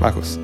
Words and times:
Markus, 0.00 0.38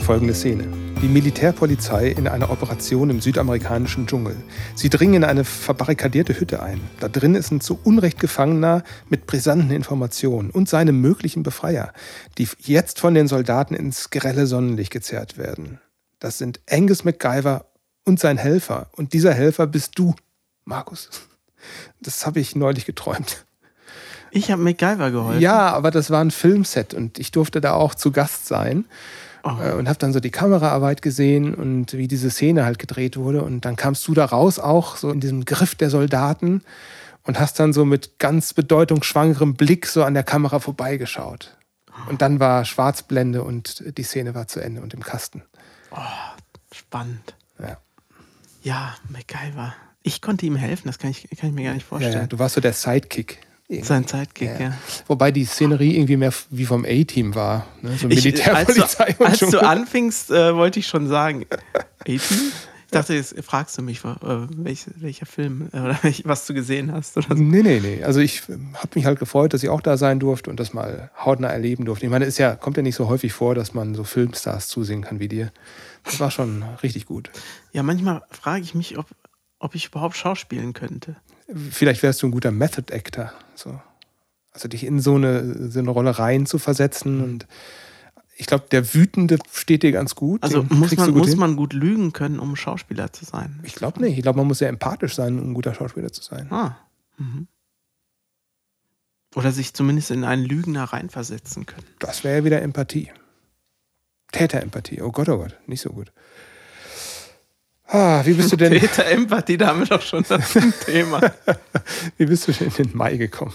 folgende 0.00 0.34
Szene. 0.34 0.68
Die 1.00 1.08
Militärpolizei 1.08 2.08
in 2.08 2.28
einer 2.28 2.50
Operation 2.50 3.08
im 3.08 3.22
südamerikanischen 3.22 4.06
Dschungel. 4.06 4.36
Sie 4.74 4.90
dringen 4.90 5.14
in 5.14 5.24
eine 5.24 5.44
verbarrikadierte 5.44 6.38
Hütte 6.38 6.62
ein. 6.62 6.78
Da 7.00 7.08
drin 7.08 7.34
ist 7.34 7.50
ein 7.50 7.62
zu 7.62 7.78
Unrecht 7.84 8.20
Gefangener 8.20 8.84
mit 9.08 9.26
brisanten 9.26 9.70
Informationen 9.70 10.50
und 10.50 10.68
seine 10.68 10.92
möglichen 10.92 11.42
Befreier, 11.42 11.94
die 12.36 12.46
jetzt 12.58 13.00
von 13.00 13.14
den 13.14 13.28
Soldaten 13.28 13.72
ins 13.72 14.10
grelle 14.10 14.46
Sonnenlicht 14.46 14.92
gezerrt 14.92 15.38
werden. 15.38 15.80
Das 16.18 16.36
sind 16.36 16.60
Angus 16.68 17.04
MacGyver 17.04 17.64
und 18.04 18.20
sein 18.20 18.36
Helfer. 18.36 18.90
Und 18.94 19.14
dieser 19.14 19.32
Helfer 19.32 19.66
bist 19.66 19.98
du, 19.98 20.14
Markus. 20.66 21.08
Das 22.02 22.26
habe 22.26 22.40
ich 22.40 22.56
neulich 22.56 22.84
geträumt. 22.84 23.46
Ich 24.30 24.50
habe 24.50 24.62
MacGyver 24.62 25.10
geholfen. 25.10 25.40
Ja, 25.40 25.72
aber 25.72 25.90
das 25.90 26.10
war 26.10 26.20
ein 26.20 26.30
Filmset 26.30 26.94
und 26.94 27.18
ich 27.18 27.32
durfte 27.32 27.60
da 27.60 27.72
auch 27.72 27.94
zu 27.94 28.12
Gast 28.12 28.46
sein. 28.46 28.84
Oh. 29.44 29.50
Äh, 29.62 29.72
und 29.74 29.88
habe 29.88 29.98
dann 29.98 30.12
so 30.12 30.20
die 30.20 30.30
Kameraarbeit 30.30 31.02
gesehen 31.02 31.54
und 31.54 31.92
wie 31.94 32.08
diese 32.08 32.30
Szene 32.30 32.64
halt 32.64 32.78
gedreht 32.78 33.16
wurde. 33.16 33.42
Und 33.42 33.64
dann 33.64 33.76
kamst 33.76 34.06
du 34.08 34.14
da 34.14 34.24
raus, 34.24 34.58
auch 34.58 34.96
so 34.96 35.10
in 35.10 35.20
diesem 35.20 35.44
Griff 35.44 35.74
der 35.74 35.90
Soldaten 35.90 36.62
und 37.24 37.38
hast 37.38 37.60
dann 37.60 37.72
so 37.72 37.84
mit 37.84 38.18
ganz 38.18 38.54
bedeutungsschwangerem 38.54 39.54
Blick 39.54 39.86
so 39.86 40.02
an 40.02 40.14
der 40.14 40.24
Kamera 40.24 40.60
vorbeigeschaut. 40.60 41.56
Und 42.08 42.22
dann 42.22 42.40
war 42.40 42.64
Schwarzblende 42.64 43.42
und 43.42 43.82
die 43.98 44.02
Szene 44.02 44.34
war 44.34 44.46
zu 44.46 44.60
Ende 44.60 44.80
und 44.82 44.94
im 44.94 45.02
Kasten. 45.02 45.42
Oh, 45.90 45.96
spannend. 46.72 47.34
Ja. 47.58 47.78
Ja, 48.62 48.94
MacGyver. 49.08 49.74
Ich 50.02 50.22
konnte 50.22 50.46
ihm 50.46 50.56
helfen, 50.56 50.86
das 50.86 50.98
kann 50.98 51.10
ich, 51.10 51.28
kann 51.38 51.50
ich 51.50 51.54
mir 51.54 51.64
gar 51.64 51.74
nicht 51.74 51.86
vorstellen. 51.86 52.14
Ja, 52.14 52.20
ja. 52.20 52.26
Du 52.26 52.38
warst 52.38 52.54
so 52.54 52.60
der 52.60 52.72
Sidekick. 52.72 53.40
Sein 53.82 54.06
Zeitkick, 54.06 54.48
ja. 54.58 54.68
ja. 54.68 54.78
Wobei 55.08 55.30
die 55.30 55.44
Szenerie 55.44 55.96
irgendwie 55.96 56.16
mehr 56.16 56.32
wie 56.48 56.64
vom 56.64 56.86
A-Team 56.86 57.34
war. 57.34 57.66
Ne? 57.82 57.96
So 57.98 58.08
Militärpolizei 58.08 59.08
ich, 59.08 59.20
als 59.20 59.38
du, 59.38 59.46
als 59.46 59.50
du 59.50 59.58
anfingst, 59.58 60.30
äh, 60.30 60.54
wollte 60.54 60.78
ich 60.78 60.86
schon 60.86 61.06
sagen, 61.06 61.44
A-Team? 62.00 62.20
Ich 62.88 62.92
dachte, 62.92 63.12
jetzt 63.12 63.34
fragst 63.44 63.76
du 63.76 63.82
mich, 63.82 64.02
äh, 64.02 64.06
welch, 64.22 64.86
welcher 64.96 65.26
Film 65.26 65.68
äh, 65.74 65.80
oder 65.80 65.98
was 66.24 66.46
du 66.46 66.54
gesehen 66.54 66.90
hast. 66.90 67.18
Oder 67.18 67.28
so. 67.28 67.34
Nee, 67.34 67.60
nee, 67.60 67.80
nee. 67.80 68.02
Also 68.02 68.20
ich 68.20 68.44
habe 68.48 68.88
mich 68.94 69.04
halt 69.04 69.18
gefreut, 69.18 69.52
dass 69.52 69.62
ich 69.62 69.68
auch 69.68 69.82
da 69.82 69.98
sein 69.98 70.18
durfte 70.18 70.48
und 70.48 70.58
das 70.58 70.72
mal 70.72 71.10
hautnah 71.22 71.48
erleben 71.48 71.84
durfte. 71.84 72.06
Ich 72.06 72.10
meine, 72.10 72.24
es 72.24 72.38
ja, 72.38 72.56
kommt 72.56 72.78
ja 72.78 72.82
nicht 72.82 72.94
so 72.94 73.06
häufig 73.06 73.34
vor, 73.34 73.54
dass 73.54 73.74
man 73.74 73.94
so 73.94 74.04
Filmstars 74.04 74.68
zusehen 74.68 75.02
kann 75.02 75.20
wie 75.20 75.28
dir. 75.28 75.52
Das 76.04 76.18
war 76.18 76.30
schon 76.30 76.64
richtig 76.82 77.04
gut. 77.04 77.30
Ja, 77.72 77.82
manchmal 77.82 78.22
frage 78.30 78.62
ich 78.62 78.74
mich, 78.74 78.96
ob, 78.96 79.04
ob 79.58 79.74
ich 79.74 79.88
überhaupt 79.88 80.16
schauspielen 80.16 80.72
könnte. 80.72 81.16
Vielleicht 81.70 82.02
wärst 82.02 82.22
du 82.22 82.28
ein 82.28 82.30
guter 82.30 82.52
Method 82.52 82.90
Actor. 82.90 83.34
So. 83.58 83.80
Also 84.52 84.68
dich 84.68 84.84
in 84.84 85.00
so 85.00 85.16
eine, 85.16 85.70
so 85.70 85.78
eine 85.78 85.90
Rolle 85.90 86.18
rein 86.18 86.46
zu 86.46 86.58
versetzen. 86.58 87.22
Und 87.22 87.46
ich 88.36 88.46
glaube, 88.46 88.66
der 88.70 88.94
Wütende 88.94 89.38
steht 89.52 89.82
dir 89.82 89.92
ganz 89.92 90.14
gut. 90.14 90.42
Also 90.42 90.62
muss, 90.62 90.96
man, 90.96 91.12
gut 91.12 91.26
muss 91.26 91.36
man 91.36 91.56
gut 91.56 91.72
lügen 91.72 92.12
können, 92.12 92.38
um 92.38 92.56
Schauspieler 92.56 93.12
zu 93.12 93.24
sein? 93.24 93.60
Ich 93.64 93.74
glaube 93.74 94.00
nicht. 94.00 94.16
Ich 94.16 94.22
glaube, 94.22 94.38
man 94.38 94.46
muss 94.46 94.58
sehr 94.58 94.68
empathisch 94.68 95.14
sein, 95.14 95.38
um 95.38 95.50
ein 95.50 95.54
guter 95.54 95.74
Schauspieler 95.74 96.12
zu 96.12 96.22
sein. 96.22 96.50
Ah. 96.52 96.78
Mhm. 97.18 97.48
Oder 99.34 99.52
sich 99.52 99.74
zumindest 99.74 100.10
in 100.10 100.24
einen 100.24 100.44
Lügner 100.44 100.84
reinversetzen 100.84 101.66
können. 101.66 101.86
Das 101.98 102.24
wäre 102.24 102.38
ja 102.38 102.44
wieder 102.44 102.62
Empathie. 102.62 103.10
Täterempathie. 104.32 105.02
Oh 105.02 105.10
Gott, 105.10 105.28
oh 105.28 105.38
Gott, 105.38 105.56
nicht 105.66 105.80
so 105.80 105.90
gut. 105.90 106.12
Ah, 107.88 108.20
wie 108.24 108.34
bist 108.34 108.52
du 108.52 108.56
denn? 108.56 108.78
Peter 108.78 109.06
Empathie, 109.06 109.56
da 109.56 109.68
haben 109.68 109.80
wir 109.80 109.86
doch 109.86 110.02
schon 110.02 110.22
das 110.28 110.52
Thema. 110.84 111.20
wie 112.18 112.26
bist 112.26 112.46
du 112.46 112.52
denn 112.52 112.68
in 112.68 112.74
den 112.74 112.96
Mai 112.96 113.16
gekommen? 113.16 113.54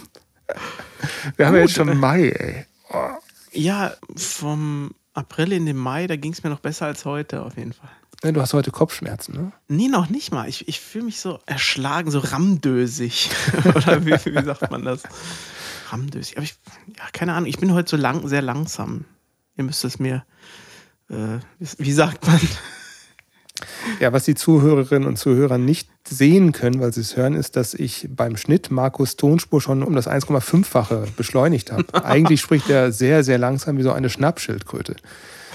Wir 1.37 1.47
haben 1.47 1.55
ja 1.55 1.61
jetzt 1.61 1.75
schon 1.75 1.95
Mai, 1.97 2.29
ey. 2.29 2.65
Oh. 2.91 3.09
Ja, 3.51 3.93
vom 4.15 4.91
April 5.13 5.51
in 5.53 5.67
den 5.67 5.77
Mai, 5.77 6.07
da 6.07 6.15
ging 6.15 6.33
es 6.33 6.43
mir 6.43 6.49
noch 6.49 6.59
besser 6.59 6.87
als 6.87 7.05
heute, 7.05 7.43
auf 7.43 7.57
jeden 7.57 7.73
Fall. 7.73 7.89
Ja, 8.23 8.31
du 8.31 8.41
hast 8.41 8.53
heute 8.53 8.71
Kopfschmerzen, 8.71 9.35
ne? 9.35 9.51
Nee, 9.67 9.87
noch 9.87 10.09
nicht 10.09 10.31
mal. 10.31 10.47
Ich, 10.49 10.67
ich 10.67 10.79
fühle 10.79 11.05
mich 11.05 11.19
so 11.19 11.39
erschlagen, 11.45 12.09
so 12.09 12.19
rammdösig. 12.19 13.29
Oder 13.75 14.05
wie, 14.05 14.13
wie 14.13 14.43
sagt 14.43 14.71
man 14.71 14.83
das? 14.83 15.03
Rammdösig. 15.89 16.37
Aber 16.37 16.43
ich, 16.43 16.55
ja, 16.97 17.03
keine 17.11 17.33
Ahnung, 17.33 17.47
ich 17.47 17.57
bin 17.59 17.73
heute 17.73 17.91
so 17.91 17.97
lang, 17.97 18.27
sehr 18.27 18.41
langsam. 18.41 19.05
Ihr 19.57 19.65
müsst 19.65 19.83
es 19.83 19.99
mir, 19.99 20.25
äh, 21.09 21.39
wie 21.59 21.91
sagt 21.91 22.25
man? 22.25 22.39
Ja, 23.99 24.13
was 24.13 24.25
die 24.25 24.35
Zuhörerinnen 24.35 25.07
und 25.07 25.17
Zuhörer 25.17 25.57
nicht 25.57 25.89
sehen 26.07 26.51
können, 26.51 26.79
weil 26.79 26.93
sie 26.93 27.01
es 27.01 27.15
hören, 27.15 27.35
ist, 27.35 27.55
dass 27.55 27.73
ich 27.73 28.07
beim 28.09 28.37
Schnitt 28.37 28.71
Markus 28.71 29.15
Tonspur 29.15 29.61
schon 29.61 29.83
um 29.83 29.95
das 29.95 30.07
1,5-fache 30.07 31.07
beschleunigt 31.15 31.71
habe. 31.71 31.85
Eigentlich 32.05 32.41
spricht 32.41 32.69
er 32.69 32.91
sehr, 32.91 33.23
sehr 33.23 33.37
langsam 33.37 33.77
wie 33.77 33.83
so 33.83 33.91
eine 33.91 34.09
Schnappschildkröte 34.09 34.95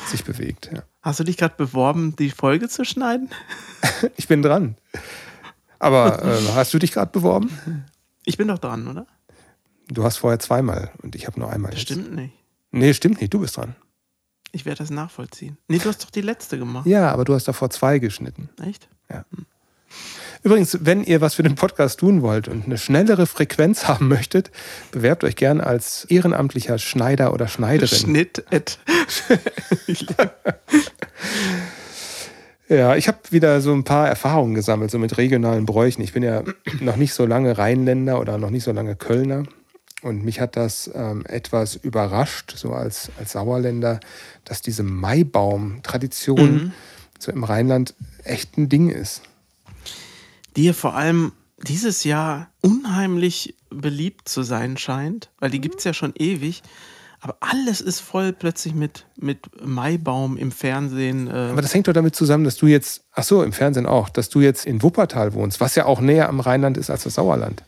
sich 0.07 0.25
bewegt. 0.25 0.71
Ja. 0.73 0.83
Hast 1.03 1.21
du 1.21 1.25
dich 1.25 1.37
gerade 1.37 1.55
beworben, 1.57 2.17
die 2.17 2.31
Folge 2.31 2.69
zu 2.69 2.85
schneiden? 2.85 3.29
ich 4.17 4.29
bin 4.29 4.43
dran. 4.43 4.77
Aber 5.79 6.25
äh, 6.25 6.39
hast 6.55 6.75
du 6.75 6.79
dich 6.79 6.93
gerade 6.93 7.13
beworben? 7.13 7.51
Ich 8.25 8.37
bin 8.37 8.49
doch 8.49 8.59
dran, 8.59 8.89
oder? 8.89 9.07
Du 9.89 10.05
hast 10.05 10.19
vorher 10.19 10.39
zweimal 10.39 10.91
und 11.03 11.15
ich 11.15 11.27
habe 11.27 11.39
nur 11.41 11.51
einmal. 11.51 11.71
Das 11.71 11.81
stimmt 11.81 12.15
nicht. 12.15 12.35
Nee, 12.71 12.93
stimmt 12.93 13.21
nicht. 13.21 13.33
Du 13.33 13.41
bist 13.41 13.57
dran. 13.57 13.75
Ich 14.53 14.65
werde 14.65 14.79
das 14.79 14.91
nachvollziehen. 14.91 15.59
Nee, 15.69 15.79
du 15.79 15.89
hast 15.89 16.03
doch 16.03 16.11
die 16.11 16.23
letzte 16.23 16.59
gemacht. 16.59 16.87
Ja, 16.87 17.11
aber 17.11 17.25
du 17.25 17.35
hast 17.35 17.49
davor 17.49 17.71
zwei 17.71 17.99
geschnitten. 17.99 18.49
Echt? 18.63 18.89
Ja. 19.11 19.25
Übrigens, 20.43 20.79
wenn 20.83 21.03
ihr 21.03 21.21
was 21.21 21.35
für 21.35 21.43
den 21.43 21.57
Podcast 21.57 22.01
tun 22.01 22.23
wollt 22.23 22.49
und 22.49 22.65
eine 22.67 22.79
schnellere 22.79 23.27
Frequenz 23.27 23.89
haben 23.89 24.09
möchtet, 24.09 24.51
bewerbt 24.91 25.25
euch 25.25 25.37
gern 25.37 25.61
als 25.61 26.05
ehrenamtlicher 26.07 26.79
Schneider 26.79 27.33
oder 27.33 27.49
Schneiderin. 27.49 27.99
Schnitt. 27.99 28.45
ja, 32.69 32.97
ich 32.97 33.09
habe 33.09 33.19
wieder 33.31 33.61
so 33.61 33.73
ein 33.73 33.85
paar 33.85 34.09
Erfahrungen 34.09 34.55
gesammelt, 34.55 34.91
so 34.91 34.99
mit 34.99 35.19
regionalen 35.19 35.67
Bräuchen. 35.67 36.03
Ich 36.03 36.13
bin 36.13 36.23
ja 36.23 36.43
noch 36.81 36.97
nicht 36.97 37.15
so 37.15 37.27
lange 37.27 37.59
Rheinländer 37.59 38.21
oder 38.21 38.39
noch 38.39 38.51
nicht 38.51 38.65
so 38.65 38.73
lange 38.73 38.97
Kölner. 38.97 39.45
Und 40.03 40.25
mich 40.25 40.41
hat 40.41 40.57
das 40.57 40.91
ähm, 40.95 41.25
etwas 41.27 41.75
überrascht, 41.75 42.55
so 42.57 42.73
als, 42.73 43.11
als 43.19 43.33
Sauerländer, 43.33 43.99
dass 44.45 44.63
diese 44.63 44.85
Maibaum-Tradition 44.85 46.53
mhm. 46.53 46.73
so 47.19 47.33
im 47.33 47.43
Rheinland 47.43 47.95
echt 48.23 48.57
ein 48.59 48.69
Ding 48.69 48.91
ist. 48.91 49.23
Die 50.57 50.73
vor 50.73 50.95
allem 50.95 51.33
dieses 51.63 52.05
Jahr 52.05 52.49
unheimlich 52.61 53.57
beliebt 53.71 54.29
zu 54.29 54.43
sein 54.43 54.77
scheint, 54.77 55.31
weil 55.41 55.51
die 55.51 55.61
gibt 55.61 55.79
es 55.79 55.85
ja 55.85 55.93
schon 55.93 56.13
ewig. 56.17 56.63
Aber 57.21 57.37
alles 57.41 57.81
ist 57.81 57.99
voll 57.99 58.33
plötzlich 58.33 58.75
mit, 58.75 59.05
mit 59.17 59.41
Maibaum 59.65 60.37
im 60.37 60.53
Fernsehen. 60.53 61.27
Äh 61.27 61.51
Aber 61.51 61.63
das 61.63 61.75
hängt 61.75 61.89
doch 61.89 61.93
damit 61.93 62.15
zusammen, 62.15 62.45
dass 62.45 62.57
du 62.57 62.69
jetzt, 62.69 63.03
ach 63.13 63.25
so, 63.25 63.43
im 63.43 63.53
Fernsehen 63.53 63.87
auch, 63.87 64.09
dass 64.09 64.29
du 64.29 64.41
jetzt 64.41 64.67
in 64.67 64.83
Wuppertal 64.83 65.35
wohnst, 65.35 65.61
was 65.61 65.75
ja 65.75 65.87
auch 65.87 66.01
näher 66.01 66.29
am 66.29 66.39
Rheinland 66.39 66.77
ist 66.77 66.91
als 66.91 67.03
das 67.03 67.15
Sauerland. 67.15 67.65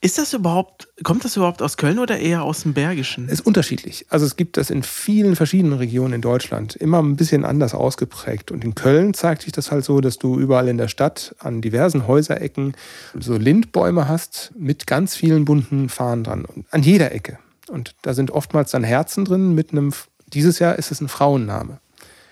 Ist 0.00 0.18
das 0.18 0.34
überhaupt, 0.34 0.88
kommt 1.02 1.24
das 1.24 1.36
überhaupt 1.36 1.62
aus 1.62 1.78
Köln 1.78 1.98
oder 1.98 2.18
eher 2.18 2.42
aus 2.42 2.62
dem 2.62 2.74
Bergischen? 2.74 3.26
Es 3.26 3.40
ist 3.40 3.46
unterschiedlich. 3.46 4.06
Also 4.10 4.26
es 4.26 4.36
gibt 4.36 4.58
das 4.58 4.68
in 4.70 4.82
vielen 4.82 5.36
verschiedenen 5.36 5.78
Regionen 5.78 6.14
in 6.14 6.20
Deutschland 6.20 6.76
immer 6.76 7.02
ein 7.02 7.16
bisschen 7.16 7.44
anders 7.44 7.74
ausgeprägt. 7.74 8.50
Und 8.50 8.62
in 8.62 8.74
Köln 8.74 9.14
zeigt 9.14 9.42
sich 9.42 9.52
das 9.52 9.70
halt 9.70 9.84
so, 9.84 10.00
dass 10.00 10.18
du 10.18 10.38
überall 10.38 10.68
in 10.68 10.76
der 10.76 10.88
Stadt 10.88 11.34
an 11.38 11.62
diversen 11.62 12.06
Häuserecken 12.06 12.76
so 13.18 13.36
Lindbäume 13.36 14.06
hast 14.06 14.52
mit 14.56 14.86
ganz 14.86 15.16
vielen 15.16 15.46
bunten 15.46 15.88
Fahnen 15.88 16.24
dran. 16.24 16.44
Und 16.44 16.66
an 16.70 16.82
jeder 16.82 17.12
Ecke. 17.12 17.38
Und 17.68 17.94
da 18.02 18.12
sind 18.12 18.30
oftmals 18.30 18.70
dann 18.70 18.84
Herzen 18.84 19.24
drin 19.24 19.54
mit 19.54 19.72
einem, 19.72 19.92
dieses 20.26 20.58
Jahr 20.58 20.76
ist 20.76 20.92
es 20.92 21.00
ein 21.00 21.08
Frauenname. 21.08 21.80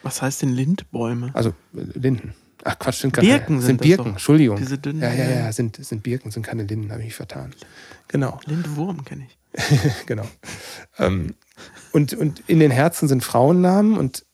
Was 0.02 0.20
heißt 0.20 0.42
denn 0.42 0.50
Lindbäume? 0.50 1.30
Also 1.32 1.50
äh, 1.74 1.98
Linden. 1.98 2.34
Ach 2.64 2.78
Quatsch, 2.78 3.00
sind 3.00 3.12
keine 3.12 3.28
Birken. 3.28 3.60
Sind, 3.60 3.66
sind 3.66 3.80
Birken, 3.82 4.12
Entschuldigung. 4.12 4.56
Diese 4.56 4.78
dünnen. 4.78 5.02
Ja, 5.02 5.12
ja, 5.12 5.30
ja, 5.30 5.52
sind, 5.52 5.76
sind 5.76 6.02
Birken, 6.02 6.30
sind 6.30 6.42
keine 6.42 6.64
Linden, 6.64 6.90
habe 6.90 7.00
ich 7.00 7.08
mich 7.08 7.14
vertan. 7.14 7.54
Genau. 8.08 8.40
Lindwurm 8.46 9.04
kenne 9.04 9.26
ich. 9.26 9.36
genau. 10.06 10.24
Ähm, 10.98 11.34
und, 11.92 12.14
und 12.14 12.42
in 12.48 12.58
den 12.58 12.70
Herzen 12.70 13.06
sind 13.06 13.22
Frauennamen 13.22 13.96
und 13.96 14.24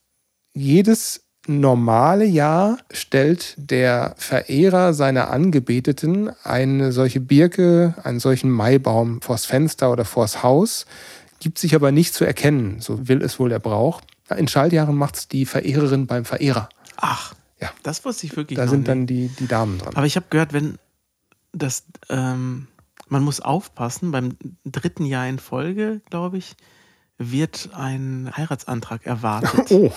jedes 0.54 1.26
normale 1.46 2.24
Jahr 2.24 2.78
stellt 2.92 3.54
der 3.56 4.14
Verehrer 4.16 4.94
seiner 4.94 5.30
Angebeteten 5.30 6.30
eine 6.44 6.92
solche 6.92 7.20
Birke, 7.20 7.94
einen 8.02 8.20
solchen 8.20 8.50
Maibaum 8.50 9.20
vors 9.20 9.46
Fenster 9.46 9.90
oder 9.90 10.04
vors 10.04 10.42
Haus, 10.42 10.86
gibt 11.40 11.58
sich 11.58 11.74
aber 11.74 11.90
nicht 11.90 12.14
zu 12.14 12.24
erkennen, 12.24 12.80
so 12.80 13.08
will 13.08 13.22
es 13.22 13.38
wohl 13.38 13.48
der 13.48 13.58
Brauch. 13.58 14.00
In 14.36 14.46
Schaltjahren 14.46 14.94
macht 14.94 15.16
es 15.16 15.28
die 15.28 15.46
Verehrerin 15.46 16.06
beim 16.06 16.24
Verehrer. 16.24 16.68
Ach. 16.96 17.34
Ja. 17.60 17.70
Das 17.82 18.04
wusste 18.04 18.26
ich 18.26 18.36
wirklich 18.36 18.56
Da 18.58 18.66
sind 18.66 18.80
nicht. 18.80 18.88
dann 18.88 19.06
die, 19.06 19.28
die 19.28 19.46
Damen 19.46 19.78
dran. 19.78 19.94
Aber 19.94 20.06
ich 20.06 20.16
habe 20.16 20.26
gehört, 20.30 20.52
wenn 20.52 20.78
das, 21.52 21.84
ähm, 22.08 22.68
man 23.08 23.22
muss 23.22 23.40
aufpassen, 23.40 24.10
beim 24.10 24.36
dritten 24.64 25.04
Jahr 25.04 25.28
in 25.28 25.38
Folge, 25.38 26.00
glaube 26.10 26.38
ich, 26.38 26.56
wird 27.18 27.70
ein 27.74 28.30
Heiratsantrag 28.34 29.04
erwartet. 29.04 29.66
oh, 29.70 29.92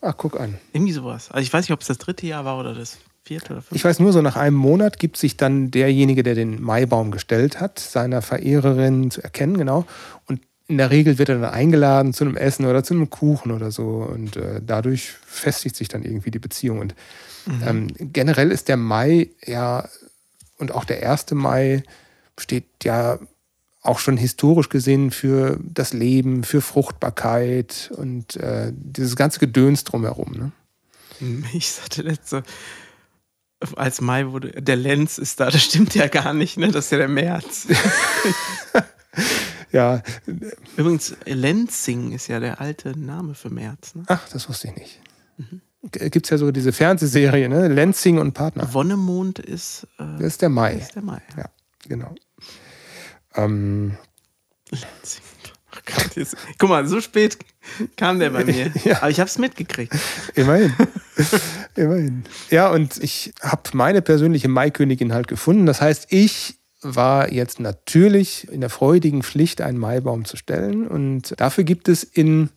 ach, 0.00 0.14
guck 0.16 0.40
an. 0.40 0.58
Irgendwie 0.72 0.92
sowas. 0.92 1.30
Also 1.30 1.42
ich 1.42 1.52
weiß 1.52 1.64
nicht, 1.64 1.72
ob 1.72 1.82
es 1.82 1.86
das 1.86 1.98
dritte 1.98 2.26
Jahr 2.26 2.44
war 2.44 2.58
oder 2.58 2.74
das 2.74 2.98
vierte 3.24 3.52
oder 3.52 3.60
fünfte. 3.60 3.74
Ich 3.74 3.84
weiß 3.84 4.00
nur, 4.00 4.12
so 4.12 4.22
nach 4.22 4.36
einem 4.36 4.56
Monat 4.56 4.98
gibt 4.98 5.18
sich 5.18 5.36
dann 5.36 5.70
derjenige, 5.70 6.22
der 6.22 6.34
den 6.34 6.62
Maibaum 6.62 7.10
gestellt 7.10 7.60
hat, 7.60 7.78
seiner 7.78 8.22
Verehrerin 8.22 9.10
zu 9.10 9.22
erkennen, 9.22 9.58
genau. 9.58 9.84
Und 10.26 10.40
in 10.68 10.78
der 10.78 10.90
Regel 10.90 11.18
wird 11.18 11.28
er 11.28 11.38
dann 11.38 11.50
eingeladen 11.50 12.12
zu 12.12 12.24
einem 12.24 12.36
Essen 12.36 12.66
oder 12.66 12.82
zu 12.82 12.94
einem 12.94 13.08
Kuchen 13.08 13.52
oder 13.52 13.70
so. 13.70 14.08
Und 14.10 14.36
äh, 14.36 14.60
dadurch 14.64 15.12
festigt 15.26 15.76
sich 15.76 15.88
dann 15.88 16.02
irgendwie 16.02 16.30
die 16.30 16.38
Beziehung. 16.38 16.80
Und 16.80 16.94
mhm. 17.46 17.62
ähm, 17.64 18.12
generell 18.12 18.50
ist 18.50 18.68
der 18.68 18.76
Mai 18.76 19.30
ja 19.44 19.88
und 20.58 20.72
auch 20.72 20.84
der 20.84 21.08
1. 21.08 21.30
Mai 21.32 21.82
steht 22.38 22.64
ja 22.82 23.18
auch 23.82 23.98
schon 23.98 24.16
historisch 24.16 24.68
gesehen 24.68 25.10
für 25.10 25.60
das 25.62 25.92
Leben, 25.92 26.42
für 26.42 26.60
Fruchtbarkeit 26.60 27.92
und 27.96 28.36
äh, 28.36 28.72
dieses 28.74 29.14
ganze 29.16 29.38
Gedöns 29.38 29.84
drumherum. 29.84 30.32
Ne? 30.32 30.52
Ich 31.54 31.70
sagte 31.70 32.02
letzte, 32.02 32.42
als 33.76 34.00
Mai 34.00 34.26
wurde, 34.26 34.50
der 34.60 34.76
Lenz 34.76 35.16
ist 35.18 35.40
da, 35.40 35.50
das 35.50 35.62
stimmt 35.62 35.94
ja 35.94 36.08
gar 36.08 36.34
nicht, 36.34 36.58
ne? 36.58 36.70
Das 36.70 36.86
ist 36.86 36.90
ja 36.90 36.98
der 36.98 37.08
März. 37.08 37.68
ja. 39.76 40.02
Übrigens, 40.76 41.16
Lenzing 41.24 42.12
ist 42.12 42.28
ja 42.28 42.40
der 42.40 42.60
alte 42.60 42.98
Name 42.98 43.34
für 43.34 43.50
März. 43.50 43.94
Ne? 43.94 44.04
Ach, 44.06 44.28
das 44.28 44.48
wusste 44.48 44.68
ich 44.68 44.76
nicht. 44.76 45.00
Mhm. 45.36 45.60
Gibt 45.92 46.26
es 46.26 46.30
ja 46.30 46.38
so 46.38 46.50
diese 46.50 46.72
Fernsehserie, 46.72 47.48
ne? 47.48 47.68
Lenzing 47.68 48.18
und 48.18 48.32
Partner. 48.32 48.72
Wonnemond 48.72 49.38
ist. 49.38 49.86
Äh, 49.98 50.18
das 50.18 50.26
ist 50.26 50.42
der 50.42 50.48
Mai. 50.48 50.74
Ist 50.74 50.96
der 50.96 51.02
Mai. 51.02 51.20
Ja, 51.36 51.42
ja 51.42 51.50
genau. 51.86 52.14
Ähm, 53.34 53.96
Lenzing. 54.70 55.22
Gott, 55.84 56.16
jetzt, 56.16 56.36
guck 56.58 56.70
mal, 56.70 56.86
so 56.86 57.00
spät 57.00 57.38
kam 57.96 58.18
der 58.18 58.30
bei 58.30 58.44
mir. 58.44 58.72
Ja. 58.84 58.98
Aber 58.98 59.10
ich 59.10 59.20
habe 59.20 59.28
es 59.28 59.38
mitgekriegt. 59.38 59.94
Immerhin. 60.34 60.72
Immerhin. 61.74 62.24
Ja, 62.50 62.70
und 62.70 62.96
ich 63.02 63.32
habe 63.40 63.62
meine 63.74 64.02
persönliche 64.02 64.48
Maikönigin 64.48 65.12
halt 65.12 65.28
gefunden. 65.28 65.66
Das 65.66 65.80
heißt, 65.80 66.06
ich 66.10 66.58
war 66.94 67.32
jetzt 67.32 67.60
natürlich 67.60 68.48
in 68.50 68.60
der 68.60 68.70
freudigen 68.70 69.22
Pflicht, 69.22 69.60
einen 69.60 69.78
Maibaum 69.78 70.24
zu 70.24 70.36
stellen. 70.36 70.86
Und 70.86 71.34
dafür 71.40 71.64
gibt 71.64 71.88
es 71.88 72.04
in. 72.04 72.50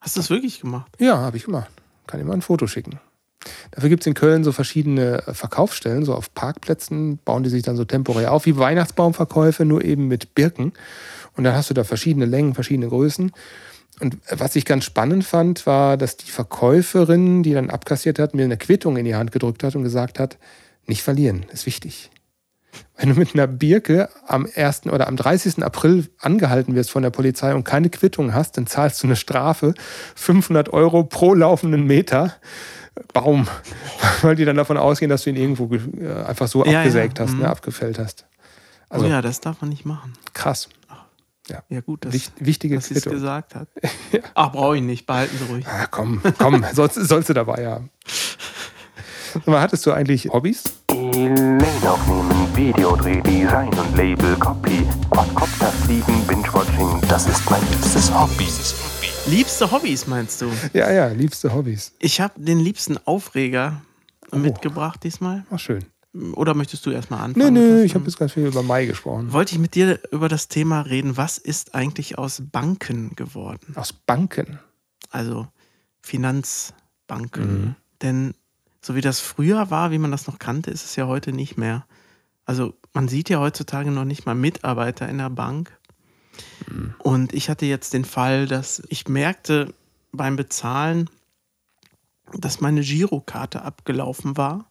Hast 0.00 0.16
du 0.16 0.20
es 0.20 0.30
wirklich 0.30 0.60
gemacht? 0.60 0.90
Ja, 0.98 1.18
habe 1.18 1.36
ich 1.36 1.44
gemacht. 1.44 1.70
Kann 2.06 2.20
ich 2.20 2.26
mal 2.26 2.34
ein 2.34 2.42
Foto 2.42 2.66
schicken. 2.66 3.00
Dafür 3.70 3.88
gibt 3.88 4.02
es 4.02 4.06
in 4.06 4.14
Köln 4.14 4.44
so 4.44 4.52
verschiedene 4.52 5.22
Verkaufsstellen, 5.26 6.04
so 6.04 6.14
auf 6.14 6.34
Parkplätzen 6.34 7.18
bauen 7.18 7.42
die 7.42 7.50
sich 7.50 7.62
dann 7.62 7.76
so 7.76 7.84
temporär 7.84 8.32
auf, 8.32 8.46
wie 8.46 8.56
Weihnachtsbaumverkäufe, 8.56 9.64
nur 9.64 9.84
eben 9.84 10.08
mit 10.08 10.34
Birken. 10.34 10.72
Und 11.36 11.44
dann 11.44 11.54
hast 11.54 11.70
du 11.70 11.74
da 11.74 11.84
verschiedene 11.84 12.26
Längen, 12.26 12.54
verschiedene 12.54 12.88
Größen. 12.88 13.32
Und 14.00 14.18
was 14.30 14.56
ich 14.56 14.64
ganz 14.64 14.84
spannend 14.84 15.24
fand, 15.24 15.66
war, 15.66 15.96
dass 15.96 16.16
die 16.16 16.30
Verkäuferin, 16.30 17.42
die 17.42 17.52
dann 17.52 17.70
abkassiert 17.70 18.18
hat, 18.18 18.34
mir 18.34 18.44
eine 18.44 18.56
Quittung 18.56 18.96
in 18.96 19.04
die 19.04 19.14
Hand 19.14 19.32
gedrückt 19.32 19.62
hat 19.62 19.74
und 19.76 19.82
gesagt 19.82 20.18
hat, 20.18 20.38
nicht 20.86 21.02
verlieren, 21.02 21.46
ist 21.52 21.66
wichtig. 21.66 22.10
Wenn 22.96 23.10
du 23.10 23.14
mit 23.14 23.34
einer 23.34 23.46
Birke 23.46 24.08
am 24.26 24.46
1. 24.52 24.86
oder 24.86 25.06
am 25.06 25.16
30. 25.16 25.62
April 25.62 26.08
angehalten 26.20 26.74
wirst 26.74 26.90
von 26.90 27.02
der 27.02 27.10
Polizei 27.10 27.54
und 27.54 27.64
keine 27.64 27.90
Quittung 27.90 28.34
hast, 28.34 28.56
dann 28.56 28.66
zahlst 28.66 29.02
du 29.02 29.06
eine 29.06 29.16
Strafe 29.16 29.74
500 30.16 30.72
Euro 30.72 31.04
pro 31.04 31.34
laufenden 31.34 31.86
Meter 31.86 32.34
Baum, 33.12 33.46
weil 34.22 34.34
die 34.34 34.44
dann 34.44 34.56
davon 34.56 34.76
ausgehen, 34.76 35.08
dass 35.08 35.22
du 35.22 35.30
ihn 35.30 35.36
irgendwo 35.36 35.72
äh, 35.72 36.24
einfach 36.24 36.48
so 36.48 36.64
ja, 36.64 36.78
abgesägt 36.78 37.18
ja. 37.18 37.24
hast, 37.24 37.30
ne, 37.30 37.36
mhm. 37.36 37.42
ne, 37.42 37.48
abgefällt 37.48 37.98
hast. 37.98 38.26
Also, 38.88 39.06
oh 39.06 39.08
ja, 39.08 39.22
das 39.22 39.40
darf 39.40 39.60
man 39.60 39.70
nicht 39.70 39.84
machen. 39.84 40.14
Krass. 40.32 40.68
Ja, 41.48 41.62
ja 41.68 41.80
gut, 41.80 42.04
dass, 42.04 42.12
Wicht, 42.12 42.32
wichtige 42.40 42.74
dass 42.76 42.86
sie 42.86 42.94
es 42.94 43.04
gesagt 43.04 43.54
hat. 43.54 43.68
ja. 44.12 44.20
Ach, 44.34 44.52
brauche 44.52 44.76
ich 44.76 44.82
nicht, 44.82 45.06
behalten 45.06 45.36
Sie 45.38 45.44
ruhig. 45.44 45.66
Ah, 45.66 45.86
komm, 45.90 46.20
komm, 46.38 46.64
sollst, 46.74 46.96
sollst 46.96 47.30
du 47.30 47.34
dabei 47.34 47.66
haben. 47.66 47.90
mal, 49.46 49.60
hattest 49.60 49.86
du 49.86 49.92
eigentlich 49.92 50.28
Hobbys? 50.30 50.64
E-Mail 50.92 51.86
aufnehmen, 51.86 52.56
Videodreh, 52.56 53.20
Design 53.22 53.68
und 53.78 53.96
Label, 53.96 54.36
Copy, 54.36 54.86
Quadcopter 55.10 55.66
fliegen, 55.84 56.26
Binge-Watching, 56.26 57.00
das 57.08 57.26
ist 57.26 57.48
mein 57.50 57.60
liebstes 57.70 58.12
Hobby. 58.12 58.48
Liebste 59.26 59.70
Hobbys 59.70 60.06
meinst 60.06 60.40
du? 60.40 60.50
Ja, 60.72 60.90
ja, 60.90 61.08
liebste 61.08 61.52
Hobbys. 61.52 61.92
Ich 61.98 62.20
habe 62.20 62.40
den 62.40 62.60
liebsten 62.60 62.98
Aufreger 63.04 63.82
oh. 64.32 64.36
mitgebracht 64.36 65.04
diesmal. 65.04 65.44
Ach, 65.50 65.58
schön. 65.58 65.84
Oder 66.32 66.54
möchtest 66.54 66.86
du 66.86 66.90
erstmal 66.90 67.20
anfangen? 67.20 67.52
Nö, 67.54 67.60
nö, 67.60 67.82
ich 67.82 67.94
habe 67.94 68.06
jetzt 68.06 68.18
ganz 68.18 68.32
viel 68.32 68.46
über 68.46 68.62
Mai 68.62 68.86
gesprochen. 68.86 69.32
Wollte 69.32 69.52
ich 69.52 69.58
mit 69.58 69.74
dir 69.74 70.00
über 70.10 70.28
das 70.28 70.48
Thema 70.48 70.80
reden, 70.80 71.16
was 71.16 71.36
ist 71.36 71.74
eigentlich 71.74 72.16
aus 72.16 72.42
Banken 72.50 73.14
geworden? 73.14 73.74
Aus 73.76 73.92
Banken? 73.92 74.58
Also 75.10 75.48
Finanzbanken. 76.00 77.60
Mhm. 77.60 77.74
Denn 78.00 78.34
so 78.80 78.94
wie 78.94 79.00
das 79.00 79.20
früher 79.20 79.70
war, 79.70 79.90
wie 79.90 79.98
man 79.98 80.10
das 80.10 80.26
noch 80.26 80.38
kannte, 80.38 80.70
ist 80.70 80.84
es 80.84 80.96
ja 80.96 81.06
heute 81.06 81.32
nicht 81.32 81.56
mehr. 81.56 81.86
Also 82.44 82.74
man 82.92 83.08
sieht 83.08 83.28
ja 83.28 83.40
heutzutage 83.40 83.90
noch 83.90 84.04
nicht 84.04 84.26
mal 84.26 84.34
Mitarbeiter 84.34 85.08
in 85.08 85.18
der 85.18 85.30
Bank. 85.30 85.76
Mhm. 86.68 86.94
Und 86.98 87.34
ich 87.34 87.50
hatte 87.50 87.66
jetzt 87.66 87.92
den 87.92 88.04
Fall, 88.04 88.46
dass 88.46 88.82
ich 88.88 89.08
merkte 89.08 89.74
beim 90.12 90.36
Bezahlen, 90.36 91.10
dass 92.32 92.60
meine 92.60 92.82
Girokarte 92.82 93.62
abgelaufen 93.62 94.36
war 94.36 94.70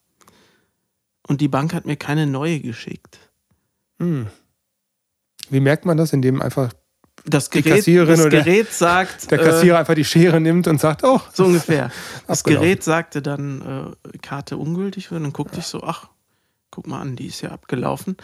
und 1.28 1.42
die 1.42 1.48
Bank 1.48 1.74
hat 1.74 1.86
mir 1.86 1.98
keine 1.98 2.26
neue 2.26 2.60
geschickt. 2.60 3.20
Hm. 4.00 4.28
Wie 5.50 5.60
merkt 5.60 5.86
man 5.86 5.98
das, 5.98 6.14
indem 6.14 6.42
einfach 6.42 6.74
das 7.30 7.50
Gerät, 7.50 7.86
das 7.88 8.30
Gerät 8.30 8.72
sagt. 8.72 9.32
Der 9.32 9.38
Kassierer 9.38 9.76
äh, 9.76 9.80
einfach 9.80 9.96
die 9.96 10.06
Schere 10.06 10.40
nimmt 10.40 10.68
und 10.68 10.80
sagt, 10.80 11.04
oh. 11.04 11.22
So 11.34 11.46
ungefähr. 11.46 11.92
Das 12.28 12.44
Gerät 12.44 12.84
sagte 12.84 13.22
dann 13.22 13.96
äh, 14.14 14.18
Karte 14.20 14.58
ungültig 14.58 15.12
und 15.12 15.24
dann 15.24 15.34
guckte 15.34 15.56
ja. 15.56 15.60
ich 15.60 15.68
so, 15.68 15.84
ach, 15.84 16.10
guck 16.72 16.88
mal 16.88 17.00
an, 17.00 17.16
die 17.16 17.28
ist 17.28 17.42
ja 17.42 17.52
abgelaufen. 17.52 18.18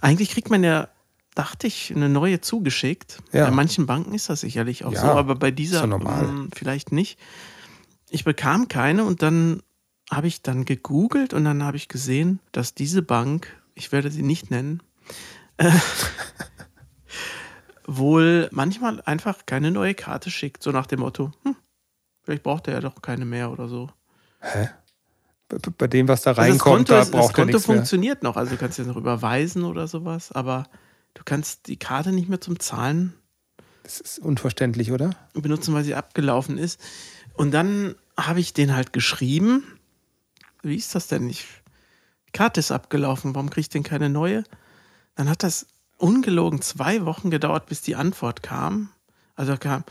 Eigentlich 0.00 0.30
kriegt 0.30 0.50
man 0.50 0.64
ja, 0.64 0.88
dachte 1.34 1.66
ich, 1.66 1.92
eine 1.94 2.08
neue 2.08 2.40
zugeschickt. 2.40 3.18
Ja. 3.32 3.46
Bei 3.46 3.50
manchen 3.50 3.86
Banken 3.86 4.14
ist 4.14 4.28
das 4.28 4.40
sicherlich 4.40 4.84
auch 4.84 4.92
ja, 4.92 5.00
so, 5.00 5.06
aber 5.08 5.34
bei 5.34 5.50
dieser 5.50 5.86
mh, 5.86 6.20
hm, 6.20 6.50
vielleicht 6.54 6.92
nicht. 6.92 7.18
Ich 8.08 8.24
bekam 8.24 8.68
keine 8.68 9.04
und 9.04 9.22
dann 9.22 9.62
habe 10.10 10.26
ich 10.26 10.42
dann 10.42 10.64
gegoogelt 10.64 11.32
und 11.32 11.44
dann 11.44 11.62
habe 11.62 11.76
ich 11.76 11.88
gesehen, 11.88 12.40
dass 12.52 12.74
diese 12.74 13.02
Bank, 13.02 13.46
ich 13.74 13.92
werde 13.92 14.10
sie 14.10 14.22
nicht 14.22 14.50
nennen, 14.50 14.82
äh, 15.56 15.70
wohl 17.96 18.48
manchmal 18.52 19.00
einfach 19.02 19.46
keine 19.46 19.70
neue 19.70 19.94
Karte 19.94 20.30
schickt, 20.30 20.62
so 20.62 20.70
nach 20.70 20.86
dem 20.86 21.00
Motto, 21.00 21.32
hm, 21.42 21.56
vielleicht 22.22 22.42
braucht 22.42 22.68
er 22.68 22.74
ja 22.74 22.80
doch 22.80 23.02
keine 23.02 23.24
mehr 23.24 23.50
oder 23.50 23.68
so. 23.68 23.90
Hä? 24.40 24.68
Bei 25.78 25.88
dem, 25.88 26.06
was 26.06 26.22
da 26.22 26.32
reinkommt, 26.32 26.90
also 26.90 27.10
da 27.10 27.18
braucht 27.18 27.36
er 27.36 27.44
nichts 27.44 27.62
Das 27.62 27.66
Konto 27.66 27.78
funktioniert 27.80 28.22
noch, 28.22 28.36
also 28.36 28.52
du 28.52 28.56
kannst 28.56 28.78
jetzt 28.78 28.86
noch 28.86 28.96
überweisen 28.96 29.64
oder 29.64 29.88
sowas, 29.88 30.30
aber 30.30 30.64
du 31.14 31.22
kannst 31.24 31.66
die 31.66 31.76
Karte 31.76 32.12
nicht 32.12 32.28
mehr 32.28 32.40
zum 32.40 32.60
Zahlen. 32.60 33.14
Das 33.82 34.00
ist 34.00 34.20
unverständlich, 34.20 34.92
oder? 34.92 35.10
Benutzen, 35.34 35.74
weil 35.74 35.82
sie 35.82 35.96
abgelaufen 35.96 36.56
ist. 36.56 36.80
Und 37.34 37.50
dann 37.50 37.96
habe 38.16 38.38
ich 38.38 38.54
den 38.54 38.76
halt 38.76 38.92
geschrieben 38.92 39.64
wie 40.62 40.76
ist 40.76 40.94
das 40.94 41.08
denn? 41.08 41.28
Ich, 41.28 41.46
die 42.28 42.32
Karte 42.32 42.60
ist 42.60 42.70
abgelaufen, 42.70 43.34
warum 43.34 43.50
kriege 43.50 43.62
ich 43.62 43.68
denn 43.68 43.82
keine 43.82 44.08
neue? 44.08 44.44
Dann 45.14 45.28
hat 45.28 45.42
das 45.42 45.66
ungelogen 46.00 46.62
zwei 46.62 47.04
Wochen 47.04 47.30
gedauert, 47.30 47.66
bis 47.66 47.82
die 47.82 47.96
Antwort 47.96 48.42
kam. 48.42 48.90
Also 49.34 49.56
kam, 49.56 49.84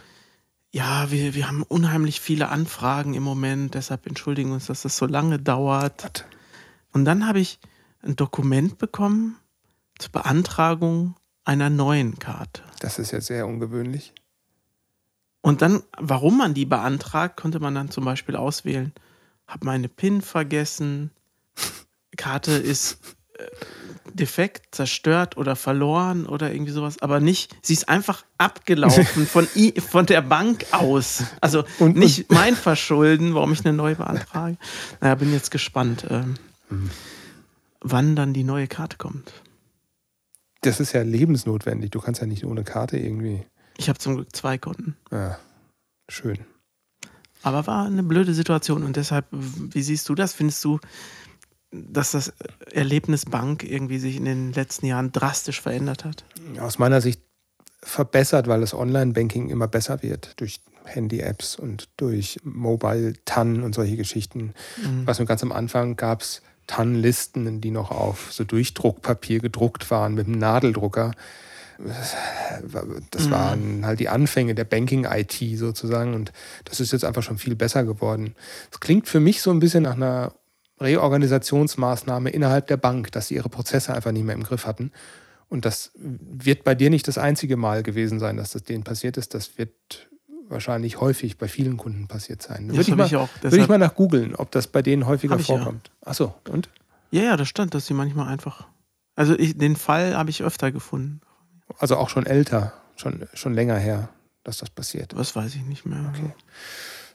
ja, 0.72 1.12
wir, 1.12 1.34
wir 1.34 1.48
haben 1.48 1.64
unheimlich 1.64 2.22
viele 2.22 2.50
Anfragen 2.50 3.14
im 3.14 3.24
Moment, 3.24 3.74
deshalb 3.74 4.06
entschuldigen 4.06 4.52
uns, 4.52 4.68
dass 4.68 4.84
das 4.84 4.98
so 4.98 5.06
lange 5.06 5.40
dauert. 5.40 6.04
What? 6.04 6.26
Und 6.92 7.06
dann 7.06 7.28
habe 7.28 7.40
ich 7.40 7.60
ein 8.02 8.16
Dokument 8.16 8.78
bekommen 8.78 9.38
zur 9.98 10.12
Beantragung 10.12 11.16
einer 11.44 11.70
neuen 11.70 12.20
Karte. 12.20 12.64
Das 12.80 13.00
ist 13.00 13.12
ja 13.12 13.22
sehr 13.22 13.48
ungewöhnlich. 13.48 14.14
Und 15.42 15.62
dann, 15.62 15.84
warum 15.98 16.38
man 16.38 16.54
die 16.54 16.66
beantragt, 16.66 17.38
konnte 17.38 17.60
man 17.60 17.74
dann 17.76 17.92
zum 17.92 18.06
Beispiel 18.06 18.36
auswählen 18.36 18.94
habe 19.50 19.66
meine 19.66 19.90
PIN 19.90 20.22
vergessen, 20.22 21.12
Karte 22.18 22.52
ist 22.52 23.00
äh, 23.34 23.46
defekt, 24.20 24.76
zerstört 24.76 25.38
oder 25.38 25.56
verloren 25.56 26.26
oder 26.26 26.52
irgendwie 26.52 26.72
sowas, 26.72 27.02
aber 27.02 27.20
nicht, 27.20 27.56
sie 27.62 27.74
ist 27.74 27.90
einfach 27.90 28.26
abgelaufen 28.38 29.26
von, 29.26 29.48
I, 29.56 29.80
von 29.80 30.06
der 30.06 30.22
Bank 30.22 30.66
aus. 30.72 31.24
Also 31.42 31.64
und, 31.80 31.96
nicht 31.96 32.30
und. 32.30 32.36
mein 32.36 32.56
Verschulden, 32.56 33.34
warum 33.34 33.54
ich 33.54 33.66
eine 33.66 33.76
neue 33.76 33.96
beantrage. 33.96 34.58
Naja, 35.02 35.16
bin 35.16 35.32
jetzt 35.32 35.52
gespannt, 35.52 36.06
ähm, 36.10 36.36
mhm. 36.70 36.90
wann 37.82 38.16
dann 38.16 38.34
die 38.34 38.44
neue 38.44 38.68
Karte 38.68 38.98
kommt. 38.98 39.32
Das 40.62 40.80
ist 40.80 40.94
ja 40.94 41.02
lebensnotwendig. 41.04 41.92
Du 41.92 42.02
kannst 42.02 42.20
ja 42.22 42.28
nicht 42.28 42.46
ohne 42.46 42.64
Karte 42.64 42.98
irgendwie. 42.98 43.46
Ich 43.78 43.88
habe 43.88 43.98
zum 43.98 44.16
Glück 44.16 44.36
zwei 44.36 44.58
Konten. 44.58 44.98
Ja, 45.10 45.40
schön. 46.10 46.40
Aber 47.42 47.66
war 47.68 47.86
eine 47.86 48.04
blöde 48.04 48.34
Situation 48.34 48.84
und 48.84 48.98
deshalb, 48.98 49.26
wie 49.32 49.82
siehst 49.82 50.10
du 50.10 50.16
das? 50.16 50.34
Findest 50.34 50.64
du, 50.66 50.80
dass 51.72 52.12
das 52.12 52.34
Erlebnis 52.72 53.26
Bank 53.26 53.64
irgendwie 53.64 54.00
sich 54.00 54.16
in 54.16 54.26
den 54.26 54.54
letzten 54.54 54.86
Jahren 54.88 55.12
drastisch 55.12 55.62
verändert 55.62 56.06
hat? 56.06 56.24
Aus 56.60 56.80
meiner 56.80 57.02
Sicht 57.02 57.22
verbessert, 57.82 58.48
weil 58.48 58.62
das 58.62 58.74
Online-Banking 58.74 59.50
immer 59.50 59.68
besser 59.68 60.02
wird 60.04 60.40
durch 60.40 60.62
Handy-Apps 60.86 61.56
und 61.56 61.90
durch 61.98 62.40
Mobile-TAN 62.44 63.62
und 63.62 63.76
solche 63.76 63.96
Geschichten. 63.96 64.54
Mhm. 64.84 65.06
Was 65.06 65.20
nur 65.20 65.28
ganz 65.28 65.44
am 65.44 65.52
Anfang 65.52 65.96
gab 65.96 66.22
es 66.22 66.42
TAN-Listen, 66.68 67.62
die 67.62 67.72
noch 67.72 67.92
auf 67.92 68.32
so 68.32 68.44
Durchdruckpapier 68.44 69.40
gedruckt 69.40 69.90
waren 69.92 70.14
mit 70.14 70.28
einem 70.28 70.40
Nadeldrucker. 70.40 71.12
Das 73.12 73.28
Mhm. 73.28 73.32
waren 73.32 73.86
halt 73.86 74.00
die 74.00 74.10
Anfänge 74.10 74.54
der 74.54 74.66
Banking-IT 74.66 75.58
sozusagen 75.58 76.14
und 76.14 76.34
das 76.66 76.80
ist 76.80 76.92
jetzt 76.92 77.06
einfach 77.06 77.24
schon 77.24 77.38
viel 77.38 77.56
besser 77.56 77.86
geworden. 77.86 78.36
Es 78.72 78.80
klingt 78.80 79.08
für 79.08 79.22
mich 79.22 79.42
so 79.42 79.52
ein 79.52 79.60
bisschen 79.60 79.84
nach 79.84 79.96
einer 79.96 80.34
Reorganisationsmaßnahme 80.80 82.30
innerhalb 82.30 82.68
der 82.68 82.78
Bank, 82.78 83.12
dass 83.12 83.28
sie 83.28 83.36
ihre 83.36 83.50
Prozesse 83.50 83.94
einfach 83.94 84.12
nicht 84.12 84.26
mehr 84.26 84.36
im 84.36 84.44
Griff 84.44 84.66
hatten. 84.66 84.92
Und 85.50 85.66
das 85.66 85.92
wird 85.96 86.64
bei 86.64 86.76
dir 86.76 86.90
nicht 86.90 87.08
das 87.08 87.18
einzige 87.18 87.58
Mal 87.58 87.84
gewesen 87.84 88.20
sein, 88.20 88.38
dass 88.38 88.52
das 88.52 88.64
denen 88.64 88.84
passiert 88.84 89.18
ist. 89.18 89.34
Das 89.34 89.58
wird 89.58 89.74
wahrscheinlich 90.48 91.00
häufig 91.00 91.38
bei 91.38 91.48
vielen 91.48 91.78
Kunden 91.78 92.08
passiert 92.08 92.42
sein. 92.42 92.68
Das 92.68 92.78
Würde 92.78 92.92
ich, 92.92 92.96
mal, 92.96 93.06
ich 93.06 93.44
würde 93.44 93.58
ich 93.58 93.68
mal 93.68 93.78
nach 93.78 93.96
googeln, 93.96 94.36
ob 94.36 94.52
das 94.52 94.68
bei 94.68 94.82
denen 94.82 95.06
häufiger 95.06 95.38
ja. 95.38 95.44
vorkommt. 95.44 95.92
Ach 96.04 96.14
so, 96.14 96.34
und? 96.50 96.70
Ja, 97.12 97.24
ja, 97.24 97.38
das 97.38 97.48
stand, 97.48 97.74
dass 97.74 97.88
sie 97.88 97.94
manchmal 97.94 98.28
einfach. 98.28 98.68
Also 99.16 99.38
ich, 99.38 99.58
den 99.58 99.76
Fall 99.76 100.16
habe 100.16 100.30
ich 100.30 100.44
öfter 100.44 100.72
gefunden. 100.72 101.22
Also 101.78 101.98
auch 101.98 102.10
schon 102.10 102.26
älter, 102.26 102.74
schon, 102.96 103.28
schon 103.34 103.54
länger 103.54 103.78
her, 103.78 104.10
dass 104.44 104.58
das 104.58 104.70
passiert. 104.70 105.16
Was 105.16 105.36
weiß 105.36 105.56
ich 105.56 105.64
nicht 105.64 105.86
mehr. 105.86 106.12
Okay. 106.14 106.32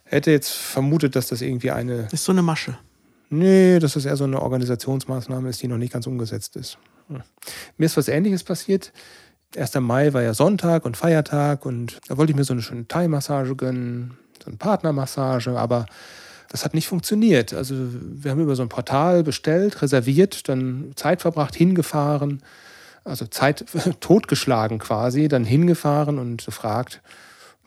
Hätte 0.04 0.30
jetzt 0.30 0.50
vermutet, 0.50 1.16
dass 1.16 1.28
das 1.28 1.40
irgendwie 1.40 1.70
eine. 1.70 2.08
Ist 2.12 2.24
so 2.24 2.32
eine 2.32 2.42
Masche. 2.42 2.76
Nee, 3.38 3.78
dass 3.78 3.94
das 3.94 4.04
eher 4.04 4.16
so 4.16 4.24
eine 4.24 4.40
Organisationsmaßnahme 4.40 5.48
ist, 5.48 5.62
die 5.62 5.68
noch 5.68 5.78
nicht 5.78 5.92
ganz 5.92 6.06
umgesetzt 6.06 6.56
ist. 6.56 6.78
Hm. 7.08 7.22
Mir 7.76 7.86
ist 7.86 7.96
was 7.96 8.08
Ähnliches 8.08 8.44
passiert. 8.44 8.92
1. 9.56 9.74
Mai 9.76 10.12
war 10.12 10.22
ja 10.22 10.34
Sonntag 10.34 10.84
und 10.84 10.96
Feiertag 10.96 11.64
und 11.64 12.00
da 12.08 12.16
wollte 12.16 12.32
ich 12.32 12.36
mir 12.36 12.44
so 12.44 12.54
eine 12.54 12.62
schöne 12.62 12.88
Thai-Massage 12.88 13.54
gönnen, 13.54 14.16
so 14.42 14.48
eine 14.48 14.56
Partnermassage, 14.56 15.56
aber 15.58 15.86
das 16.48 16.64
hat 16.64 16.74
nicht 16.74 16.88
funktioniert. 16.88 17.52
Also 17.52 17.74
wir 17.76 18.30
haben 18.30 18.40
über 18.40 18.56
so 18.56 18.62
ein 18.62 18.68
Portal 18.68 19.22
bestellt, 19.22 19.80
reserviert, 19.82 20.48
dann 20.48 20.92
Zeit 20.96 21.22
verbracht, 21.22 21.54
hingefahren, 21.54 22.42
also 23.04 23.26
Zeit 23.26 23.64
totgeschlagen 24.00 24.78
quasi, 24.78 25.28
dann 25.28 25.44
hingefahren 25.44 26.18
und 26.18 26.44
gefragt, 26.44 27.00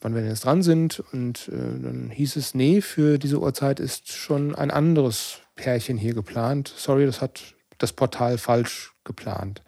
wann 0.01 0.13
wir 0.13 0.21
denn 0.21 0.29
jetzt 0.29 0.45
dran 0.45 0.63
sind. 0.63 1.03
Und 1.11 1.49
äh, 1.49 1.81
dann 1.81 2.09
hieß 2.09 2.35
es, 2.35 2.53
nee, 2.53 2.81
für 2.81 3.17
diese 3.17 3.39
Uhrzeit 3.39 3.79
ist 3.79 4.11
schon 4.11 4.55
ein 4.55 4.71
anderes 4.71 5.41
Pärchen 5.57 5.97
hier 5.97 6.13
geplant. 6.13 6.73
Sorry, 6.77 7.05
das 7.05 7.19
hat 7.21 7.41
das 7.77 7.91
Portal 7.91 8.37
falsch 8.37 8.93
geplant. 9.03 9.61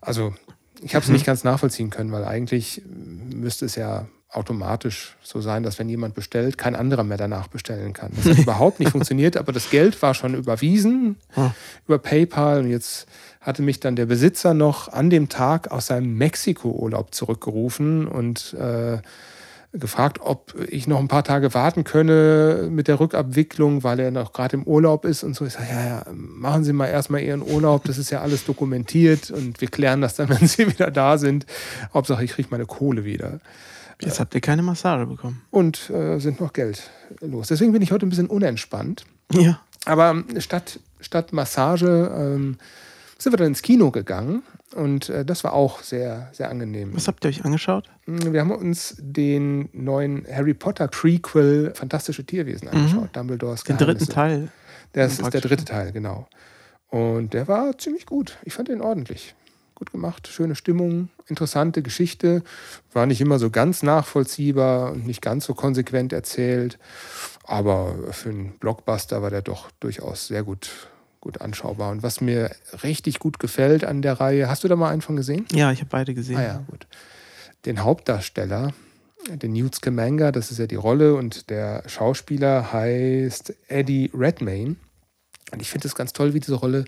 Also 0.00 0.34
ich 0.82 0.94
habe 0.94 1.02
es 1.02 1.08
Mhm. 1.08 1.14
nicht 1.14 1.26
ganz 1.26 1.44
nachvollziehen 1.44 1.90
können, 1.90 2.10
weil 2.12 2.24
eigentlich 2.24 2.82
müsste 2.86 3.66
es 3.66 3.74
ja 3.74 4.06
automatisch 4.30 5.16
so 5.22 5.40
sein, 5.40 5.62
dass 5.62 5.78
wenn 5.78 5.88
jemand 5.88 6.14
bestellt, 6.16 6.58
kein 6.58 6.74
anderer 6.74 7.04
mehr 7.04 7.16
danach 7.16 7.46
bestellen 7.46 7.92
kann. 7.92 8.10
Das 8.16 8.24
hat 8.26 8.38
überhaupt 8.48 8.80
nicht 8.80 8.90
funktioniert, 8.90 9.36
aber 9.36 9.52
das 9.52 9.70
Geld 9.70 10.00
war 10.02 10.12
schon 10.14 10.34
überwiesen 10.34 11.16
Ah. 11.36 11.52
über 11.86 11.98
PayPal 11.98 12.62
und 12.62 12.70
jetzt 12.70 13.06
hatte 13.40 13.62
mich 13.62 13.78
dann 13.78 13.94
der 13.94 14.06
Besitzer 14.06 14.52
noch 14.52 14.88
an 14.92 15.08
dem 15.08 15.28
Tag 15.28 15.70
aus 15.70 15.86
seinem 15.86 16.16
Mexiko-Urlaub 16.18 17.14
zurückgerufen 17.14 18.08
und 18.08 18.54
äh, 18.54 18.98
gefragt, 19.78 20.20
ob 20.22 20.54
ich 20.68 20.86
noch 20.86 21.00
ein 21.00 21.08
paar 21.08 21.24
Tage 21.24 21.52
warten 21.52 21.84
könne 21.84 22.68
mit 22.70 22.86
der 22.86 23.00
Rückabwicklung, 23.00 23.82
weil 23.82 23.98
er 23.98 24.10
noch 24.10 24.32
gerade 24.32 24.56
im 24.56 24.62
Urlaub 24.62 25.04
ist 25.04 25.24
und 25.24 25.34
so. 25.34 25.44
Ich 25.44 25.54
sage, 25.54 25.66
ja, 25.68 25.86
ja, 25.86 26.06
machen 26.12 26.64
Sie 26.64 26.72
mal 26.72 26.86
erstmal 26.86 27.22
Ihren 27.22 27.42
Urlaub, 27.42 27.84
das 27.84 27.98
ist 27.98 28.10
ja 28.10 28.20
alles 28.20 28.44
dokumentiert 28.44 29.30
und 29.30 29.60
wir 29.60 29.68
klären 29.68 30.00
das 30.00 30.14
dann, 30.14 30.28
wenn 30.40 30.46
Sie 30.46 30.68
wieder 30.68 30.90
da 30.90 31.18
sind. 31.18 31.46
Hauptsache, 31.92 32.24
ich 32.24 32.32
kriege 32.32 32.48
meine 32.50 32.66
Kohle 32.66 33.04
wieder. 33.04 33.40
Jetzt 34.00 34.20
habt 34.20 34.34
ihr 34.34 34.40
keine 34.40 34.62
Massage 34.62 35.06
bekommen. 35.06 35.42
Und 35.50 35.88
äh, 35.90 36.18
sind 36.18 36.40
noch 36.40 36.52
Geld 36.52 36.90
los. 37.20 37.48
Deswegen 37.48 37.72
bin 37.72 37.80
ich 37.80 37.92
heute 37.92 38.06
ein 38.06 38.10
bisschen 38.10 38.26
unentspannt. 38.26 39.04
Ja. 39.32 39.60
Aber 39.86 40.10
ähm, 40.10 40.40
statt, 40.40 40.80
statt 41.00 41.32
Massage 41.32 42.12
ähm, 42.14 42.56
sind 43.18 43.32
wir 43.32 43.36
dann 43.38 43.48
ins 43.48 43.62
Kino 43.62 43.90
gegangen 43.90 44.42
und 44.74 45.08
äh, 45.08 45.24
das 45.24 45.44
war 45.44 45.52
auch 45.52 45.82
sehr, 45.82 46.28
sehr 46.32 46.50
angenehm. 46.50 46.90
Was 46.94 47.08
habt 47.08 47.24
ihr 47.24 47.28
euch 47.28 47.44
angeschaut? 47.44 47.90
Wir 48.06 48.40
haben 48.40 48.50
uns 48.50 48.96
den 48.98 49.68
neuen 49.72 50.26
Harry 50.30 50.54
Potter 50.54 50.88
Prequel 50.88 51.72
Fantastische 51.74 52.24
Tierwesen 52.24 52.68
angeschaut, 52.68 53.10
Dumbledores 53.16 53.64
Mhm. 53.64 53.68
Den 53.68 53.76
dritten. 53.78 54.06
Teil. 54.06 54.48
Das 54.92 55.18
ist 55.18 55.32
der 55.32 55.40
dritte 55.40 55.64
Teil, 55.64 55.92
genau. 55.92 56.28
Und 56.88 57.34
der 57.34 57.48
war 57.48 57.76
ziemlich 57.78 58.06
gut. 58.06 58.38
Ich 58.44 58.54
fand 58.54 58.68
den 58.68 58.80
ordentlich. 58.80 59.34
Gut 59.74 59.90
gemacht, 59.90 60.28
schöne 60.28 60.54
Stimmung, 60.54 61.08
interessante 61.26 61.82
Geschichte. 61.82 62.44
War 62.92 63.06
nicht 63.06 63.20
immer 63.20 63.40
so 63.40 63.50
ganz 63.50 63.82
nachvollziehbar 63.82 64.92
und 64.92 65.04
nicht 65.04 65.20
ganz 65.20 65.46
so 65.46 65.54
konsequent 65.54 66.12
erzählt. 66.12 66.78
Aber 67.42 67.96
für 68.12 68.28
einen 68.28 68.52
Blockbuster 68.60 69.20
war 69.20 69.30
der 69.30 69.42
doch 69.42 69.72
durchaus 69.80 70.28
sehr 70.28 70.44
gut, 70.44 70.70
gut 71.24 71.40
anschaubar. 71.40 71.90
Und 71.90 72.02
was 72.04 72.20
mir 72.20 72.50
richtig 72.84 73.18
gut 73.18 73.40
gefällt 73.40 73.84
an 73.84 74.02
der 74.02 74.20
Reihe, 74.20 74.48
hast 74.48 74.62
du 74.62 74.68
da 74.68 74.76
mal 74.76 74.90
einen 74.90 75.02
von 75.02 75.16
gesehen? 75.16 75.46
Ja, 75.50 75.72
ich 75.72 75.80
habe 75.80 75.90
beide 75.90 76.14
gesehen. 76.14 76.36
Ah 76.36 76.42
ja, 76.42 76.64
gut. 76.70 76.86
Den 77.64 77.82
Hauptdarsteller, 77.82 78.72
den 79.28 79.54
Newt 79.54 79.74
Scamander, 79.74 80.30
das 80.30 80.50
ist 80.50 80.58
ja 80.58 80.66
die 80.66 80.74
Rolle, 80.76 81.14
und 81.14 81.50
der 81.50 81.82
Schauspieler 81.86 82.72
heißt 82.72 83.54
Eddie 83.68 84.10
Redmayne. 84.14 84.76
Und 85.50 85.62
ich 85.62 85.70
finde 85.70 85.88
es 85.88 85.94
ganz 85.94 86.12
toll, 86.12 86.34
wie 86.34 86.40
diese 86.40 86.54
Rolle 86.54 86.84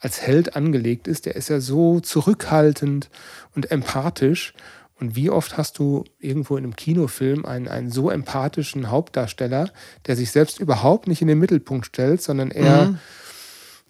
als 0.00 0.22
Held 0.22 0.56
angelegt 0.56 1.08
ist. 1.08 1.26
Der 1.26 1.36
ist 1.36 1.48
ja 1.48 1.60
so 1.60 2.00
zurückhaltend 2.00 3.10
und 3.54 3.70
empathisch. 3.70 4.54
Und 5.00 5.16
wie 5.16 5.30
oft 5.30 5.56
hast 5.56 5.78
du 5.78 6.04
irgendwo 6.18 6.56
in 6.58 6.64
einem 6.64 6.76
Kinofilm 6.76 7.46
einen, 7.46 7.68
einen 7.68 7.90
so 7.90 8.10
empathischen 8.10 8.90
Hauptdarsteller, 8.90 9.70
der 10.06 10.14
sich 10.16 10.30
selbst 10.30 10.60
überhaupt 10.60 11.08
nicht 11.08 11.22
in 11.22 11.28
den 11.28 11.38
Mittelpunkt 11.38 11.86
stellt, 11.86 12.22
sondern 12.22 12.50
eher 12.50 12.86
Mhm. 12.86 12.98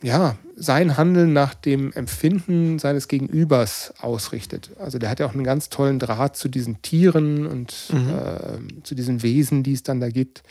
Ja, 0.02 0.36
sein 0.56 0.96
Handeln 0.96 1.32
nach 1.32 1.54
dem 1.54 1.92
Empfinden 1.92 2.78
seines 2.78 3.08
Gegenübers 3.08 3.92
ausrichtet. 4.00 4.70
Also 4.78 4.98
der 4.98 5.10
hat 5.10 5.20
ja 5.20 5.26
auch 5.26 5.34
einen 5.34 5.44
ganz 5.44 5.68
tollen 5.68 5.98
Draht 5.98 6.36
zu 6.36 6.48
diesen 6.48 6.80
Tieren 6.82 7.46
und 7.46 7.90
äh, 7.90 8.82
zu 8.82 8.94
diesen 8.94 9.22
Wesen, 9.22 9.62
die 9.62 9.74
es 9.74 9.82
dann 9.82 10.00
da 10.00 10.08
gibt 10.08 10.42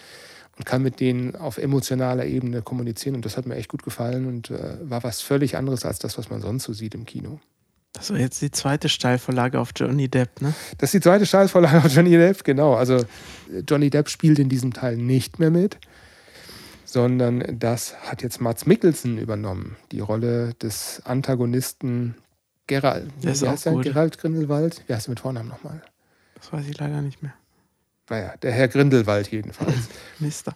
und 0.58 0.66
kann 0.66 0.84
mit 0.84 1.00
denen 1.00 1.36
auf 1.36 1.58
emotionaler 1.58 2.26
Ebene 2.26 2.62
kommunizieren. 2.62 3.16
Und 3.16 3.26
das 3.26 3.38
hat 3.38 3.46
mir 3.46 3.56
echt 3.56 3.70
gut 3.70 3.84
gefallen 3.84 4.28
und 4.28 4.52
äh, 4.52 4.78
war 4.84 5.04
was 5.04 5.22
völlig 5.22 5.58
anderes 5.58 5.86
als 5.86 6.00
das, 6.00 6.18
was 6.18 6.30
man 6.30 6.42
sonst 6.42 6.66
so 6.66 6.74
sieht 6.74 6.94
im 6.94 7.06
Kino. 7.06 7.40
Das 7.94 8.12
war 8.12 8.20
jetzt 8.20 8.42
die 8.42 8.52
zweite 8.52 8.88
Steilvorlage 8.88 9.60
auf 9.60 9.72
Johnny 9.76 10.08
Depp, 10.10 10.42
ne? 10.42 10.54
Das 10.78 10.90
ist 10.90 10.94
die 10.94 11.02
zweite 11.02 11.26
Steilvorlage 11.26 11.82
von 11.82 11.90
Johnny 11.90 12.12
Depp, 12.12 12.44
genau. 12.44 12.76
Also 12.76 12.98
äh, 12.98 13.64
Johnny 13.68 13.90
Depp 13.90 14.10
spielt 14.10 14.38
in 14.38 14.50
diesem 14.50 14.74
Teil 14.74 14.98
nicht 14.98 15.40
mehr 15.40 15.50
mit, 15.50 15.80
sondern 16.92 17.60
das 17.60 17.96
hat 18.02 18.22
jetzt 18.24 18.42
Mats 18.42 18.66
Mikkelsen 18.66 19.18
übernommen. 19.18 19.76
Die 19.92 20.00
Rolle 20.00 20.54
des 20.56 21.02
Antagonisten 21.06 22.16
Gerald. 22.68 23.12
Der 23.24 23.32
ist 23.34 23.42
wie 23.42 23.48
auch 23.48 23.52
heißt 23.52 23.66
der? 23.66 23.74
gut. 23.74 23.84
Gerald 23.84 24.18
Grindelwald? 24.18 24.84
Wie 24.88 24.94
heißt 24.94 25.08
er 25.08 25.12
mit 25.12 25.20
Vornamen 25.20 25.50
nochmal? 25.50 25.82
Das 26.36 26.52
weiß 26.54 26.68
ich 26.68 26.78
leider 26.78 27.02
nicht 27.02 27.22
mehr. 27.22 27.34
Naja, 28.10 28.34
der 28.42 28.52
Herr 28.52 28.68
Grindelwald 28.68 29.30
jedenfalls. 29.32 29.76
Mister. 30.20 30.54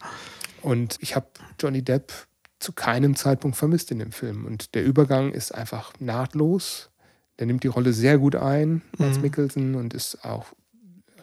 Und 0.62 0.98
ich 1.02 1.16
habe 1.16 1.28
Johnny 1.60 1.84
Depp 1.84 2.12
zu 2.60 2.72
keinem 2.72 3.16
Zeitpunkt 3.16 3.58
vermisst 3.58 3.92
in 3.92 4.00
dem 4.00 4.12
Film. 4.12 4.46
Und 4.46 4.74
der 4.76 4.84
Übergang 4.86 5.32
ist 5.34 5.54
einfach 5.54 5.94
nahtlos. 6.00 6.90
Der 7.40 7.48
nimmt 7.48 7.64
die 7.64 7.68
Rolle 7.68 7.94
sehr 7.94 8.18
gut 8.18 8.36
ein, 8.36 8.82
Mats 8.98 9.18
Mhm. 9.18 9.22
Mikkelsen, 9.24 9.76
und 9.76 9.94
ist 9.94 10.24
auch 10.24 10.46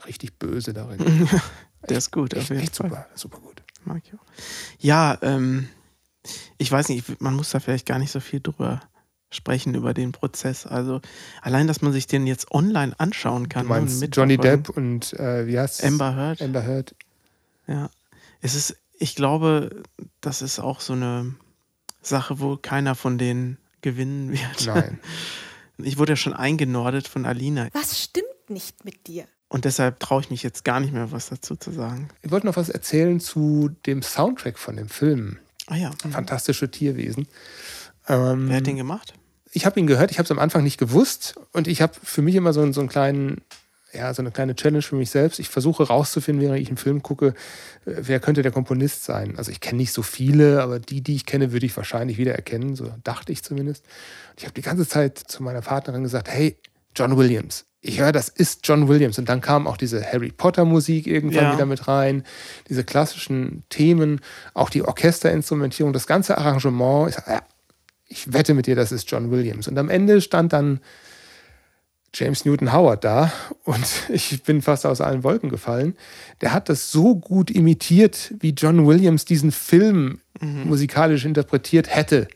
richtig 0.06 0.38
böse 0.38 0.72
darin. 0.72 0.98
Der 1.88 1.96
ist 1.96 2.10
gut, 2.12 2.34
auf 2.34 2.40
Echt, 2.42 2.50
jeden 2.50 2.62
echt 2.62 2.76
Fall. 2.76 2.90
super, 2.90 3.06
super 3.14 3.38
gut. 3.38 3.59
Mag 3.84 4.02
ich 4.04 4.14
auch. 4.14 4.24
Ja, 4.78 5.18
ähm, 5.22 5.68
ich 6.58 6.70
weiß 6.70 6.88
nicht, 6.88 7.08
ich- 7.08 7.20
man 7.20 7.34
muss 7.34 7.50
da 7.50 7.60
vielleicht 7.60 7.86
gar 7.86 7.98
nicht 7.98 8.10
so 8.12 8.20
viel 8.20 8.40
drüber 8.40 8.80
sprechen, 9.30 9.74
über 9.74 9.94
den 9.94 10.12
Prozess. 10.12 10.66
Also 10.66 11.00
allein, 11.40 11.66
dass 11.66 11.82
man 11.82 11.92
sich 11.92 12.06
den 12.06 12.26
jetzt 12.26 12.50
online 12.50 12.98
anschauen 12.98 13.48
kann. 13.48 13.66
Du 13.66 13.72
ne, 13.72 13.80
meinst 13.80 14.02
und 14.02 14.14
Johnny 14.16 14.34
mitverfolgen. 14.36 14.64
Depp 14.64 14.76
und 14.76 15.12
äh, 15.14 15.46
wie 15.46 15.58
heißt 15.58 15.84
Amber 15.84 16.14
Heard. 16.16 16.42
Amber 16.42 16.64
Heard. 16.66 16.94
Ja. 17.66 17.90
Es 18.40 18.54
ist, 18.54 18.76
ich 18.98 19.14
glaube, 19.14 19.82
das 20.20 20.42
ist 20.42 20.58
auch 20.58 20.80
so 20.80 20.94
eine 20.94 21.34
Sache, 22.02 22.40
wo 22.40 22.56
keiner 22.56 22.94
von 22.94 23.18
denen 23.18 23.58
gewinnen 23.82 24.32
wird. 24.32 24.66
Nein. 24.66 24.98
Ich 25.82 25.96
wurde 25.96 26.12
ja 26.12 26.16
schon 26.16 26.34
eingenordet 26.34 27.08
von 27.08 27.24
Alina 27.24 27.68
Was 27.72 28.02
stimmt 28.02 28.26
nicht 28.50 28.84
mit 28.84 29.06
dir? 29.06 29.24
Und 29.50 29.66
deshalb 29.66 30.00
traue 30.00 30.22
ich 30.22 30.30
mich 30.30 30.42
jetzt 30.42 30.64
gar 30.64 30.80
nicht 30.80 30.94
mehr, 30.94 31.12
was 31.12 31.28
dazu 31.28 31.54
zu 31.56 31.70
sagen. 31.72 32.08
Ich 32.22 32.30
wollte 32.30 32.46
noch 32.46 32.56
was 32.56 32.70
erzählen 32.70 33.20
zu 33.20 33.70
dem 33.84 34.00
Soundtrack 34.02 34.58
von 34.58 34.76
dem 34.76 34.88
Film. 34.88 35.38
Ah 35.66 35.76
ja, 35.76 35.90
mhm. 36.04 36.12
Fantastische 36.12 36.70
Tierwesen. 36.70 37.28
Ähm, 38.08 38.48
wer 38.48 38.56
hat 38.56 38.66
den 38.66 38.76
gemacht? 38.76 39.12
ich 39.52 39.66
habe 39.66 39.80
ihn 39.80 39.88
gehört, 39.88 40.12
ich 40.12 40.18
habe 40.18 40.24
es 40.24 40.30
am 40.30 40.38
Anfang 40.38 40.62
nicht 40.62 40.78
gewusst 40.78 41.34
und 41.52 41.66
ich 41.66 41.82
habe 41.82 41.92
für 42.02 42.22
mich 42.22 42.36
immer 42.36 42.52
so, 42.52 42.62
einen- 42.62 42.72
so 42.72 42.78
einen 42.80 42.88
kleinen, 42.88 43.40
ja, 43.92 44.14
so 44.14 44.22
eine 44.22 44.30
kleine 44.30 44.54
Challenge 44.54 44.80
für 44.82 44.94
mich 44.94 45.10
selbst. 45.10 45.40
Ich 45.40 45.48
versuche 45.48 45.88
rauszufinden, 45.88 46.40
während 46.44 46.60
ich 46.60 46.68
einen 46.68 46.76
Film 46.76 47.02
gucke, 47.02 47.34
äh, 47.84 47.94
wer 47.96 48.20
könnte 48.20 48.42
der 48.42 48.52
Komponist 48.52 49.02
sein. 49.04 49.36
Also 49.36 49.50
ich 49.50 49.58
kenne 49.58 49.78
nicht 49.78 49.92
so 49.92 50.02
viele, 50.02 50.62
aber 50.62 50.78
die, 50.78 51.00
die 51.02 51.16
ich 51.16 51.26
kenne, 51.26 51.50
würde 51.50 51.66
ich 51.66 51.76
wahrscheinlich 51.76 52.16
wiedererkennen, 52.16 52.76
so 52.76 52.94
dachte 53.02 53.32
ich 53.32 53.42
zumindest. 53.42 53.84
Ich 54.36 54.44
habe 54.44 54.54
die 54.54 54.62
ganze 54.62 54.86
Zeit 54.86 55.18
zu 55.18 55.42
meiner 55.42 55.62
Partnerin 55.62 56.04
gesagt, 56.04 56.28
hey, 56.28 56.56
John 56.94 57.16
Williams. 57.16 57.64
Ich 57.82 58.00
höre, 58.00 58.12
das 58.12 58.28
ist 58.28 58.66
John 58.66 58.88
Williams. 58.88 59.18
Und 59.18 59.28
dann 59.28 59.40
kam 59.40 59.66
auch 59.66 59.78
diese 59.78 60.04
Harry 60.04 60.30
Potter 60.30 60.64
Musik 60.64 61.06
irgendwann 61.06 61.44
Ja. 61.44 61.52
wieder 61.54 61.66
mit 61.66 61.88
rein, 61.88 62.24
diese 62.68 62.84
klassischen 62.84 63.62
Themen, 63.70 64.20
auch 64.52 64.68
die 64.68 64.82
Orchesterinstrumentierung, 64.82 65.92
das 65.92 66.06
ganze 66.06 66.36
Arrangement. 66.36 67.10
Ich 67.10 67.16
ja, 67.26 67.42
ich 68.06 68.32
wette 68.32 68.54
mit 68.54 68.66
dir, 68.66 68.76
das 68.76 68.92
ist 68.92 69.10
John 69.10 69.30
Williams. 69.30 69.66
Und 69.68 69.78
am 69.78 69.88
Ende 69.88 70.20
stand 70.20 70.52
dann 70.52 70.80
James 72.12 72.44
Newton 72.44 72.72
Howard 72.72 73.04
da 73.04 73.32
und 73.64 73.86
ich 74.08 74.42
bin 74.42 74.62
fast 74.62 74.84
aus 74.84 75.00
allen 75.00 75.22
Wolken 75.22 75.48
gefallen. 75.48 75.96
Der 76.40 76.52
hat 76.52 76.68
das 76.68 76.90
so 76.90 77.14
gut 77.14 77.50
imitiert, 77.50 78.34
wie 78.40 78.50
John 78.50 78.86
Williams 78.86 79.24
diesen 79.24 79.52
Film 79.52 80.20
mhm. 80.40 80.64
musikalisch 80.66 81.24
interpretiert 81.24 81.94
hätte. 81.94 82.28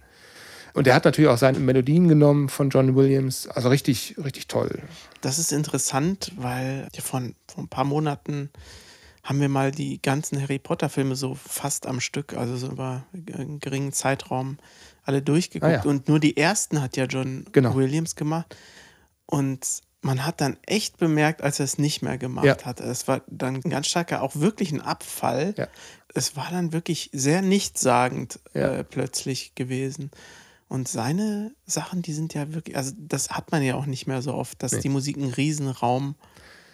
Und 0.74 0.86
er 0.88 0.94
hat 0.94 1.04
natürlich 1.04 1.30
auch 1.30 1.38
seine 1.38 1.60
Melodien 1.60 2.08
genommen 2.08 2.48
von 2.48 2.68
John 2.68 2.96
Williams. 2.96 3.48
Also 3.48 3.68
richtig, 3.68 4.16
richtig 4.22 4.48
toll. 4.48 4.82
Das 5.20 5.38
ist 5.38 5.52
interessant, 5.52 6.32
weil 6.36 6.88
vor, 7.00 7.22
vor 7.48 7.64
ein 7.64 7.68
paar 7.68 7.84
Monaten 7.84 8.50
haben 9.22 9.40
wir 9.40 9.48
mal 9.48 9.70
die 9.70 10.02
ganzen 10.02 10.40
Harry 10.40 10.58
Potter-Filme 10.58 11.16
so 11.16 11.34
fast 11.34 11.86
am 11.86 12.00
Stück, 12.00 12.36
also 12.36 12.56
so 12.56 12.68
über 12.68 13.06
einen 13.12 13.60
geringen 13.60 13.92
Zeitraum 13.92 14.58
alle 15.04 15.22
durchgeguckt. 15.22 15.72
Ah, 15.72 15.76
ja. 15.76 15.82
Und 15.84 16.08
nur 16.08 16.18
die 16.18 16.36
ersten 16.36 16.82
hat 16.82 16.96
ja 16.96 17.04
John 17.04 17.46
genau. 17.52 17.74
Williams 17.74 18.16
gemacht. 18.16 18.54
Und 19.26 19.80
man 20.02 20.26
hat 20.26 20.40
dann 20.40 20.58
echt 20.66 20.98
bemerkt, 20.98 21.42
als 21.42 21.60
er 21.60 21.64
es 21.64 21.78
nicht 21.78 22.02
mehr 22.02 22.18
gemacht 22.18 22.44
ja. 22.44 22.64
hat. 22.64 22.80
Es 22.80 23.08
war 23.08 23.22
dann 23.26 23.60
ganz 23.60 23.86
starker, 23.86 24.22
auch 24.22 24.36
wirklich 24.36 24.72
ein 24.72 24.82
Abfall. 24.82 25.54
Ja. 25.56 25.68
Es 26.14 26.36
war 26.36 26.48
dann 26.50 26.72
wirklich 26.72 27.10
sehr 27.12 27.42
nichtssagend 27.42 28.40
ja. 28.52 28.76
äh, 28.76 28.84
plötzlich 28.84 29.54
gewesen. 29.54 30.10
Und 30.74 30.88
seine 30.88 31.54
Sachen, 31.66 32.02
die 32.02 32.12
sind 32.12 32.34
ja 32.34 32.52
wirklich, 32.52 32.76
also 32.76 32.90
das 32.98 33.30
hat 33.30 33.52
man 33.52 33.62
ja 33.62 33.76
auch 33.76 33.86
nicht 33.86 34.08
mehr 34.08 34.22
so 34.22 34.34
oft, 34.34 34.60
dass 34.60 34.72
nee. 34.72 34.80
die 34.80 34.88
Musik 34.88 35.16
einen 35.16 35.32
Riesenraum 35.32 36.16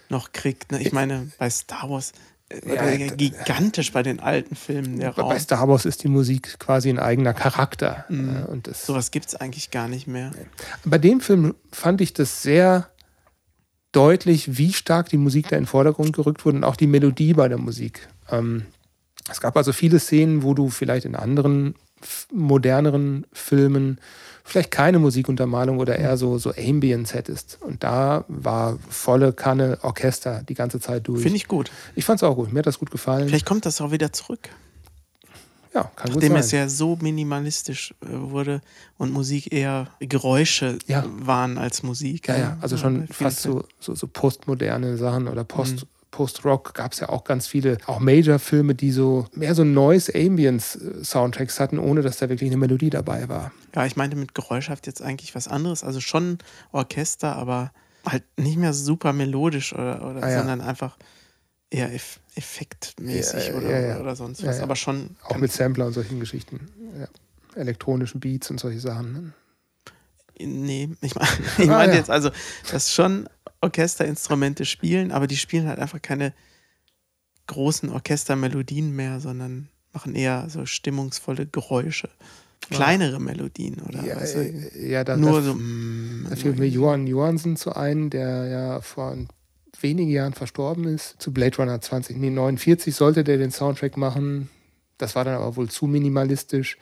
noch 0.09 0.33
kriegt. 0.33 0.73
Ne? 0.73 0.80
Ich 0.80 0.92
meine, 0.92 1.30
bei 1.38 1.50
Star 1.50 1.90
Wars, 1.90 2.12
ja, 2.64 2.97
gigantisch 2.97 3.92
bei 3.92 4.02
den 4.02 4.19
alten 4.19 4.57
Filmen. 4.57 5.00
Der 5.00 5.12
bei 5.12 5.21
Raum. 5.21 5.38
Star 5.38 5.69
Wars 5.69 5.85
ist 5.85 6.02
die 6.02 6.09
Musik 6.09 6.59
quasi 6.59 6.88
ein 6.88 6.99
eigener 6.99 7.35
Charakter. 7.35 8.07
Mhm. 8.09 8.47
Und 8.47 8.69
das, 8.69 8.87
Sowas 8.87 9.11
gibt 9.11 9.26
es 9.26 9.35
eigentlich 9.35 9.71
gar 9.71 9.87
nicht 9.87 10.07
mehr. 10.07 10.30
Bei 10.87 10.97
dem 10.97 11.21
Film 11.21 11.54
fand 11.71 12.00
ich 12.00 12.14
das 12.14 12.40
sehr 12.40 12.88
deutlich, 13.92 14.57
wie 14.57 14.73
stark 14.73 15.11
die 15.11 15.19
Musik 15.19 15.50
da 15.50 15.57
in 15.57 15.64
den 15.64 15.69
Vordergrund 15.69 16.14
gerückt 16.14 16.47
wurde 16.47 16.57
und 16.57 16.64
auch 16.64 16.76
die 16.76 16.87
Melodie 16.87 17.35
bei 17.35 17.49
der 17.49 17.59
Musik. 17.59 18.09
Ähm, 18.30 18.64
es 19.30 19.42
gab 19.42 19.59
also 19.59 19.75
viele 19.75 19.99
Szenen, 19.99 20.42
wo 20.42 20.54
du 20.54 20.71
vielleicht 20.71 21.04
in 21.04 21.16
anderen 21.16 21.75
moderneren 22.33 23.26
Filmen 23.33 24.00
vielleicht 24.45 24.71
keine 24.71 24.99
Musikuntermalung 24.99 25.78
oder 25.78 25.97
eher 25.97 26.16
so, 26.16 26.38
so 26.38 26.52
Ambience 26.57 27.14
hättest. 27.14 27.59
Und 27.61 27.83
da 27.85 28.25
war 28.28 28.78
volle 28.88 29.33
Kanne 29.33 29.78
Orchester 29.83 30.42
die 30.49 30.54
ganze 30.54 30.80
Zeit 30.80 31.07
durch. 31.09 31.23
Finde 31.23 31.37
ich 31.37 31.49
gut. 31.49 31.71
Ich 31.95 32.04
fand 32.04 32.21
es 32.21 32.25
auch 32.25 32.35
gut. 32.35 32.52
Mir 32.52 32.59
hat 32.59 32.66
das 32.66 32.78
gut 32.78 32.90
gefallen. 32.90 33.28
Vielleicht 33.28 33.47
kommt 33.47 33.64
das 33.64 33.80
auch 33.80 33.92
wieder 33.92 34.12
zurück. 34.12 34.50
Ja, 35.73 35.85
kann 35.95 36.11
Nachdem 36.12 36.14
gut 36.14 36.23
sein. 36.23 36.37
es 36.38 36.50
ja 36.50 36.69
so 36.69 36.99
minimalistisch 37.00 37.95
äh, 38.00 38.07
wurde 38.11 38.61
und 38.99 39.12
Musik 39.12 39.52
eher 39.52 39.87
Geräusche 40.00 40.78
ja. 40.88 41.04
waren 41.07 41.59
als 41.59 41.85
Musik. 41.85 42.26
Ja, 42.26 42.37
ja, 42.37 42.59
also 42.61 42.76
schon 42.76 43.07
fast 43.07 43.42
so, 43.42 43.64
so, 43.78 43.95
so, 43.95 44.09
postmoderne 44.09 44.97
Sachen 44.97 45.28
oder 45.28 45.45
Post, 45.45 45.76
mhm. 45.76 45.88
Post-Rock 46.11 46.75
gab 46.75 46.93
es 46.93 47.00
ja 47.00 47.09
auch 47.09 47.25
ganz 47.25 47.47
viele, 47.47 47.79
auch 47.87 48.00
Major-Filme, 48.00 48.75
die 48.75 48.90
so 48.90 49.26
mehr 49.33 49.55
so 49.55 49.64
Noise 49.64 50.12
Ambience-Soundtracks 50.14 51.61
hatten, 51.61 51.79
ohne 51.79 52.02
dass 52.02 52.19
da 52.19 52.29
wirklich 52.29 52.50
eine 52.50 52.57
Melodie 52.57 52.90
dabei 52.90 53.29
war. 53.29 53.52
Ja, 53.75 53.87
ich 53.87 53.97
meinte 53.97 54.17
mit 54.17 54.35
Geräuschhaft 54.35 54.87
jetzt 54.87 55.02
eigentlich 55.02 55.35
was 55.35 55.49
anderes. 55.49 55.85
Also 55.85 56.00
schon 56.00 56.38
Orchester, 56.73 57.37
aber 57.37 57.73
halt 58.05 58.25
nicht 58.37 58.59
mehr 58.59 58.73
super 58.73 59.12
melodisch 59.12 59.73
oder, 59.73 60.05
oder 60.05 60.23
ah, 60.23 60.31
ja. 60.31 60.38
sondern 60.38 60.61
einfach 60.61 60.97
eher 61.71 61.93
eff 61.93 62.21
effektmäßig 62.35 63.49
ja, 63.49 63.55
oder, 63.55 63.88
ja, 63.88 64.00
oder 64.00 64.17
sonst 64.17 64.45
was. 64.45 64.61
Aber 64.61 64.76
schon. 64.76 65.17
Auch 65.25 65.37
mit 65.37 65.52
Sampler 65.52 65.87
und 65.87 65.93
solchen 65.93 66.21
Geschichten. 66.21 66.69
Elektronischen 67.55 68.21
Beats 68.21 68.50
und 68.50 68.61
solche 68.61 68.81
Sachen. 68.81 69.12
Ne? 69.12 69.33
Nee, 70.47 70.91
ich 71.00 71.15
meine 71.17 71.30
ich 71.58 71.67
mein 71.67 71.91
ah, 71.91 71.95
jetzt 71.95 72.11
also, 72.11 72.30
dass 72.71 72.93
schon 72.93 73.28
Orchesterinstrumente 73.61 74.65
spielen, 74.65 75.13
aber 75.13 75.27
die 75.27 75.37
spielen 75.37 75.69
halt 75.69 75.79
einfach 75.79 76.01
keine 76.01 76.33
großen 77.47 77.89
Orchestermelodien 77.91 78.95
mehr, 78.95 79.21
sondern 79.21 79.69
machen 79.93 80.15
eher 80.15 80.47
so 80.49 80.67
stimmungsvolle 80.67 81.47
Geräusche. 81.47 82.09
Kleinere 82.69 83.21
Melodien, 83.21 83.81
oder? 83.81 84.05
Ja, 84.05 84.17
also, 84.17 84.41
ja 84.41 85.03
da, 85.03 85.17
nur 85.17 85.41
da, 85.41 85.43
so. 85.43 85.55
Mm, 85.55 86.27
da 86.29 86.37
fällt 86.37 86.59
mir 86.59 86.69
Johann 86.69 87.07
Johansen 87.07 87.57
zu 87.57 87.75
ein, 87.75 88.11
der 88.11 88.47
ja 88.47 88.81
vor 88.83 89.17
wenigen 89.81 90.11
Jahren 90.11 90.35
verstorben 90.35 90.85
ist. 90.85 91.17
Zu 91.19 91.33
Blade 91.33 91.57
Runner 91.57 91.81
2049 91.81 92.95
sollte 92.95 93.25
der 93.25 93.39
den 93.39 93.51
Soundtrack 93.51 93.97
machen. 93.97 94.51
Das 94.99 95.17
war 95.17 95.25
dann 95.25 95.35
aber 95.35 95.57
wohl 95.57 95.71
zu 95.71 95.87
minimalistisch. 95.87 96.77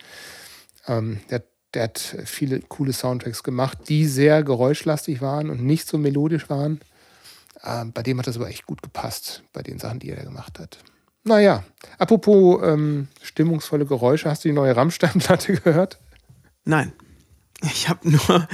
Ähm, 0.86 1.20
der 1.30 1.44
der 1.74 1.84
hat 1.84 1.98
viele 2.24 2.60
coole 2.60 2.92
Soundtracks 2.92 3.42
gemacht, 3.42 3.78
die 3.88 4.06
sehr 4.06 4.42
geräuschlastig 4.42 5.20
waren 5.20 5.50
und 5.50 5.62
nicht 5.62 5.86
so 5.86 5.98
melodisch 5.98 6.48
waren. 6.48 6.80
Ähm, 7.62 7.92
bei 7.92 8.02
dem 8.02 8.18
hat 8.18 8.26
das 8.26 8.36
aber 8.36 8.48
echt 8.48 8.66
gut 8.66 8.82
gepasst, 8.82 9.42
bei 9.52 9.62
den 9.62 9.78
Sachen, 9.78 9.98
die 9.98 10.10
er 10.10 10.16
da 10.16 10.24
gemacht 10.24 10.58
hat. 10.58 10.78
Naja, 11.24 11.64
apropos 11.98 12.62
ähm, 12.64 13.08
stimmungsvolle 13.22 13.84
Geräusche, 13.84 14.30
hast 14.30 14.44
du 14.44 14.48
die 14.48 14.54
neue 14.54 14.74
Rammstein-Platte 14.74 15.54
gehört? 15.64 15.98
Nein. 16.64 16.92
Ich 17.62 17.88
habe 17.88 18.08
nur 18.08 18.48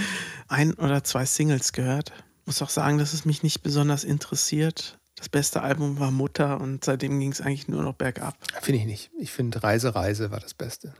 ein 0.49 0.75
oder 0.75 1.05
zwei 1.05 1.27
Singles 1.27 1.73
gehört. 1.73 2.13
Muss 2.47 2.63
auch 2.63 2.71
sagen, 2.71 2.99
dass 2.99 3.13
es 3.13 3.25
mich 3.25 3.43
nicht 3.43 3.63
besonders 3.63 4.03
interessiert. 4.03 4.99
Das 5.17 5.29
beste 5.29 5.63
Album 5.63 5.99
war 6.01 6.11
Mutter 6.11 6.61
und 6.61 6.85
seitdem 6.85 7.21
ging 7.21 7.31
es 7.31 7.41
eigentlich 7.41 7.69
nur 7.69 7.83
noch 7.83 7.95
bergab. 7.95 8.37
Finde 8.61 8.81
ich 8.81 8.87
nicht. 8.87 9.11
Ich 9.19 9.31
finde 9.31 9.63
Reise, 9.63 9.95
Reise 9.95 10.31
war 10.31 10.41
das 10.41 10.55
Beste. 10.55 10.95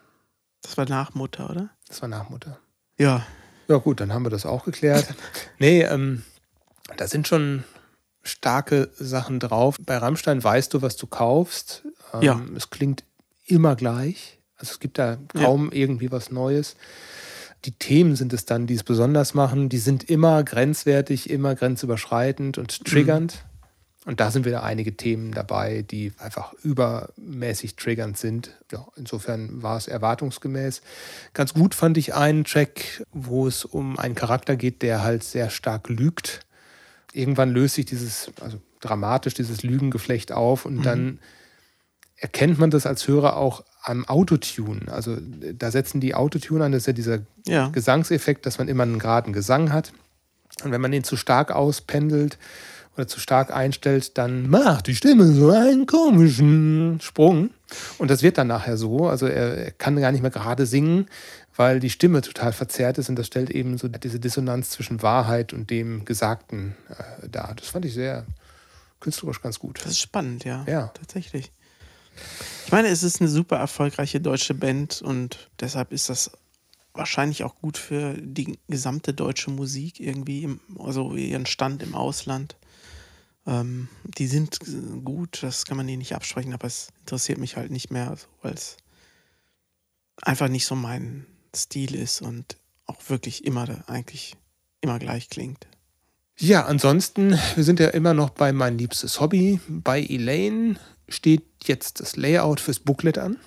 Das 0.63 0.77
war 0.79 0.89
nach 0.89 1.15
Mutter, 1.15 1.51
oder? 1.51 1.71
Das 1.95 2.03
war 2.03 2.09
nach 2.09 2.29
Mutter. 2.29 2.59
Ja. 2.99 3.25
Ja, 3.69 3.77
gut, 3.77 4.01
dann 4.01 4.13
haben 4.13 4.27
wir 4.27 4.31
das 4.31 4.47
auch 4.47 4.65
geklärt. 4.65 5.15
nee, 5.61 5.83
ähm, 5.83 6.25
da 6.97 7.07
sind 7.07 7.29
schon 7.29 7.63
starke 8.25 8.91
Sachen 8.97 9.39
drauf. 9.39 9.77
Bei 9.79 9.99
Rammstein 9.99 10.43
weißt 10.43 10.75
du, 10.75 10.83
was 10.83 10.97
du 10.97 11.07
kaufst. 11.07 11.85
Ähm, 12.13 12.23
ja. 12.23 12.41
Es 12.57 12.71
klingt 12.71 13.05
immer 13.47 13.77
gleich. 13.77 14.41
Also 14.57 14.73
es 14.73 14.81
gibt 14.81 14.99
da 14.99 15.19
kaum 15.35 15.67
ja. 15.67 15.83
irgendwie 15.83 16.11
was 16.11 16.33
Neues. 16.33 16.75
Die 17.65 17.79
Themen 17.79 18.17
sind 18.17 18.33
es 18.33 18.45
dann, 18.45 18.67
die 18.67 18.75
es 18.75 18.83
besonders 18.83 19.35
machen. 19.35 19.69
Die 19.69 19.79
sind 19.79 20.03
immer 20.11 20.43
grenzwertig, 20.43 21.31
immer 21.31 21.55
grenzüberschreitend 21.55 22.59
und 22.59 22.85
triggernd. 22.85 23.35
Mhm. 23.35 23.54
Und 24.07 24.21
da 24.21 24.31
sind 24.31 24.45
wieder 24.45 24.63
einige 24.63 24.97
Themen 24.97 25.33
dabei, 25.33 25.83
die 25.83 26.13
einfach 26.19 26.53
übermäßig 26.63 27.77
triggernd 27.77 28.19
sind. 28.19 28.51
Ja, 28.71 28.87
insofern 28.97 29.63
war 29.63 29.79
es 29.79 29.89
erwartungsgemäß. 29.89 30.83
Ganz 31.33 31.55
gut 31.55 31.75
fand 31.75 31.97
ich 31.97 32.15
einen 32.15 32.45
Track, 32.45 33.03
wo 33.13 33.47
es 33.47 33.65
um 33.65 33.99
einen 33.99 34.15
Charakter 34.15 34.57
geht, 34.57 34.83
der 34.83 35.03
halt 35.03 35.25
sehr 35.25 35.49
stark 35.49 35.89
lügt. 35.89 36.41
Irgendwann 37.13 37.51
löst 37.51 37.77
sich 37.77 37.87
dieses, 37.87 38.31
also 38.41 38.61
dramatisch, 38.81 39.33
dieses 39.33 39.63
Lügengeflecht 39.63 40.33
auf 40.33 40.67
und 40.67 40.77
mhm. 40.77 40.83
dann 40.83 41.19
erkennt 42.17 42.59
man 42.59 42.71
das 42.71 42.87
als 42.87 43.09
Hörer 43.09 43.37
auch 43.37 43.65
am 43.83 44.07
Autotune. 44.07 44.81
Also 44.91 45.17
da 45.21 45.71
setzen 45.71 46.01
die 46.01 46.15
Autotune 46.15 46.65
an, 46.65 46.73
das 46.73 46.83
ist 46.83 46.87
ja 46.87 46.93
dieser 46.93 47.19
ja. 47.47 47.69
Gesangseffekt, 47.69 48.45
dass 48.45 48.59
man 48.59 48.69
immer 48.69 48.83
einen 48.83 48.99
geraden 48.99 49.33
Gesang 49.33 49.73
hat. 49.73 49.93
Und 50.63 50.73
wenn 50.73 50.81
man 50.81 50.93
den 50.93 51.05
zu 51.05 51.17
stark 51.17 51.51
auspendelt, 51.51 52.39
oder 52.97 53.09
zu 53.09 53.21
stark 53.21 53.53
einstellt, 53.55 54.17
dann 54.19 54.49
macht 54.49 54.87
die 54.87 54.95
Stimme 54.95 55.27
so 55.33 55.51
einen 55.51 55.87
komischen 55.87 57.01
Sprung. 57.01 57.51
Und 57.99 58.11
das 58.11 58.23
wird 58.23 58.39
dann 58.39 58.47
nachher 58.47 58.77
so. 58.77 59.09
Also 59.09 59.27
er, 59.27 59.57
er 59.57 59.71
kann 59.73 59.97
gar 59.97 60.13
nicht 60.13 60.23
mehr 60.23 60.31
gerade 60.31 60.67
singen, 60.67 61.07
weil 61.57 61.81
die 61.81 61.91
Stimme 61.91 62.21
total 62.21 62.53
verzerrt 62.53 62.99
ist 62.99 63.09
und 63.09 63.17
das 63.17 63.27
stellt 63.27 63.51
eben 63.51 63.79
so 63.79 63.89
diese 63.89 64.21
Dissonanz 64.21 64.71
zwischen 64.71 65.03
Wahrheit 65.03 65.53
und 65.53 65.71
dem 65.71 66.05
Gesagten 66.05 66.77
äh, 66.91 67.29
dar. 67.29 67.55
Das 67.57 67.69
fand 67.69 67.85
ich 67.85 67.95
sehr 67.95 68.27
künstlerisch 69.01 69.41
ganz 69.43 69.59
gut. 69.59 69.81
Das 69.81 69.93
ist 69.93 70.01
spannend, 70.01 70.45
ja. 70.45 70.65
Ja. 70.69 70.89
Tatsächlich. 70.95 71.53
Ich 72.67 72.73
meine, 72.73 72.89
es 72.89 73.03
ist 73.03 73.21
eine 73.21 73.29
super 73.29 73.57
erfolgreiche 73.57 74.21
deutsche 74.21 74.55
Band 74.55 75.03
und 75.03 75.51
deshalb 75.61 75.93
ist 75.93 76.09
das 76.09 76.31
wahrscheinlich 76.95 77.43
auch 77.43 77.57
gut 77.57 77.77
für 77.77 78.15
die 78.15 78.57
gesamte 78.69 79.13
deutsche 79.13 79.51
Musik 79.51 80.01
irgendwie, 80.01 80.45
im, 80.45 80.61
also 80.79 81.15
ihren 81.15 81.47
Stand 81.47 81.83
im 81.83 81.95
Ausland. 81.95 82.57
Ähm, 83.47 83.89
die 84.05 84.27
sind 84.27 84.59
gut, 85.05 85.43
das 85.43 85.65
kann 85.67 85.77
man 85.77 85.87
denen 85.87 85.99
nicht 85.99 86.15
absprechen, 86.15 86.55
aber 86.55 86.67
es 86.67 86.89
interessiert 87.01 87.39
mich 87.39 87.57
halt 87.57 87.71
nicht 87.71 87.91
mehr, 87.91 88.17
weil 88.43 88.55
es 88.55 88.77
einfach 90.23 90.49
nicht 90.49 90.67
so 90.67 90.75
mein 90.75 91.27
Stil 91.55 91.95
ist 91.95 92.23
und 92.23 92.57
auch 92.87 92.99
wirklich 93.09 93.45
immer 93.45 93.85
eigentlich 93.89 94.37
immer 94.81 94.99
gleich 94.99 95.29
klingt. 95.31 95.67
Ja, 96.37 96.65
ansonsten, 96.67 97.39
wir 97.55 97.65
sind 97.65 97.81
ja 97.81 97.89
immer 97.89 98.13
noch 98.13 98.31
bei 98.31 98.53
mein 98.53 98.77
liebstes 98.77 99.21
Hobby. 99.21 99.61
Bei 99.69 100.03
Elaine 100.03 100.77
steht 101.09 101.45
jetzt 101.65 102.01
das 102.01 102.17
Layout 102.17 102.61
fürs 102.61 102.81
Booklet 102.81 103.19
an. 103.19 103.39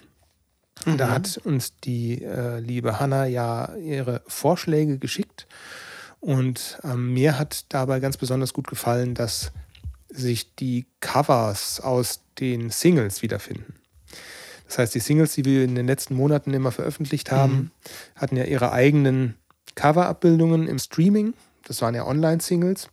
Mhm. 0.85 0.97
Da 0.97 1.09
hat 1.09 1.37
uns 1.43 1.73
die 1.83 2.23
äh, 2.23 2.59
liebe 2.59 2.99
Hanna 2.99 3.25
ja 3.25 3.75
ihre 3.75 4.21
Vorschläge 4.27 4.99
geschickt. 4.99 5.47
Und 6.19 6.79
äh, 6.83 6.95
mir 6.95 7.37
hat 7.37 7.65
dabei 7.69 7.99
ganz 7.99 8.17
besonders 8.17 8.53
gut 8.53 8.67
gefallen, 8.67 9.13
dass 9.13 9.51
sich 10.09 10.55
die 10.55 10.85
Covers 10.99 11.81
aus 11.81 12.21
den 12.39 12.69
Singles 12.69 13.21
wiederfinden. 13.21 13.75
Das 14.67 14.79
heißt, 14.79 14.95
die 14.95 14.99
Singles, 14.99 15.33
die 15.33 15.45
wir 15.45 15.63
in 15.63 15.75
den 15.75 15.87
letzten 15.87 16.15
Monaten 16.15 16.53
immer 16.53 16.71
veröffentlicht 16.71 17.31
haben, 17.31 17.53
mhm. 17.53 17.71
hatten 18.15 18.37
ja 18.37 18.43
ihre 18.43 18.71
eigenen 18.71 19.35
Coverabbildungen 19.75 20.67
im 20.67 20.79
Streaming. 20.79 21.33
Das 21.63 21.81
waren 21.81 21.95
ja 21.95 22.05
Online-Singles. 22.05 22.89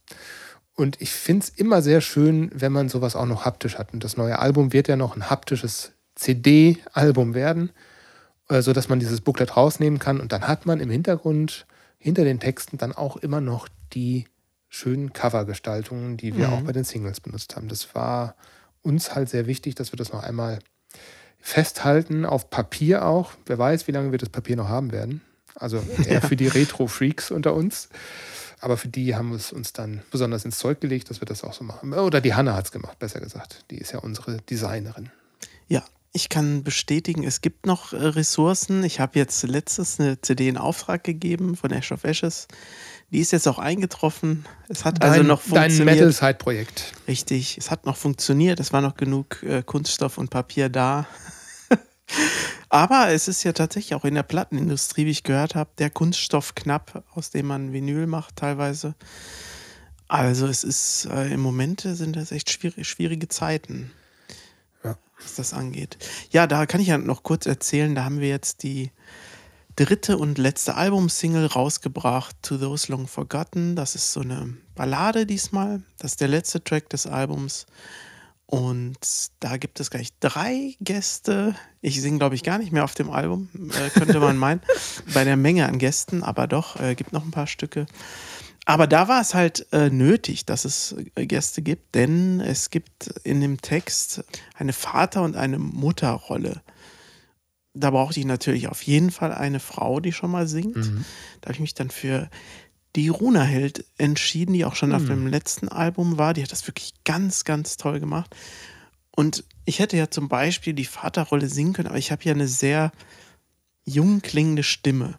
Und 0.77 1.01
ich 1.01 1.11
finde 1.11 1.45
es 1.45 1.51
immer 1.51 1.83
sehr 1.83 2.01
schön, 2.01 2.51
wenn 2.53 2.73
man 2.73 2.89
sowas 2.89 3.17
auch 3.17 3.27
noch 3.27 3.45
haptisch 3.45 3.79
hat. 3.79 3.93
Und 3.93 4.03
das 4.05 4.17
neue 4.17 4.39
Album 4.39 4.73
wird 4.73 4.89
ja 4.89 4.97
noch 4.97 5.17
ein 5.17 5.31
haptisches 5.31 5.93
CD-Album 6.17 7.35
werden, 7.35 7.71
äh, 8.49 8.61
sodass 8.61 8.89
man 8.89 9.01
dieses 9.01 9.21
Booklet 9.21 9.57
rausnehmen 9.57 9.99
kann. 9.99 10.21
Und 10.21 10.33
dann 10.33 10.47
hat 10.47 10.67
man 10.67 10.81
im 10.81 10.91
Hintergrund, 10.91 11.67
hinter 11.99 12.25
den 12.25 12.41
Texten, 12.41 12.77
dann 12.77 12.93
auch 12.93 13.17
immer 13.17 13.41
noch 13.41 13.69
die 13.93 14.27
schönen 14.75 15.13
Covergestaltungen, 15.13 16.17
die 16.17 16.37
wir 16.37 16.49
Mhm. 16.49 16.53
auch 16.55 16.61
bei 16.63 16.73
den 16.73 16.83
Singles 16.85 17.21
benutzt 17.21 17.55
haben. 17.55 17.69
Das 17.69 17.95
war 17.95 18.35
uns 18.83 19.15
halt 19.15 19.29
sehr 19.29 19.47
wichtig, 19.47 19.77
dass 19.77 19.93
wir 19.93 19.97
das 19.97 20.13
noch 20.13 20.23
einmal 20.25 20.59
festhalten, 21.41 22.25
auf 22.25 22.51
Papier 22.51 23.05
auch. 23.07 23.33
Wer 23.47 23.59
weiß, 23.59 23.87
wie 23.87 23.93
lange 23.93 24.11
wir 24.11 24.19
das 24.19 24.31
Papier 24.31 24.57
noch 24.57 24.69
haben 24.69 24.91
werden. 24.93 25.21
Also 25.55 25.81
eher 26.09 26.23
für 26.23 26.37
die 26.37 26.49
Retro-Freaks 26.49 27.31
unter 27.31 27.55
uns. 27.55 27.89
Aber 28.61 28.77
für 28.77 28.89
die 28.89 29.15
haben 29.15 29.29
wir 29.31 29.37
es 29.37 29.53
uns 29.53 29.73
dann 29.75 30.03
besonders 30.11 30.45
ins 30.45 30.59
Zeug 30.59 30.81
gelegt, 30.81 31.11
dass 31.11 31.21
wir 31.21 31.27
das 31.27 31.45
auch 31.45 31.53
so 31.53 31.63
machen. 31.65 31.93
Oder 31.93 32.21
die 32.21 32.35
Hanna 32.35 32.55
hat 32.57 32.65
es 32.65 32.73
gemacht, 32.73 32.99
besser 32.99 33.21
gesagt. 33.21 33.65
Die 33.71 33.79
ist 33.79 33.93
ja 33.93 33.99
unsere 34.01 34.39
Designerin. 34.39 35.11
Ja, 35.69 35.85
ich 36.17 36.29
kann 36.29 36.63
bestätigen, 36.63 37.25
es 37.25 37.41
gibt 37.41 37.67
noch 37.67 37.93
äh, 37.93 37.97
Ressourcen. 37.97 38.85
Ich 38.85 39.01
habe 39.01 39.19
jetzt 39.19 39.43
letztes 39.43 39.99
eine 39.99 40.21
CD 40.21 40.49
in 40.49 40.57
Auftrag 40.57 41.03
gegeben 41.03 41.57
von 41.57 41.73
Ash 41.73 41.91
of 41.91 42.05
Ashes. 42.05 42.47
Die 43.11 43.19
ist 43.19 43.33
jetzt 43.33 43.49
auch 43.49 43.59
eingetroffen. 43.59 44.47
Es 44.69 44.85
hat 44.85 45.03
also 45.03 45.25
noch 45.25 45.43
dein 45.43 45.71
funktioniert. 45.71 45.97
Metal-Side-Projekt. 45.97 46.93
Richtig, 47.09 47.59
es 47.59 47.73
hat 47.73 47.85
noch 47.85 47.97
funktioniert. 47.97 48.61
Es 48.61 48.73
war 48.73 48.81
noch 48.81 48.95
genug 48.95 49.43
äh, 49.43 49.65
Kunststoff 49.65 50.17
und 50.17 50.31
Papier 50.31 50.69
da. 50.69 51.09
Aber 52.69 53.09
es 53.09 53.27
ist 53.27 53.43
ja 53.43 53.53
tatsächlich 53.53 53.97
auch 53.97 54.05
in 54.05 54.15
der 54.15 54.23
Plattenindustrie, 54.23 55.07
wie 55.07 55.11
ich 55.11 55.25
gehört 55.25 55.57
habe, 55.57 55.71
der 55.79 55.91
Kunststoff 55.91 56.55
knapp, 56.55 57.03
aus 57.13 57.31
dem 57.31 57.47
man 57.47 57.73
Vinyl 57.73 58.07
macht 58.07 58.37
teilweise. 58.37 58.95
Also 60.07 60.47
es 60.47 60.63
ist 60.63 61.09
äh, 61.11 61.33
im 61.33 61.41
Moment 61.41 61.81
sind 61.81 62.15
das 62.15 62.31
echt 62.31 62.51
schwierig, 62.51 62.87
schwierige 62.87 63.27
Zeiten. 63.27 63.91
Was 65.25 65.35
das 65.35 65.53
angeht. 65.53 65.99
Ja, 66.31 66.47
da 66.47 66.67
kann 66.67 66.81
ich 66.81 66.89
ja 66.89 66.99
noch 66.99 67.23
kurz 67.23 67.47
erzählen, 67.47 67.95
da 67.95 68.05
haben 68.05 68.21
wir 68.21 68.29
jetzt 68.29 68.63
die 68.63 68.93
dritte 69.77 70.19
und 70.19 70.39
letzte 70.39 70.77
Albumsingle 70.77 71.47
rausgebracht, 71.47 72.37
To 72.43 72.59
Those 72.59 72.93
Long 72.93 73.09
Forgotten. 73.09 73.75
Das 73.75 73.95
ist 73.95 74.13
so 74.13 74.21
eine 74.21 74.57
Ballade 74.75 75.27
diesmal. 75.27 75.83
Das 75.99 76.13
ist 76.13 76.21
der 76.21 76.29
letzte 76.29 76.63
Track 76.63 76.89
des 76.91 77.07
Albums. 77.07 77.67
Und 78.47 78.99
da 79.41 79.57
gibt 79.57 79.81
es 79.81 79.91
gleich 79.91 80.11
drei 80.21 80.77
Gäste. 80.81 81.57
Ich 81.81 82.01
singe, 82.01 82.19
glaube 82.19 82.35
ich, 82.35 82.43
gar 82.43 82.59
nicht 82.59 82.73
mehr 82.73 82.85
auf 82.85 82.95
dem 82.95 83.11
Album, 83.11 83.49
äh, 83.55 83.91
könnte 83.91 84.21
man 84.21 84.37
meinen, 84.37 84.61
bei 85.15 85.25
der 85.25 85.37
Menge 85.37 85.67
an 85.67 85.79
Gästen, 85.79 86.23
aber 86.23 86.47
doch, 86.47 86.79
äh, 86.79 86.95
gibt 86.95 87.13
noch 87.13 87.25
ein 87.25 87.31
paar 87.31 87.47
Stücke. 87.47 87.87
Aber 88.67 88.87
da 88.87 89.09
war 89.09 89.21
es 89.21 89.35
halt 89.35 89.67
äh, 89.73 89.91
nötig, 89.91 90.47
dass 90.47 90.65
es 90.65 90.95
äh, 91.15 91.27
Gäste 91.27 91.61
gibt, 91.63 91.95
denn 91.95 92.41
es 92.41 92.71
gibt 92.71 93.09
in 93.23 93.41
dem 93.41 93.61
Text 93.61 94.25
eine 94.55 94.73
Vater- 94.73 95.23
und 95.23 95.37
eine 95.37 95.59
Mutterrolle. 95.59 96.63
Da 97.75 97.91
brauchte 97.91 98.21
ich 98.21 98.27
natürlich 98.27 98.69
auf 98.69 98.83
jeden 98.83 99.11
Fall 99.11 99.33
eine 99.33 99.61
Frau, 99.61 100.01
die 100.01 100.13
schon 100.13 100.31
mal 100.31 100.47
singt. 100.47 100.77
Da 101.41 101.47
habe 101.49 101.55
ich 101.55 101.61
mich 101.61 101.75
dann 101.75 101.91
für 101.91 102.31
die 102.97 103.09
Runa 103.09 103.43
Held 103.43 103.85
entschieden, 103.99 104.53
die 104.53 104.65
auch 104.65 104.77
schon 104.77 104.93
auf 104.95 105.05
dem 105.07 105.27
letzten 105.27 105.69
Album 105.69 106.17
war. 106.17 106.33
Die 106.33 106.43
hat 106.43 106.53
das 106.53 106.67
wirklich 106.69 106.95
ganz, 107.05 107.45
ganz 107.45 107.77
toll 107.77 107.99
gemacht. 107.99 108.35
Und 109.11 109.45
ich 109.65 109.81
hätte 109.81 109.97
ja 109.97 110.11
zum 110.11 110.29
Beispiel 110.29 110.73
die 110.73 110.85
Vaterrolle 110.85 111.49
singen 111.49 111.73
können, 111.73 111.89
aber 111.89 111.99
ich 111.99 112.13
habe 112.13 112.23
ja 112.25 112.33
eine 112.33 112.47
sehr 112.47 112.93
jung 113.85 114.23
klingende 114.23 114.63
Stimme. 114.63 115.19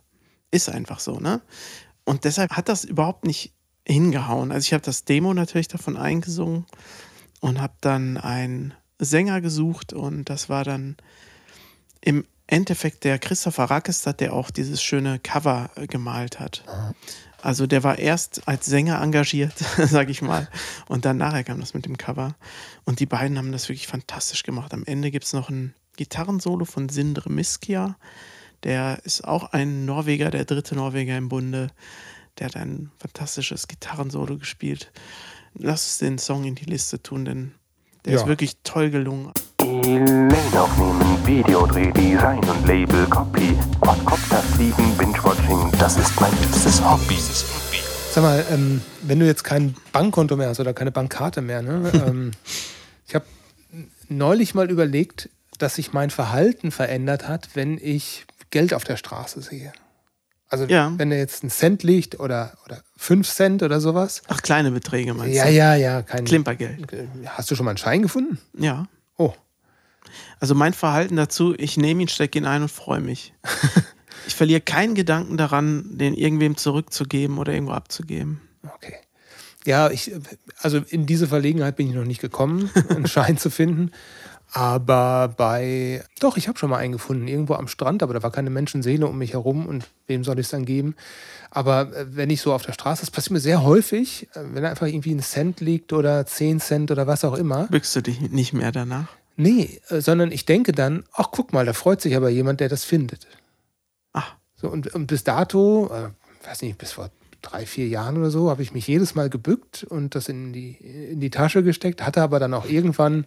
Ist 0.51 0.69
einfach 0.69 0.99
so, 0.99 1.19
ne? 1.19 1.41
Und 2.05 2.23
deshalb 2.23 2.51
hat 2.51 2.69
das 2.69 2.83
überhaupt 2.83 3.25
nicht 3.25 3.53
hingehauen. 3.85 4.51
Also 4.51 4.65
ich 4.65 4.73
habe 4.73 4.83
das 4.83 5.05
Demo 5.05 5.33
natürlich 5.33 5.67
davon 5.67 5.97
eingesungen 5.97 6.65
und 7.41 7.61
habe 7.61 7.73
dann 7.81 8.17
einen 8.17 8.73
Sänger 8.99 9.41
gesucht 9.41 9.93
und 9.93 10.29
das 10.29 10.49
war 10.49 10.63
dann 10.63 10.95
im 12.01 12.25
Endeffekt 12.47 13.03
der 13.03 13.19
Christopher 13.19 13.65
Rackestad, 13.65 14.19
der 14.19 14.33
auch 14.33 14.51
dieses 14.51 14.81
schöne 14.81 15.19
Cover 15.19 15.69
gemalt 15.87 16.39
hat. 16.39 16.63
Also 17.41 17.67
der 17.67 17.83
war 17.83 17.99
erst 17.99 18.47
als 18.47 18.65
Sänger 18.65 19.01
engagiert, 19.01 19.53
sag 19.77 20.09
ich 20.09 20.21
mal, 20.21 20.49
und 20.87 21.05
dann 21.05 21.17
nachher 21.17 21.43
kam 21.43 21.59
das 21.59 21.73
mit 21.73 21.85
dem 21.85 21.97
Cover. 21.97 22.35
Und 22.85 22.99
die 22.99 23.05
beiden 23.05 23.37
haben 23.37 23.51
das 23.51 23.69
wirklich 23.69 23.87
fantastisch 23.87 24.43
gemacht. 24.43 24.73
Am 24.73 24.83
Ende 24.85 25.11
gibt 25.11 25.25
es 25.25 25.33
noch 25.33 25.49
ein 25.49 25.75
Gitarrensolo 25.95 26.65
von 26.65 26.89
Sindre 26.89 27.31
Miskia. 27.31 27.97
Der 28.63 28.99
ist 29.03 29.23
auch 29.27 29.51
ein 29.53 29.85
Norweger, 29.85 30.31
der 30.31 30.45
dritte 30.45 30.75
Norweger 30.75 31.17
im 31.17 31.29
Bunde. 31.29 31.67
Der 32.39 32.47
hat 32.47 32.55
ein 32.55 32.91
fantastisches 32.99 33.67
Gitarrensolo 33.67 34.37
gespielt. 34.37 34.91
Lass 35.53 35.85
uns 35.85 35.97
den 35.99 36.17
Song 36.17 36.43
in 36.45 36.55
die 36.55 36.65
Liste 36.65 37.01
tun, 37.01 37.25
denn 37.25 37.51
der 38.03 38.13
Ja. 38.13 38.19
ist 38.21 38.27
wirklich 38.27 38.57
toll 38.63 38.89
gelungen. 38.89 39.31
Elaine 39.61 40.33
aufnehmen, 40.59 41.25
Videodreh, 41.25 41.91
Design 41.91 42.39
und 42.39 42.67
Label, 42.67 43.05
Copy, 43.07 43.57
Quadcopter 43.81 44.41
fliegen, 44.41 44.97
Binge-Watching, 44.97 45.71
das 45.79 45.97
ist 45.97 46.19
mein 46.19 46.31
liebstes 46.41 46.83
Hobby. 46.83 47.17
Sag 48.11 48.23
mal, 48.23 48.45
ähm, 48.51 48.81
wenn 49.01 49.19
du 49.19 49.25
jetzt 49.25 49.43
kein 49.43 49.75
Bankkonto 49.91 50.35
mehr 50.37 50.49
hast 50.49 50.59
oder 50.59 50.73
keine 50.73 50.91
Bankkarte 50.91 51.41
mehr, 51.41 51.61
ne? 51.61 51.91
ähm, 52.07 52.31
ich 53.07 53.15
habe 53.15 53.25
neulich 54.07 54.53
mal 54.55 54.69
überlegt, 54.69 55.29
dass 55.57 55.75
sich 55.75 55.93
mein 55.93 56.09
Verhalten 56.09 56.71
verändert 56.71 57.27
hat, 57.27 57.49
wenn 57.55 57.77
ich 57.81 58.25
Geld 58.55 58.73
auf 58.73 58.85
der 58.85 58.95
Straße 58.95 59.41
sehe. 59.41 59.73
Also 60.47 60.63
Ja. 60.65 60.93
wenn 60.97 61.09
da 61.09 61.17
jetzt 61.17 61.43
ein 61.43 61.49
Cent 61.49 61.83
liegt 61.83 62.19
oder, 62.21 62.53
oder 62.65 62.81
fünf 62.95 63.27
Cent 63.29 63.61
oder 63.63 63.81
sowas. 63.81 64.21
Ach, 64.29 64.41
kleine 64.41 64.71
Beträge 64.71 65.13
meinst 65.13 65.35
Ja, 65.35 65.43
du? 65.45 65.51
ja, 65.51 65.75
ja. 65.75 66.01
Kein, 66.03 66.23
Klimpergeld. 66.23 66.87
Hast 67.25 67.51
du 67.51 67.55
schon 67.55 67.65
mal 67.65 67.71
einen 67.71 67.77
Schein 67.77 68.01
gefunden? 68.01 68.39
Ja. 68.57 68.87
Oh, 69.17 69.33
Also 70.39 70.55
mein 70.55 70.71
Verhalten 70.73 71.17
dazu, 71.17 71.53
ich 71.57 71.75
nehme 71.75 72.01
ihn, 72.03 72.07
stecke 72.07 72.37
ihn 72.37 72.45
ein 72.45 72.61
und 72.61 72.71
freue 72.71 73.01
mich. 73.01 73.33
ich 74.27 74.35
verliere 74.35 74.61
keinen 74.61 74.95
Gedanken 74.95 75.35
daran, 75.35 75.97
den 75.97 76.13
irgendwem 76.13 76.55
zurückzugeben 76.55 77.37
oder 77.37 77.51
irgendwo 77.53 77.73
abzugeben. 77.73 78.39
okay. 78.73 78.95
Ja, 79.65 79.89
ich, 79.89 80.11
also 80.59 80.77
in 80.77 81.07
diese 81.07 81.27
Verlegenheit 81.27 81.75
bin 81.75 81.89
ich 81.89 81.95
noch 81.95 82.05
nicht 82.05 82.21
gekommen, 82.21 82.69
einen 82.87 83.07
Schein 83.15 83.37
zu 83.39 83.49
finden. 83.49 83.91
Aber 84.55 85.33
bei, 85.35 86.01
doch, 86.21 86.37
ich 86.37 86.47
habe 86.47 86.57
schon 86.57 86.69
mal 86.69 86.77
einen 86.77 86.93
gefunden, 86.93 87.27
irgendwo 87.27 87.55
am 87.55 87.67
Strand, 87.67 88.01
aber 88.01 88.13
da 88.13 88.23
war 88.23 88.31
keine 88.31 88.49
Menschenseele 88.49 89.05
um 89.05 89.17
mich 89.17 89.33
herum 89.33 89.65
und 89.65 89.89
wem 90.07 90.23
soll 90.23 90.39
ich 90.39 90.45
es 90.45 90.51
dann 90.51 90.63
geben? 90.63 90.95
Aber 91.51 91.93
äh, 91.93 92.15
wenn 92.15 92.29
ich 92.29 92.39
so 92.39 92.53
auf 92.53 92.61
der 92.61 92.71
Straße, 92.71 93.01
das 93.01 93.11
passiert 93.11 93.31
mir 93.31 93.41
sehr 93.41 93.63
häufig, 93.63 94.29
äh, 94.33 94.39
wenn 94.53 94.63
einfach 94.63 94.87
irgendwie 94.87 95.13
ein 95.13 95.19
Cent 95.19 95.59
liegt 95.59 95.91
oder 95.91 96.25
10 96.25 96.61
Cent 96.61 96.89
oder 96.89 97.05
was 97.05 97.25
auch 97.25 97.33
immer. 97.33 97.67
Bückst 97.67 97.97
du 97.97 98.01
dich 98.01 98.21
nicht 98.21 98.53
mehr 98.53 98.71
danach? 98.71 99.09
Nee, 99.35 99.81
äh, 99.89 99.99
sondern 99.99 100.31
ich 100.31 100.45
denke 100.45 100.71
dann, 100.71 101.03
ach 101.11 101.31
guck 101.31 101.51
mal, 101.51 101.65
da 101.65 101.73
freut 101.73 101.99
sich 101.99 102.15
aber 102.15 102.29
jemand, 102.29 102.61
der 102.61 102.69
das 102.69 102.85
findet. 102.85 103.27
Ach, 104.13 104.37
So, 104.55 104.69
und, 104.69 104.95
und 104.95 105.07
bis 105.07 105.25
dato, 105.25 105.91
äh, 105.93 106.47
weiß 106.47 106.61
nicht, 106.61 106.77
bis 106.77 106.93
vor 106.93 107.09
drei, 107.41 107.65
vier 107.65 107.89
Jahren 107.89 108.17
oder 108.17 108.29
so, 108.29 108.49
habe 108.49 108.61
ich 108.63 108.73
mich 108.73 108.87
jedes 108.87 109.15
Mal 109.15 109.29
gebückt 109.29 109.83
und 109.83 110.15
das 110.15 110.29
in 110.29 110.53
die, 110.53 110.77
in 111.11 111.19
die 111.19 111.29
Tasche 111.29 111.61
gesteckt, 111.61 112.05
hatte 112.05 112.21
aber 112.21 112.39
dann 112.39 112.53
auch 112.53 112.65
irgendwann 112.65 113.25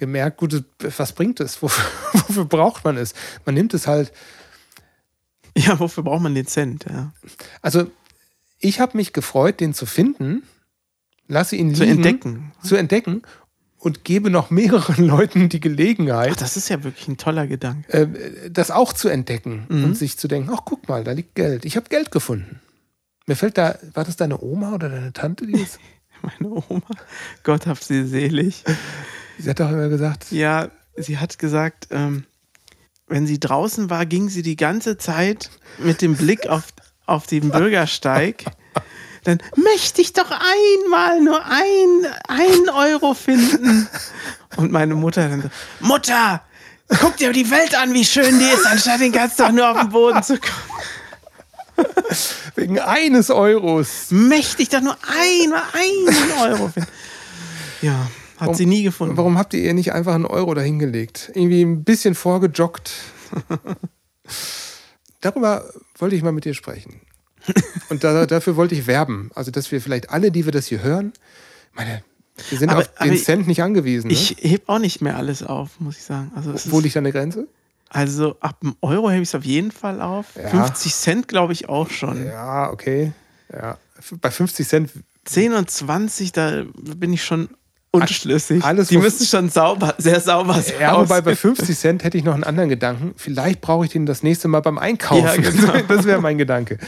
gemerkt, 0.00 0.38
gut, 0.38 0.64
was 0.98 1.12
bringt 1.12 1.38
es? 1.38 1.62
Wofür, 1.62 1.84
wofür 2.26 2.44
braucht 2.44 2.84
man 2.84 2.96
es? 2.96 3.14
Man 3.46 3.54
nimmt 3.54 3.72
es 3.74 3.86
halt, 3.86 4.12
ja, 5.56 5.78
wofür 5.78 6.02
braucht 6.02 6.22
man 6.22 6.34
den 6.34 6.46
Cent? 6.46 6.86
Ja. 6.90 7.12
also 7.62 7.88
ich 8.58 8.80
habe 8.80 8.96
mich 8.96 9.12
gefreut, 9.12 9.60
den 9.60 9.72
zu 9.74 9.86
finden, 9.86 10.42
lasse 11.28 11.56
ihn 11.56 11.74
Zu 11.74 11.84
liegen, 11.84 11.96
entdecken. 11.96 12.52
zu 12.62 12.76
entdecken 12.76 13.22
und 13.78 14.04
gebe 14.04 14.28
noch 14.30 14.50
mehreren 14.50 15.06
Leuten 15.06 15.48
die 15.48 15.60
Gelegenheit, 15.60 16.32
Ach, 16.32 16.36
das 16.36 16.56
ist 16.58 16.68
ja 16.68 16.84
wirklich 16.84 17.08
ein 17.08 17.16
toller 17.16 17.46
Gedanke. 17.46 17.90
äh, 17.92 18.50
das 18.50 18.70
auch 18.70 18.92
zu 18.92 19.08
entdecken 19.08 19.64
Mhm. 19.68 19.84
und 19.84 19.94
sich 19.96 20.18
zu 20.18 20.28
denken, 20.28 20.50
ach 20.52 20.62
guck 20.64 20.88
mal, 20.88 21.04
da 21.04 21.12
liegt 21.12 21.34
Geld. 21.34 21.64
Ich 21.64 21.76
habe 21.76 21.88
Geld 21.88 22.10
gefunden. 22.10 22.60
Mir 23.26 23.36
fällt 23.36 23.56
da, 23.58 23.78
war 23.94 24.04
das 24.04 24.16
deine 24.16 24.40
Oma 24.42 24.74
oder 24.74 24.88
deine 24.90 25.12
Tante, 25.12 25.46
die 25.46 25.52
das? 25.52 25.78
Meine 26.22 26.50
Oma, 26.68 26.82
Gott 27.44 27.66
hab 27.66 27.82
sie 27.82 28.06
selig. 28.06 28.62
Sie 29.42 29.48
hat 29.48 29.60
doch 29.60 29.70
immer 29.70 29.88
gesagt, 29.88 30.26
Ja, 30.30 30.68
sie 30.96 31.18
hat 31.18 31.38
gesagt, 31.38 31.88
ähm, 31.90 32.24
wenn 33.06 33.26
sie 33.26 33.40
draußen 33.40 33.90
war, 33.90 34.06
ging 34.06 34.28
sie 34.28 34.42
die 34.42 34.56
ganze 34.56 34.98
Zeit 34.98 35.50
mit 35.78 36.02
dem 36.02 36.16
Blick 36.16 36.46
auf, 36.48 36.64
auf 37.06 37.26
den 37.26 37.50
Bürgersteig. 37.50 38.44
Dann 39.24 39.42
möchte 39.56 40.00
ich 40.00 40.12
doch 40.12 40.30
einmal 40.30 41.20
nur 41.20 41.44
ein, 41.44 42.06
ein 42.28 42.68
Euro 42.70 43.14
finden. 43.14 43.88
Und 44.56 44.72
meine 44.72 44.94
Mutter 44.94 45.28
dann 45.28 45.42
so, 45.42 45.50
Mutter, 45.80 46.42
guck 47.00 47.16
dir 47.16 47.32
die 47.32 47.50
Welt 47.50 47.74
an, 47.74 47.92
wie 47.92 48.04
schön 48.04 48.38
die 48.38 48.46
ist, 48.46 48.66
anstatt 48.66 49.00
den 49.00 49.12
ganzen 49.12 49.38
Tag 49.38 49.52
nur 49.52 49.70
auf 49.70 49.78
den 49.78 49.90
Boden 49.90 50.22
zu 50.22 50.34
gucken. 50.34 50.54
wegen 52.54 52.78
eines 52.78 53.30
Euros. 53.30 54.06
Möchte 54.10 54.62
ich 54.62 54.68
doch 54.68 54.80
nur 54.80 54.96
einmal 55.08 55.62
einen 55.72 56.32
Euro 56.40 56.68
finden. 56.68 56.88
Ja, 57.82 58.06
hat 58.40 58.48
Warum- 58.48 58.54
sie 58.54 58.66
nie 58.66 58.82
gefunden. 58.82 59.16
Warum 59.16 59.38
habt 59.38 59.54
ihr 59.54 59.60
ihr 59.60 59.74
nicht 59.74 59.92
einfach 59.92 60.14
einen 60.14 60.26
Euro 60.26 60.54
dahingelegt? 60.54 61.30
Irgendwie 61.34 61.62
ein 61.62 61.84
bisschen 61.84 62.14
vorgejoggt. 62.14 62.92
Darüber 65.20 65.64
wollte 65.98 66.16
ich 66.16 66.22
mal 66.22 66.32
mit 66.32 66.44
dir 66.44 66.54
sprechen. 66.54 67.00
Und 67.88 68.04
da, 68.04 68.26
dafür 68.26 68.56
wollte 68.56 68.74
ich 68.74 68.86
werben. 68.86 69.30
Also, 69.34 69.50
dass 69.50 69.70
wir 69.72 69.80
vielleicht 69.80 70.10
alle, 70.10 70.30
die 70.30 70.44
wir 70.44 70.52
das 70.52 70.66
hier 70.66 70.82
hören, 70.82 71.12
meine, 71.72 72.02
wir 72.48 72.58
sind 72.58 72.70
Aber- 72.70 72.80
auf 72.80 72.88
den 73.02 73.16
Cent 73.16 73.46
nicht 73.46 73.62
angewiesen. 73.62 74.08
Ne? 74.08 74.14
Ich 74.14 74.36
heb 74.40 74.68
auch 74.68 74.78
nicht 74.78 75.00
mehr 75.02 75.16
alles 75.16 75.42
auf, 75.42 75.78
muss 75.78 75.98
ich 75.98 76.04
sagen. 76.04 76.32
Also, 76.34 76.54
Wo 76.72 76.80
liegt 76.80 76.96
da 76.96 77.00
eine 77.00 77.12
Grenze? 77.12 77.46
also 77.92 78.36
ab 78.38 78.58
einem 78.62 78.76
Euro 78.82 79.10
hebe 79.10 79.22
ich 79.22 79.28
es 79.30 79.34
auf 79.34 79.44
jeden 79.44 79.72
Fall 79.72 80.00
auf. 80.00 80.26
Ja. 80.36 80.48
50 80.48 80.94
Cent 80.94 81.28
glaube 81.28 81.52
ich 81.52 81.68
auch 81.68 81.90
schon. 81.90 82.24
Ja, 82.24 82.70
okay. 82.70 83.12
Ja. 83.52 83.78
Bei 84.20 84.30
50 84.30 84.68
Cent 84.68 84.90
10 85.24 85.54
und 85.54 85.68
20, 85.68 86.30
da 86.30 86.62
bin 86.74 87.12
ich 87.12 87.24
schon 87.24 87.48
unschlüssig. 87.92 88.64
Alles, 88.64 88.88
Die 88.88 88.98
müssen 88.98 89.26
schon 89.26 89.48
sauber, 89.50 89.94
sehr 89.98 90.20
sauber 90.20 90.60
sein. 90.60 90.74
Ja, 90.80 90.96
wobei 90.98 91.20
bei 91.20 91.34
50 91.34 91.76
Cent 91.76 92.04
hätte 92.04 92.18
ich 92.18 92.24
noch 92.24 92.34
einen 92.34 92.44
anderen 92.44 92.68
Gedanken. 92.68 93.14
Vielleicht 93.16 93.60
brauche 93.60 93.84
ich 93.84 93.90
den 93.92 94.06
das 94.06 94.22
nächste 94.22 94.48
Mal 94.48 94.60
beim 94.60 94.78
Einkaufen. 94.78 95.24
Ja, 95.24 95.50
genau. 95.50 95.72
Das 95.88 96.04
wäre 96.04 96.20
mein 96.20 96.38
Gedanke. 96.38 96.78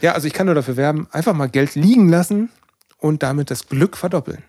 Ja, 0.00 0.12
also 0.12 0.26
ich 0.26 0.32
kann 0.32 0.46
nur 0.46 0.54
dafür 0.54 0.76
werben, 0.76 1.06
einfach 1.12 1.34
mal 1.34 1.48
Geld 1.48 1.74
liegen 1.74 2.08
lassen 2.08 2.50
und 2.98 3.22
damit 3.22 3.50
das 3.50 3.68
Glück 3.68 3.96
verdoppeln. 3.96 4.42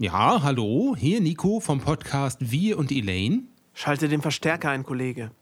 Ja, 0.00 0.42
hallo, 0.44 0.94
hier 0.96 1.20
Nico 1.20 1.58
vom 1.58 1.80
Podcast 1.80 2.38
Wir 2.52 2.78
und 2.78 2.92
Elaine. 2.92 3.42
Schalte 3.74 4.08
den 4.08 4.22
Verstärker 4.22 4.70
ein, 4.70 4.84
Kollege. 4.84 5.32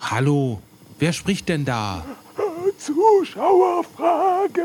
Hallo, 0.00 0.62
wer 1.00 1.12
spricht 1.12 1.48
denn 1.48 1.64
da? 1.64 2.04
Zuschauerfrage. 2.78 4.62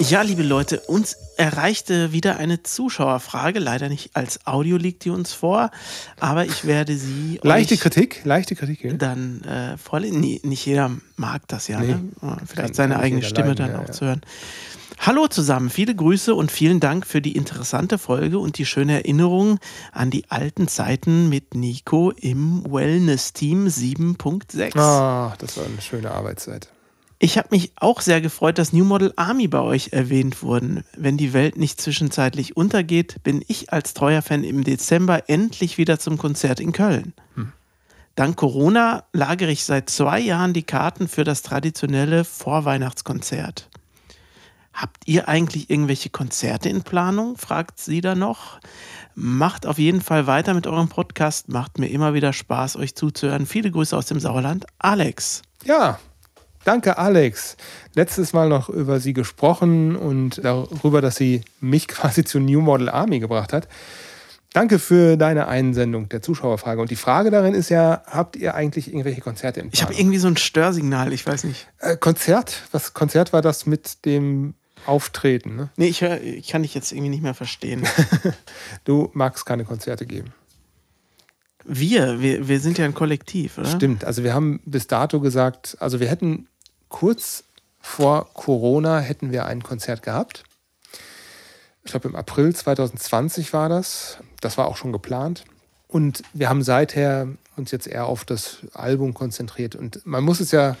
Ja, 0.00 0.22
liebe 0.22 0.42
Leute, 0.42 0.80
uns 0.80 1.16
erreichte 1.36 2.12
wieder 2.12 2.36
eine 2.36 2.62
Zuschauerfrage. 2.62 3.58
Leider 3.58 3.88
nicht 3.88 4.14
als 4.14 4.46
Audio 4.46 4.76
liegt 4.76 5.04
die 5.04 5.10
uns 5.10 5.32
vor, 5.32 5.70
aber 6.20 6.46
ich 6.46 6.64
werde 6.64 6.96
sie 6.96 7.40
Leichte 7.42 7.74
euch 7.74 7.80
Kritik, 7.80 8.20
leichte 8.24 8.54
Kritik. 8.54 8.84
Ja? 8.84 8.92
dann 8.92 9.42
äh, 9.42 9.76
vorlesen. 9.76 10.20
Nee, 10.20 10.40
nicht 10.44 10.64
jeder 10.64 10.92
mag 11.16 11.42
das 11.48 11.68
ja. 11.68 11.80
Nee. 11.80 11.96
Ne? 12.20 12.36
Vielleicht 12.46 12.76
seine 12.76 13.00
eigene 13.00 13.22
Stimme 13.22 13.48
leiden, 13.48 13.56
dann 13.56 13.72
ja, 13.72 13.78
auch 13.80 13.86
ja. 13.88 13.92
zu 13.92 14.06
hören. 14.06 14.20
Hallo 15.00 15.28
zusammen, 15.28 15.70
viele 15.70 15.94
Grüße 15.94 16.34
und 16.34 16.50
vielen 16.50 16.80
Dank 16.80 17.06
für 17.06 17.22
die 17.22 17.36
interessante 17.36 17.98
Folge 17.98 18.38
und 18.38 18.58
die 18.58 18.66
schöne 18.66 18.94
Erinnerung 18.94 19.58
an 19.92 20.10
die 20.10 20.28
alten 20.28 20.66
Zeiten 20.66 21.28
mit 21.28 21.54
Nico 21.54 22.10
im 22.10 22.64
Wellness-Team 22.68 23.68
7.6. 23.68 24.76
Ah, 24.76 25.34
das 25.38 25.56
war 25.56 25.64
eine 25.64 25.80
schöne 25.80 26.10
Arbeitszeit. 26.10 26.68
Ich 27.20 27.38
habe 27.38 27.48
mich 27.52 27.72
auch 27.76 28.00
sehr 28.00 28.20
gefreut, 28.20 28.58
dass 28.58 28.72
New 28.72 28.84
Model 28.84 29.12
Army 29.16 29.48
bei 29.48 29.60
euch 29.60 29.92
erwähnt 29.92 30.42
wurden. 30.42 30.84
Wenn 30.96 31.16
die 31.16 31.32
Welt 31.32 31.56
nicht 31.56 31.80
zwischenzeitlich 31.80 32.56
untergeht, 32.56 33.22
bin 33.22 33.42
ich 33.48 33.72
als 33.72 33.94
treuer 33.94 34.22
Fan 34.22 34.44
im 34.44 34.62
Dezember 34.62 35.28
endlich 35.28 35.78
wieder 35.78 35.98
zum 35.98 36.18
Konzert 36.18 36.60
in 36.60 36.72
Köln. 36.72 37.14
Dank 38.14 38.36
Corona 38.36 39.04
lagere 39.12 39.52
ich 39.52 39.64
seit 39.64 39.90
zwei 39.90 40.18
Jahren 40.18 40.52
die 40.52 40.64
Karten 40.64 41.06
für 41.06 41.22
das 41.22 41.42
traditionelle 41.42 42.24
Vorweihnachtskonzert. 42.24 43.67
Habt 44.80 45.08
ihr 45.08 45.28
eigentlich 45.28 45.70
irgendwelche 45.70 46.08
Konzerte 46.08 46.68
in 46.68 46.82
Planung? 46.82 47.36
fragt 47.36 47.80
sie 47.80 48.00
da 48.00 48.14
noch. 48.14 48.60
Macht 49.16 49.66
auf 49.66 49.76
jeden 49.78 50.00
Fall 50.00 50.28
weiter 50.28 50.54
mit 50.54 50.68
eurem 50.68 50.88
Podcast. 50.88 51.48
Macht 51.48 51.78
mir 51.80 51.88
immer 51.88 52.14
wieder 52.14 52.32
Spaß, 52.32 52.76
euch 52.76 52.94
zuzuhören. 52.94 53.46
Viele 53.46 53.72
Grüße 53.72 53.96
aus 53.96 54.06
dem 54.06 54.20
Sauerland. 54.20 54.66
Alex. 54.78 55.42
Ja, 55.64 55.98
danke 56.62 56.96
Alex. 56.96 57.56
Letztes 57.96 58.32
Mal 58.32 58.48
noch 58.48 58.68
über 58.68 59.00
sie 59.00 59.14
gesprochen 59.14 59.96
und 59.96 60.44
darüber, 60.44 61.00
dass 61.00 61.16
sie 61.16 61.40
mich 61.60 61.88
quasi 61.88 62.22
zur 62.24 62.40
New 62.42 62.60
Model 62.60 62.88
Army 62.88 63.18
gebracht 63.18 63.52
hat. 63.52 63.66
Danke 64.52 64.78
für 64.78 65.16
deine 65.16 65.48
Einsendung 65.48 66.08
der 66.08 66.22
Zuschauerfrage. 66.22 66.80
Und 66.80 66.92
die 66.92 66.96
Frage 66.96 67.30
darin 67.32 67.54
ist 67.54 67.68
ja, 67.68 68.02
habt 68.06 68.36
ihr 68.36 68.54
eigentlich 68.54 68.86
irgendwelche 68.88 69.20
Konzerte 69.22 69.58
in 69.60 69.70
Ich 69.72 69.82
habe 69.82 69.90
Planung? 69.90 70.00
irgendwie 70.06 70.18
so 70.18 70.28
ein 70.28 70.36
Störsignal, 70.36 71.12
ich 71.12 71.26
weiß 71.26 71.42
nicht. 71.44 71.66
äh, 71.80 71.96
Konzert? 71.96 72.62
Was 72.70 72.94
Konzert 72.94 73.32
war 73.32 73.42
das 73.42 73.66
mit 73.66 74.04
dem 74.06 74.54
Auftreten? 74.86 75.56
Ne? 75.56 75.70
Nee, 75.76 75.88
ich, 75.88 76.00
hör, 76.02 76.20
ich 76.20 76.48
kann 76.48 76.62
dich 76.62 76.74
jetzt 76.74 76.92
irgendwie 76.92 77.10
nicht 77.10 77.22
mehr 77.22 77.34
verstehen. 77.34 77.86
Du 78.84 79.10
magst 79.12 79.44
keine 79.46 79.64
Konzerte 79.64 80.06
geben. 80.06 80.32
Wir, 81.64 82.20
wir, 82.20 82.48
wir 82.48 82.60
sind 82.60 82.78
ja 82.78 82.84
ein 82.84 82.94
Kollektiv, 82.94 83.58
oder? 83.58 83.68
Stimmt. 83.68 84.04
Also 84.04 84.24
wir 84.24 84.32
haben 84.32 84.60
bis 84.64 84.86
dato 84.86 85.20
gesagt, 85.20 85.76
also 85.80 86.00
wir 86.00 86.08
hätten 86.08 86.48
kurz 86.88 87.44
vor 87.80 88.32
Corona 88.34 89.00
hätten 89.00 89.32
wir 89.32 89.46
ein 89.46 89.62
Konzert 89.62 90.02
gehabt. 90.02 90.44
Ich 91.84 91.90
glaube 91.90 92.08
im 92.08 92.16
April 92.16 92.54
2020 92.54 93.52
war 93.52 93.68
das. 93.68 94.18
Das 94.40 94.58
war 94.58 94.68
auch 94.68 94.76
schon 94.76 94.92
geplant. 94.92 95.44
Und 95.86 96.22
wir 96.34 96.48
haben 96.48 96.62
seither 96.62 97.28
uns 97.56 97.70
jetzt 97.70 97.86
eher 97.86 98.06
auf 98.06 98.24
das 98.24 98.58
Album 98.74 99.14
konzentriert. 99.14 99.74
Und 99.74 100.04
man 100.04 100.22
muss 100.22 100.40
es 100.40 100.50
ja, 100.50 100.76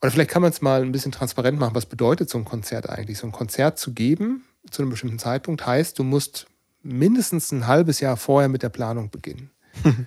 oder 0.00 0.10
vielleicht 0.10 0.30
kann 0.30 0.42
man 0.42 0.52
es 0.52 0.60
mal 0.60 0.82
ein 0.82 0.92
bisschen 0.92 1.12
transparent 1.12 1.58
machen, 1.58 1.74
was 1.74 1.86
bedeutet 1.86 2.30
so 2.30 2.38
ein 2.38 2.44
Konzert 2.44 2.88
eigentlich? 2.88 3.18
So 3.18 3.26
ein 3.26 3.32
Konzert 3.32 3.78
zu 3.78 3.92
geben 3.92 4.44
zu 4.70 4.82
einem 4.82 4.90
bestimmten 4.90 5.18
Zeitpunkt 5.18 5.66
heißt, 5.66 5.98
du 5.98 6.04
musst 6.04 6.46
mindestens 6.82 7.52
ein 7.52 7.66
halbes 7.66 8.00
Jahr 8.00 8.16
vorher 8.16 8.48
mit 8.48 8.62
der 8.62 8.68
Planung 8.68 9.10
beginnen. 9.10 9.50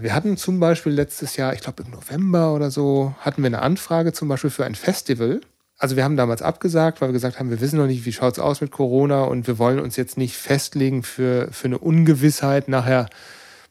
Wir 0.00 0.14
hatten 0.14 0.36
zum 0.36 0.58
Beispiel 0.58 0.92
letztes 0.92 1.36
Jahr, 1.36 1.54
ich 1.54 1.60
glaube 1.60 1.84
im 1.84 1.90
November 1.90 2.52
oder 2.52 2.70
so, 2.72 3.14
hatten 3.20 3.42
wir 3.42 3.46
eine 3.46 3.62
Anfrage 3.62 4.12
zum 4.12 4.26
Beispiel 4.26 4.50
für 4.50 4.64
ein 4.64 4.74
Festival. 4.74 5.40
Also 5.78 5.94
wir 5.94 6.02
haben 6.02 6.16
damals 6.16 6.42
abgesagt, 6.42 7.00
weil 7.00 7.10
wir 7.10 7.12
gesagt 7.12 7.38
haben, 7.38 7.50
wir 7.50 7.60
wissen 7.60 7.78
noch 7.78 7.86
nicht, 7.86 8.04
wie 8.04 8.12
schaut 8.12 8.32
es 8.32 8.38
aus 8.40 8.60
mit 8.60 8.72
Corona 8.72 9.22
und 9.22 9.46
wir 9.46 9.56
wollen 9.58 9.78
uns 9.78 9.94
jetzt 9.94 10.16
nicht 10.16 10.36
festlegen 10.36 11.04
für, 11.04 11.46
für 11.52 11.66
eine 11.66 11.78
Ungewissheit. 11.78 12.66
Nachher 12.66 13.08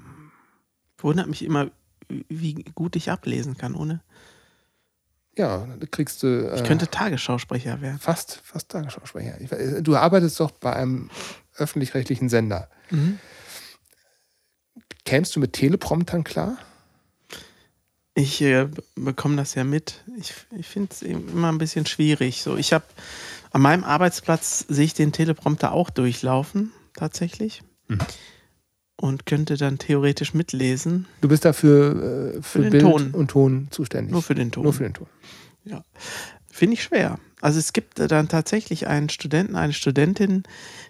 Wundert 0.99 1.27
mich 1.27 1.43
immer, 1.43 1.69
wie 2.07 2.63
gut 2.75 2.95
ich 2.95 3.11
ablesen 3.11 3.57
kann, 3.57 3.75
ohne. 3.75 3.99
Ja, 5.37 5.67
da 5.79 5.85
kriegst 5.91 6.23
du. 6.23 6.27
Äh, 6.49 6.55
Ich 6.55 6.63
könnte 6.63 6.87
Tagesschausprecher 6.89 7.81
werden. 7.81 7.99
fast, 7.99 8.39
fast 8.43 8.69
Tagesschausprecher. 8.69 9.39
Ich 9.41 9.51
weiß- 9.51 9.81
Du 9.81 9.95
arbeitest 9.95 10.39
doch 10.39 10.51
bei 10.51 10.73
einem 10.73 11.09
öffentlich-rechtlichen 11.57 12.29
Sender. 12.29 12.69
Mhm. 12.89 13.19
Kämst 15.03 15.35
du 15.35 15.39
mit 15.39 15.53
Telepromptern 15.53 16.23
klar? 16.23 16.57
Ich 18.15 18.41
äh, 18.41 18.69
bekomme 18.95 19.35
das 19.35 19.55
ja 19.55 19.63
mit. 19.65 20.03
Ich, 20.17 20.33
ich 20.57 20.67
finde 20.67 20.89
es 20.93 21.01
immer 21.01 21.51
ein 21.51 21.57
bisschen 21.57 21.85
schwierig. 21.85 22.41
So, 22.41 22.55
ich 22.55 22.71
habe 22.73 22.85
an 23.51 23.61
meinem 23.61 23.83
Arbeitsplatz 23.83 24.59
sehe 24.69 24.85
ich 24.85 24.93
den 24.93 25.11
Teleprompter 25.11 25.73
auch 25.73 25.89
durchlaufen, 25.89 26.71
tatsächlich. 26.93 27.61
Mhm. 27.87 27.99
Und 28.97 29.25
könnte 29.25 29.57
dann 29.57 29.77
theoretisch 29.77 30.33
mitlesen. 30.33 31.05
Du 31.21 31.27
bist 31.27 31.43
dafür 31.43 32.35
äh, 32.35 32.41
für, 32.41 32.61
den 32.61 32.71
Bild 32.71 32.83
Ton. 32.83 33.11
und 33.11 33.29
Ton 33.29 33.67
zuständig. 33.69 34.11
Nur 34.11 34.21
für 34.21 34.35
den 34.35 34.51
Ton. 34.51 34.63
Nur 34.63 34.73
für 34.73 34.83
den 34.83 34.93
Ton. 34.93 35.07
Ja. 35.65 35.83
Finde 36.49 36.75
ich 36.75 36.83
schwer. 36.83 37.19
Also 37.41 37.59
es 37.59 37.73
gibt 37.73 37.99
äh, 37.99 38.07
dann 38.07 38.29
tatsächlich 38.29 38.87
einen 38.87 39.09
Studenten, 39.09 39.57
eine 39.57 39.73
Studentin, 39.73 40.43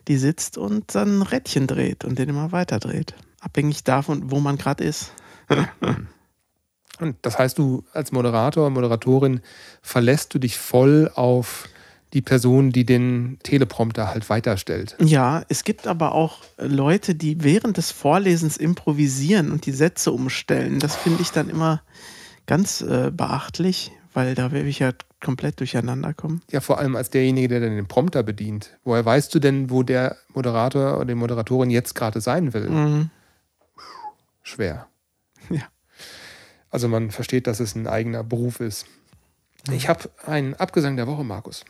die 0.08 0.18
sitzt 0.18 0.58
und 0.58 0.94
dann 0.94 1.20
ein 1.20 1.22
Rädchen 1.24 1.66
dreht 1.66 2.06
und 2.06 2.20
den 2.20 2.30
immer 2.30 2.52
weiter 2.52 2.80
dreht. 2.80 3.16
Abhängig 3.40 3.84
davon, 3.84 4.30
wo 4.30 4.40
man 4.40 4.58
gerade 4.58 4.84
ist. 4.84 5.12
Und 7.00 7.18
das 7.24 7.38
heißt, 7.38 7.58
du 7.58 7.84
als 7.92 8.12
Moderator, 8.12 8.70
Moderatorin 8.70 9.42
verlässt 9.82 10.34
du 10.34 10.40
dich 10.40 10.58
voll 10.58 11.12
auf 11.14 11.68
die 12.16 12.22
Person, 12.22 12.72
die 12.72 12.86
den 12.86 13.38
Teleprompter 13.44 14.08
halt 14.08 14.30
weiterstellt. 14.30 14.96
Ja, 15.00 15.44
es 15.50 15.66
gibt 15.66 15.86
aber 15.86 16.16
auch 16.16 16.40
Leute, 16.58 17.14
die 17.14 17.44
während 17.44 17.76
des 17.76 17.92
Vorlesens 17.92 18.56
improvisieren 18.56 19.52
und 19.52 19.66
die 19.66 19.74
Sätze 19.74 20.14
umstellen. 20.14 20.80
Das 20.80 20.96
finde 20.96 21.22
ich 21.22 21.32
dann 21.32 21.50
immer 21.50 21.84
ganz 22.46 22.80
äh, 22.80 23.12
beachtlich, 23.14 23.92
weil 24.14 24.34
da 24.34 24.54
werde 24.54 24.70
ich 24.70 24.80
ja 24.80 24.94
komplett 25.22 25.60
durcheinander 25.60 26.14
kommen. 26.14 26.42
Ja, 26.52 26.62
vor 26.62 26.80
allem 26.80 26.96
als 26.96 27.10
derjenige, 27.10 27.50
der 27.50 27.60
dann 27.60 27.76
den 27.76 27.88
Prompter 27.88 28.24
bedient. 28.24 28.78
Woher 28.86 29.04
weißt 29.04 29.36
du 29.36 29.40
denn, 29.40 29.70
wo 29.70 29.84
der 29.84 30.16
Moderator 30.34 30.96
oder 30.96 31.06
die 31.06 31.16
Moderatorin 31.16 31.70
jetzt 31.70 31.96
gerade 31.96 32.22
sein 32.22 32.54
will? 32.54 32.70
Mhm. 32.70 33.10
Schwer. 34.42 34.88
Ja. 35.50 35.64
Also 36.70 36.88
man 36.88 37.12
versteht, 37.12 37.46
dass 37.48 37.60
es 37.60 37.76
ein 37.76 37.88
eigener 37.88 38.24
Beruf 38.24 38.62
ist. 38.62 38.86
Ich 39.70 39.90
habe 39.90 40.10
einen 40.26 40.54
Abgesang 40.54 40.96
der 40.96 41.08
Woche, 41.08 41.26
Markus. 41.26 41.66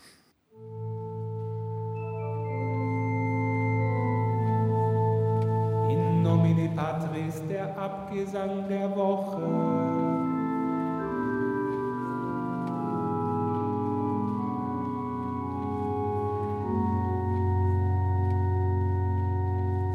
Nomine 6.26 6.70
Patris 6.76 7.36
der 7.48 7.78
Abgesang 7.78 8.68
der 8.68 8.90
Woche. 8.96 9.44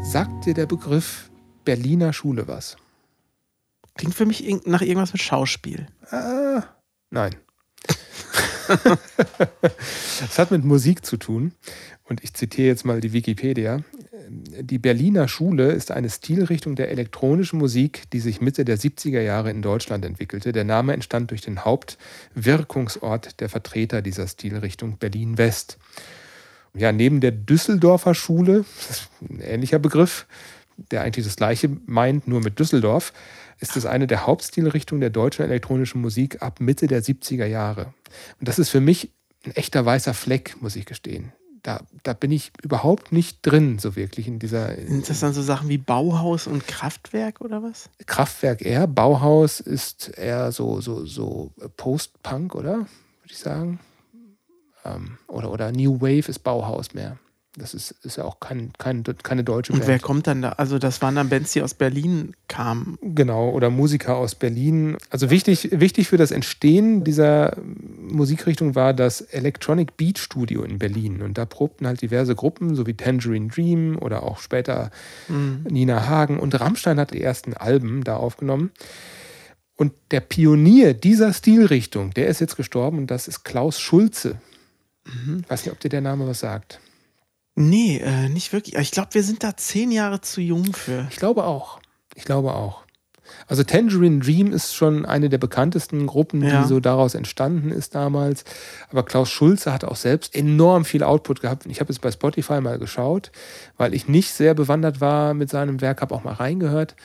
Sagt 0.02 0.46
dir 0.46 0.54
der 0.54 0.66
Begriff 0.66 1.30
Berliner 1.64 2.12
Schule 2.12 2.46
was? 2.46 2.76
Klingt 3.96 4.14
für 4.14 4.26
mich 4.26 4.44
nach 4.64 4.82
irgendwas 4.82 5.12
mit 5.12 5.22
Schauspiel. 5.22 5.86
Ah, 6.10 6.62
nein. 7.10 7.34
Es 10.22 10.38
hat 10.38 10.50
mit 10.50 10.64
Musik 10.64 11.04
zu 11.04 11.16
tun. 11.16 11.52
Und 12.04 12.22
ich 12.22 12.34
zitiere 12.34 12.68
jetzt 12.68 12.84
mal 12.84 13.00
die 13.00 13.12
Wikipedia. 13.12 13.80
Die 14.32 14.78
Berliner 14.78 15.26
Schule 15.26 15.72
ist 15.72 15.90
eine 15.90 16.08
Stilrichtung 16.08 16.76
der 16.76 16.90
elektronischen 16.90 17.58
Musik, 17.58 18.04
die 18.12 18.20
sich 18.20 18.40
Mitte 18.40 18.64
der 18.64 18.78
70er 18.78 19.20
Jahre 19.20 19.50
in 19.50 19.60
Deutschland 19.60 20.04
entwickelte. 20.04 20.52
Der 20.52 20.62
Name 20.62 20.92
entstand 20.92 21.32
durch 21.32 21.40
den 21.40 21.64
Hauptwirkungsort 21.64 23.40
der 23.40 23.48
Vertreter 23.48 24.02
dieser 24.02 24.28
Stilrichtung 24.28 24.98
Berlin-West. 24.98 25.78
Ja, 26.74 26.92
neben 26.92 27.20
der 27.20 27.32
Düsseldorfer 27.32 28.14
Schule, 28.14 28.64
ein 29.28 29.40
ähnlicher 29.40 29.80
Begriff, 29.80 30.26
der 30.76 31.02
eigentlich 31.02 31.26
das 31.26 31.34
gleiche 31.34 31.68
meint, 31.86 32.28
nur 32.28 32.40
mit 32.40 32.60
Düsseldorf, 32.60 33.12
ist 33.58 33.76
es 33.76 33.84
eine 33.84 34.06
der 34.06 34.28
Hauptstilrichtungen 34.28 35.00
der 35.00 35.10
deutschen 35.10 35.44
elektronischen 35.44 36.00
Musik 36.00 36.40
ab 36.40 36.60
Mitte 36.60 36.86
der 36.86 37.02
70er 37.02 37.46
Jahre. 37.46 37.92
Und 38.38 38.48
das 38.48 38.60
ist 38.60 38.68
für 38.68 38.80
mich 38.80 39.10
ein 39.44 39.56
echter 39.56 39.84
weißer 39.84 40.14
Fleck, 40.14 40.56
muss 40.60 40.76
ich 40.76 40.86
gestehen. 40.86 41.32
Da, 41.62 41.80
da 42.02 42.12
bin 42.14 42.30
ich 42.32 42.52
überhaupt 42.62 43.12
nicht 43.12 43.38
drin, 43.42 43.78
so 43.78 43.94
wirklich 43.94 44.26
in 44.26 44.38
dieser 44.38 44.74
Sind 44.74 45.08
das 45.08 45.20
dann 45.20 45.34
so 45.34 45.42
Sachen 45.42 45.68
wie 45.68 45.78
Bauhaus 45.78 46.46
und 46.46 46.66
Kraftwerk 46.66 47.40
oder 47.40 47.62
was? 47.62 47.90
Kraftwerk 48.06 48.62
eher. 48.62 48.86
Bauhaus 48.86 49.60
ist 49.60 50.08
eher 50.16 50.52
so, 50.52 50.80
so, 50.80 51.04
so 51.04 51.52
Post-Punk, 51.76 52.54
oder? 52.54 52.78
Würde 52.78 52.88
ich 53.26 53.38
sagen. 53.38 53.80
Ähm, 54.84 55.18
oder, 55.26 55.50
oder 55.50 55.72
New 55.72 56.00
Wave 56.00 56.28
ist 56.28 56.40
Bauhaus 56.40 56.94
mehr. 56.94 57.18
Das 57.56 57.74
ist, 57.74 57.90
ist 58.04 58.16
ja 58.16 58.24
auch 58.24 58.38
kein, 58.38 58.72
kein, 58.78 59.02
keine 59.24 59.42
deutsche 59.42 59.72
Und 59.72 59.80
Band. 59.80 59.88
wer 59.88 59.98
kommt 59.98 60.28
dann 60.28 60.40
da? 60.40 60.50
Also 60.50 60.78
das 60.78 61.02
waren 61.02 61.16
dann 61.16 61.28
Bands, 61.28 61.52
die 61.52 61.62
aus 61.62 61.74
Berlin 61.74 62.34
kamen. 62.46 62.96
Genau, 63.02 63.50
oder 63.50 63.70
Musiker 63.70 64.16
aus 64.16 64.36
Berlin. 64.36 64.96
Also 65.10 65.30
wichtig, 65.30 65.68
wichtig 65.72 66.06
für 66.06 66.16
das 66.16 66.30
Entstehen 66.30 67.02
dieser 67.02 67.56
Musikrichtung 68.08 68.76
war 68.76 68.94
das 68.94 69.20
Electronic 69.20 69.96
Beat 69.96 70.18
Studio 70.20 70.62
in 70.62 70.78
Berlin. 70.78 71.22
Und 71.22 71.38
da 71.38 71.44
probten 71.44 71.88
halt 71.88 72.02
diverse 72.02 72.36
Gruppen, 72.36 72.76
so 72.76 72.86
wie 72.86 72.94
Tangerine 72.94 73.48
Dream 73.48 73.98
oder 74.00 74.22
auch 74.22 74.38
später 74.38 74.92
Nina 75.28 76.06
Hagen. 76.06 76.38
Und 76.38 76.58
Rammstein 76.60 77.00
hat 77.00 77.12
die 77.12 77.20
ersten 77.22 77.54
Alben 77.54 78.04
da 78.04 78.16
aufgenommen. 78.16 78.70
Und 79.74 79.92
der 80.12 80.20
Pionier 80.20 80.94
dieser 80.94 81.32
Stilrichtung, 81.32 82.10
der 82.12 82.28
ist 82.28 82.40
jetzt 82.40 82.56
gestorben 82.56 82.98
und 82.98 83.10
das 83.10 83.26
ist 83.26 83.44
Klaus 83.44 83.80
Schulze. 83.80 84.36
Ich 85.04 85.50
weiß 85.50 85.64
nicht, 85.64 85.72
ob 85.72 85.80
dir 85.80 85.88
der 85.88 86.02
Name 86.02 86.28
was 86.28 86.40
sagt. 86.40 86.78
Nee, 87.54 87.98
äh, 87.98 88.28
nicht 88.28 88.52
wirklich. 88.52 88.76
Ich 88.76 88.90
glaube, 88.90 89.08
wir 89.12 89.22
sind 89.22 89.42
da 89.42 89.56
zehn 89.56 89.90
Jahre 89.90 90.20
zu 90.20 90.40
jung 90.40 90.72
für. 90.72 91.06
Ich 91.10 91.16
glaube 91.16 91.44
auch. 91.44 91.80
Ich 92.14 92.24
glaube 92.24 92.54
auch. 92.54 92.82
Also 93.46 93.62
Tangerine 93.62 94.18
Dream 94.18 94.52
ist 94.52 94.74
schon 94.74 95.04
eine 95.06 95.28
der 95.28 95.38
bekanntesten 95.38 96.06
Gruppen, 96.06 96.42
Ja. 96.42 96.62
die 96.62 96.68
so 96.68 96.80
daraus 96.80 97.14
entstanden 97.14 97.70
ist 97.70 97.94
damals. 97.94 98.44
Aber 98.90 99.04
Klaus 99.04 99.30
Schulze 99.30 99.72
hat 99.72 99.84
auch 99.84 99.96
selbst 99.96 100.34
enorm 100.34 100.84
viel 100.84 101.02
Output 101.04 101.40
gehabt. 101.40 101.66
Ich 101.66 101.80
habe 101.80 101.92
jetzt 101.92 102.00
bei 102.00 102.10
Spotify 102.10 102.60
mal 102.60 102.78
geschaut, 102.78 103.30
weil 103.76 103.94
ich 103.94 104.08
nicht 104.08 104.32
sehr 104.32 104.54
bewandert 104.54 105.00
war 105.00 105.34
mit 105.34 105.48
seinem 105.50 105.80
Werk, 105.80 106.00
habe 106.00 106.14
auch 106.14 106.24
mal 106.24 106.34
reingehört. 106.34 106.96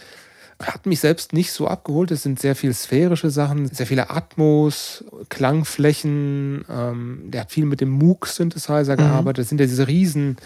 Hat 0.62 0.86
mich 0.86 1.02
selbst 1.02 1.34
nicht 1.34 1.52
so 1.52 1.68
abgeholt. 1.68 2.12
Es 2.12 2.24
sind 2.24 2.40
sehr 2.40 2.56
viel 2.56 2.74
sphärische 2.74 3.30
Sachen, 3.30 3.68
sehr 3.68 3.86
viele 3.86 4.10
Atmos, 4.10 5.04
Klangflächen. 5.30 6.64
Ähm, 6.70 7.24
der 7.26 7.42
hat 7.42 7.52
viel 7.52 7.66
mit 7.66 7.82
dem 7.82 7.90
Moog-Synthesizer 7.90 8.96
gearbeitet. 8.96 9.44
Das 9.44 9.50
sind 9.50 9.60
ja 9.60 9.66
diese 9.66 9.88
riesen, 9.88 10.38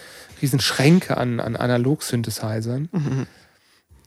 riesen 0.42 0.60
Schränke 0.60 1.18
an, 1.18 1.40
an 1.40 1.56
Analog-Synthesizern. 1.56 2.90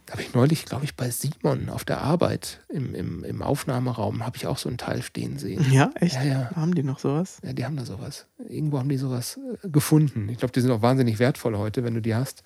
Da 0.06 0.14
habe 0.14 0.22
ich 0.22 0.34
neulich, 0.34 0.64
glaube 0.66 0.84
ich, 0.84 0.96
bei 0.96 1.10
Simon 1.10 1.68
auf 1.68 1.84
der 1.84 2.02
Arbeit 2.02 2.60
im, 2.68 2.94
im, 2.94 3.24
im 3.24 3.40
Aufnahmeraum, 3.40 4.26
habe 4.26 4.36
ich 4.36 4.46
auch 4.46 4.58
so 4.58 4.68
einen 4.68 4.76
Teil 4.76 5.00
stehen 5.02 5.38
sehen. 5.38 5.64
Ja, 5.70 5.90
echt? 5.94 6.16
Ja, 6.16 6.22
ja. 6.22 6.50
Haben 6.54 6.74
die 6.74 6.82
noch 6.82 6.98
sowas? 6.98 7.38
Ja, 7.44 7.52
die 7.52 7.64
haben 7.64 7.76
da 7.76 7.84
sowas. 7.84 8.26
Irgendwo 8.48 8.78
haben 8.78 8.88
die 8.88 8.98
sowas 8.98 9.38
äh, 9.62 9.68
gefunden. 9.70 10.28
Ich 10.28 10.38
glaube, 10.38 10.52
die 10.52 10.60
sind 10.60 10.70
auch 10.72 10.82
wahnsinnig 10.82 11.18
wertvoll 11.18 11.56
heute, 11.56 11.84
wenn 11.84 11.94
du 11.94 12.02
die 12.02 12.14
hast. 12.14 12.42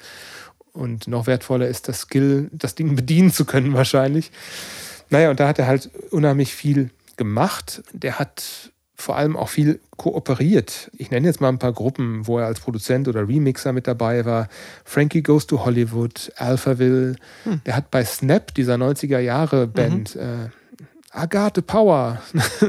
Und 0.76 1.08
noch 1.08 1.26
wertvoller 1.26 1.66
ist 1.66 1.88
das 1.88 2.02
Skill, 2.02 2.50
das 2.52 2.74
Ding 2.74 2.94
bedienen 2.96 3.32
zu 3.32 3.44
können 3.44 3.72
wahrscheinlich. 3.72 4.30
Naja, 5.08 5.30
und 5.30 5.40
da 5.40 5.48
hat 5.48 5.58
er 5.58 5.66
halt 5.66 5.90
unheimlich 6.10 6.54
viel 6.54 6.90
gemacht. 7.16 7.82
Der 7.92 8.18
hat 8.18 8.72
vor 8.94 9.16
allem 9.16 9.36
auch 9.36 9.48
viel 9.48 9.80
kooperiert. 9.96 10.90
Ich 10.96 11.10
nenne 11.10 11.26
jetzt 11.26 11.40
mal 11.40 11.48
ein 11.48 11.58
paar 11.58 11.72
Gruppen, 11.72 12.26
wo 12.26 12.38
er 12.38 12.46
als 12.46 12.60
Produzent 12.60 13.08
oder 13.08 13.28
Remixer 13.28 13.72
mit 13.72 13.86
dabei 13.86 14.24
war. 14.24 14.48
Frankie 14.84 15.22
Goes 15.22 15.46
to 15.46 15.64
Hollywood, 15.64 16.32
Alphaville. 16.36 17.16
Der 17.66 17.76
hat 17.76 17.90
bei 17.90 18.04
Snap, 18.04 18.54
dieser 18.54 18.74
90er 18.74 19.18
Jahre 19.18 19.66
Band, 19.66 20.16
äh, 20.16 20.48
Agathe 21.10 21.62
Power, 21.62 22.20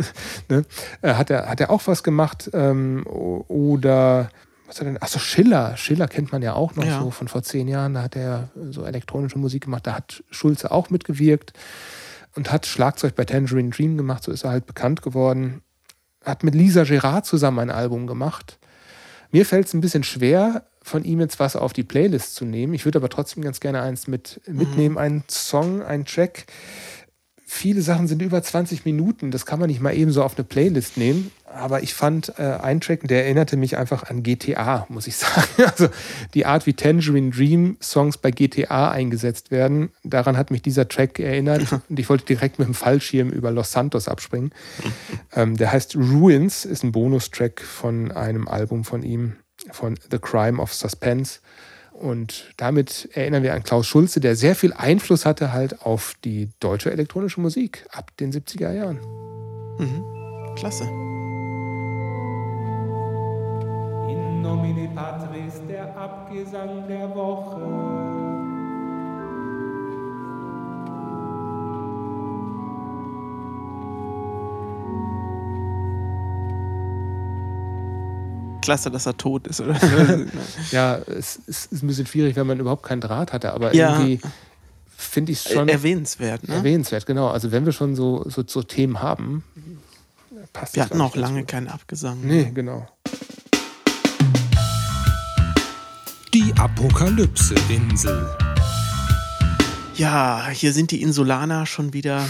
ne? 0.49 0.63
äh, 1.01 1.13
hat, 1.13 1.29
er, 1.29 1.49
hat 1.49 1.59
er 1.59 1.69
auch 1.69 1.81
was 1.85 2.03
gemacht. 2.03 2.49
Ähm, 2.53 3.05
oder 3.05 4.29
was 4.67 4.75
hat 4.79 4.85
er 4.87 4.93
denn? 4.93 5.01
Achso, 5.01 5.19
Schiller. 5.19 5.77
Schiller 5.77 6.07
kennt 6.07 6.31
man 6.31 6.41
ja 6.41 6.53
auch 6.53 6.75
noch 6.75 6.85
Ja. 6.85 6.99
so 7.01 7.11
von 7.11 7.27
vor 7.27 7.43
zehn 7.43 7.67
Jahren. 7.67 7.93
Da 7.93 8.03
hat 8.03 8.15
er 8.15 8.49
so 8.69 8.83
elektronische 8.83 9.39
Musik 9.39 9.63
gemacht. 9.65 9.87
Da 9.87 9.93
hat 9.95 10.23
Schulze 10.29 10.71
auch 10.71 10.89
mitgewirkt 10.89 11.53
und 12.35 12.51
hat 12.51 12.65
Schlagzeug 12.65 13.15
bei 13.15 13.25
Tangerine 13.25 13.69
Dream 13.69 13.97
gemacht. 13.97 14.23
So 14.23 14.31
ist 14.31 14.43
er 14.43 14.51
halt 14.51 14.65
bekannt 14.65 15.01
geworden. 15.01 15.61
Hat 16.23 16.43
mit 16.43 16.53
Lisa 16.55 16.83
Gerard 16.83 17.25
zusammen 17.25 17.59
ein 17.59 17.69
Album 17.71 18.07
gemacht. 18.07 18.59
Mir 19.31 19.45
fällt 19.45 19.67
es 19.67 19.73
ein 19.73 19.81
bisschen 19.81 20.03
schwer, 20.03 20.65
von 20.81 21.03
ihm 21.03 21.19
jetzt 21.19 21.39
was 21.39 21.55
auf 21.55 21.73
die 21.73 21.83
Playlist 21.83 22.35
zu 22.35 22.45
nehmen. 22.45 22.73
Ich 22.73 22.85
würde 22.85 22.99
aber 22.99 23.09
trotzdem 23.09 23.43
ganz 23.43 23.59
gerne 23.59 23.81
eins 23.81 24.07
mit, 24.07 24.39
mitnehmen, 24.47 24.97
einen 24.97 25.23
Song, 25.29 25.81
einen 25.81 26.05
Track. 26.05 26.45
Viele 27.57 27.81
Sachen 27.81 28.07
sind 28.07 28.21
über 28.21 28.43
20 28.43 28.85
Minuten, 28.85 29.31
das 29.31 29.47
kann 29.47 29.59
man 29.59 29.67
nicht 29.67 29.81
mal 29.81 29.91
eben 29.95 30.11
so 30.11 30.21
auf 30.21 30.37
eine 30.37 30.43
Playlist 30.43 30.95
nehmen. 30.95 31.31
Aber 31.51 31.81
ich 31.81 31.95
fand 31.95 32.37
äh, 32.37 32.43
einen 32.43 32.81
Track, 32.81 33.07
der 33.07 33.23
erinnerte 33.23 33.57
mich 33.57 33.77
einfach 33.77 34.03
an 34.03 34.21
GTA, 34.21 34.85
muss 34.89 35.07
ich 35.07 35.15
sagen. 35.17 35.47
Also 35.65 35.87
die 36.35 36.45
Art, 36.45 36.67
wie 36.67 36.73
Tangerine 36.73 37.31
Dream 37.31 37.77
Songs 37.81 38.19
bei 38.19 38.29
GTA 38.29 38.91
eingesetzt 38.91 39.49
werden, 39.49 39.89
daran 40.03 40.37
hat 40.37 40.51
mich 40.51 40.61
dieser 40.61 40.87
Track 40.87 41.17
erinnert. 41.17 41.65
Und 41.89 41.97
ich 41.97 42.07
wollte 42.09 42.25
direkt 42.25 42.59
mit 42.59 42.67
dem 42.67 42.75
Fallschirm 42.75 43.31
über 43.31 43.49
Los 43.49 43.71
Santos 43.71 44.07
abspringen. 44.07 44.51
ähm, 45.35 45.57
der 45.57 45.71
heißt 45.71 45.95
Ruins, 45.95 46.63
ist 46.63 46.83
ein 46.83 46.91
Bonustrack 46.91 47.61
von 47.61 48.11
einem 48.11 48.47
Album 48.47 48.83
von 48.83 49.01
ihm, 49.01 49.37
von 49.71 49.97
The 50.11 50.19
Crime 50.19 50.61
of 50.61 50.75
Suspense. 50.75 51.39
Und 51.99 52.53
damit 52.57 53.09
erinnern 53.13 53.41
wir 53.43 53.53
an 53.53 53.63
Klaus 53.63 53.87
Schulze, 53.87 54.19
der 54.19 54.35
sehr 54.35 54.55
viel 54.55 54.73
Einfluss 54.73 55.25
hatte 55.25 55.51
halt 55.51 55.81
auf 55.81 56.13
die 56.23 56.49
deutsche 56.59 56.91
elektronische 56.91 57.41
Musik 57.41 57.85
ab 57.91 58.11
den 58.17 58.31
70er 58.31 58.71
Jahren. 58.71 58.99
Klasse. 60.55 60.83
In 64.09 64.41
nomine 64.41 64.89
Patris 64.93 65.61
der 65.67 65.95
Abgesang 65.97 66.87
der 66.87 67.15
Woche. 67.15 67.96
Klasse, 78.67 78.91
dass 78.91 79.05
er 79.05 79.15
tot 79.15 79.47
ist. 79.47 79.61
Oder? 79.61 79.79
Ja, 80.71 80.95
es, 80.97 81.39
es 81.47 81.67
ist 81.67 81.83
ein 81.83 81.87
bisschen 81.87 82.05
schwierig, 82.05 82.35
wenn 82.35 82.45
man 82.45 82.59
überhaupt 82.59 82.83
keinen 82.83 82.99
Draht 82.99 83.31
hatte, 83.31 83.53
aber 83.53 83.73
Ja. 83.73 83.93
irgendwie 84.01 84.19
finde 84.97 85.31
ich 85.31 85.45
es 85.45 85.53
schon 85.53 85.69
Erwähnenswert. 85.69 86.45
Ne? 86.49 86.55
erwähnenswert, 86.55 87.05
genau. 87.05 87.29
Also 87.29 87.53
wenn 87.53 87.65
wir 87.65 87.71
schon 87.71 87.95
so, 87.95 88.25
so, 88.29 88.43
so 88.45 88.63
Themen 88.63 89.01
haben, 89.01 89.45
passt 90.51 90.75
Wir 90.75 90.83
das, 90.83 90.89
hatten 90.91 90.99
auch 90.99 91.15
lange 91.15 91.39
gut. 91.41 91.47
keinen 91.47 91.69
Abgesang. 91.69 92.17
Nee, 92.23 92.51
genau. 92.53 92.85
Die 96.33 96.53
Apokalypse-Insel. 96.57 98.27
Ja, 99.95 100.49
hier 100.51 100.73
sind 100.73 100.91
die 100.91 101.01
Insulaner 101.01 101.65
schon 101.65 101.93
wieder. 101.93 102.25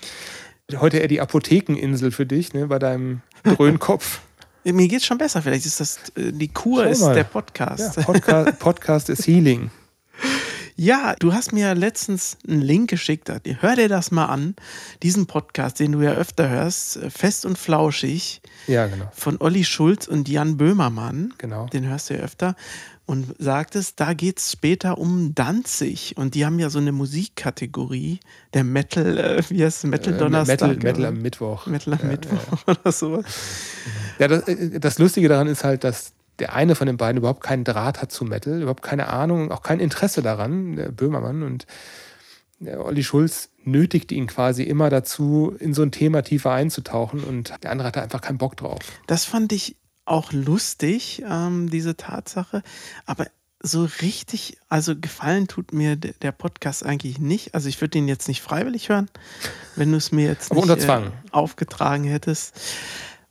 Heute 0.76 0.98
eher 0.98 1.08
die 1.08 1.22
Apothekeninsel 1.22 2.10
für 2.12 2.26
dich, 2.26 2.52
ne, 2.52 2.66
bei 2.66 2.78
deinem 2.78 3.22
Dröhnkopf. 3.42 4.20
Mir 4.64 4.88
geht's 4.88 5.04
schon 5.06 5.18
besser. 5.18 5.42
Vielleicht 5.42 5.66
ist 5.66 5.80
das 5.80 5.98
äh, 6.16 6.32
die 6.32 6.48
Kur 6.48 6.86
ist 6.86 7.02
der 7.04 7.16
Ja, 7.16 7.24
Podcast. 7.24 7.96
Podcast, 8.04 8.58
Podcast 8.58 9.08
ist 9.08 9.26
Healing. 9.26 9.70
Ja, 10.74 11.14
du 11.18 11.34
hast 11.34 11.52
mir 11.52 11.74
letztens 11.74 12.38
einen 12.48 12.62
Link 12.62 12.88
geschickt. 12.88 13.30
Hör 13.60 13.76
dir 13.76 13.90
das 13.90 14.10
mal 14.10 14.24
an. 14.24 14.56
Diesen 15.02 15.26
Podcast, 15.26 15.78
den 15.78 15.92
du 15.92 16.00
ja 16.00 16.12
öfter 16.12 16.48
hörst, 16.48 16.96
äh, 16.96 17.10
fest 17.10 17.44
und 17.44 17.58
flauschig, 17.58 18.40
Ja, 18.66 18.86
genau. 18.86 19.04
von 19.12 19.36
Olli 19.40 19.64
Schulz 19.64 20.08
und 20.08 20.30
Jan 20.30 20.56
Böhmermann. 20.56 21.34
Genau. 21.36 21.66
Den 21.66 21.86
hörst 21.86 22.08
du 22.08 22.14
ja 22.14 22.20
öfter. 22.20 22.56
Und 23.12 23.34
sagtest, 23.38 24.00
da 24.00 24.14
geht 24.14 24.38
es 24.38 24.52
später 24.52 24.96
um 24.96 25.34
Danzig. 25.34 26.16
Und 26.16 26.34
die 26.34 26.46
haben 26.46 26.58
ja 26.58 26.70
so 26.70 26.78
eine 26.78 26.92
Musikkategorie, 26.92 28.20
der 28.54 28.64
Metal, 28.64 29.18
äh, 29.18 29.42
wie 29.50 29.62
heißt 29.62 29.84
es, 29.84 29.90
Metal 29.90 30.14
Äh, 30.14 30.16
Donnerstag. 30.16 30.48
Metal, 30.62 30.76
Metal 30.76 31.04
am 31.04 31.18
Mittwoch. 31.20 31.66
Metal 31.66 31.92
am 31.92 32.00
Ja, 32.00 32.06
Mittwoch 32.06 32.38
oder 32.66 32.90
sowas. 32.90 33.26
Ja, 34.18 34.28
das, 34.28 34.48
äh, 34.48 34.80
das 34.80 34.98
Lustige 34.98 35.28
daran 35.28 35.46
ist 35.46 35.62
halt, 35.62 35.84
dass 35.84 36.14
der 36.38 36.54
eine 36.54 36.74
von 36.74 36.86
den 36.86 36.96
beiden 36.96 37.18
überhaupt 37.18 37.42
keinen 37.42 37.64
Draht 37.64 38.00
hat 38.00 38.10
zu 38.10 38.24
Metal, 38.24 38.62
überhaupt 38.62 38.82
keine 38.82 39.08
Ahnung, 39.08 39.52
auch 39.52 39.62
kein 39.62 39.78
Interesse 39.78 40.22
daran, 40.22 40.76
der 40.76 40.88
Böhmermann. 40.90 41.42
Und 41.42 41.66
der 42.60 42.82
Olli 42.82 43.04
Schulz 43.04 43.50
nötigt 43.62 44.10
ihn 44.10 44.26
quasi 44.26 44.62
immer 44.62 44.88
dazu, 44.88 45.54
in 45.58 45.74
so 45.74 45.82
ein 45.82 45.92
Thema 45.92 46.22
tiefer 46.22 46.52
einzutauchen. 46.52 47.22
Und 47.24 47.52
der 47.62 47.72
andere 47.72 47.88
hatte 47.88 48.00
einfach 48.00 48.22
keinen 48.22 48.38
Bock 48.38 48.56
drauf. 48.56 48.78
Das 49.06 49.26
fand 49.26 49.52
ich 49.52 49.76
auch 50.04 50.32
lustig, 50.32 51.22
ähm, 51.28 51.70
diese 51.70 51.96
Tatsache. 51.96 52.62
Aber 53.06 53.26
so 53.62 53.88
richtig, 54.00 54.58
also 54.68 54.96
gefallen 54.98 55.46
tut 55.46 55.72
mir 55.72 55.94
de- 55.96 56.14
der 56.20 56.32
Podcast 56.32 56.84
eigentlich 56.84 57.18
nicht. 57.20 57.54
Also 57.54 57.68
ich 57.68 57.80
würde 57.80 57.90
den 57.90 58.08
jetzt 58.08 58.26
nicht 58.26 58.42
freiwillig 58.42 58.88
hören, 58.88 59.08
wenn 59.76 59.92
du 59.92 59.98
es 59.98 60.10
mir 60.10 60.26
jetzt 60.26 60.52
nicht 60.52 60.60
unter 60.62 60.78
Zwang. 60.78 61.06
Äh, 61.06 61.10
aufgetragen 61.30 62.04
hättest. 62.04 62.60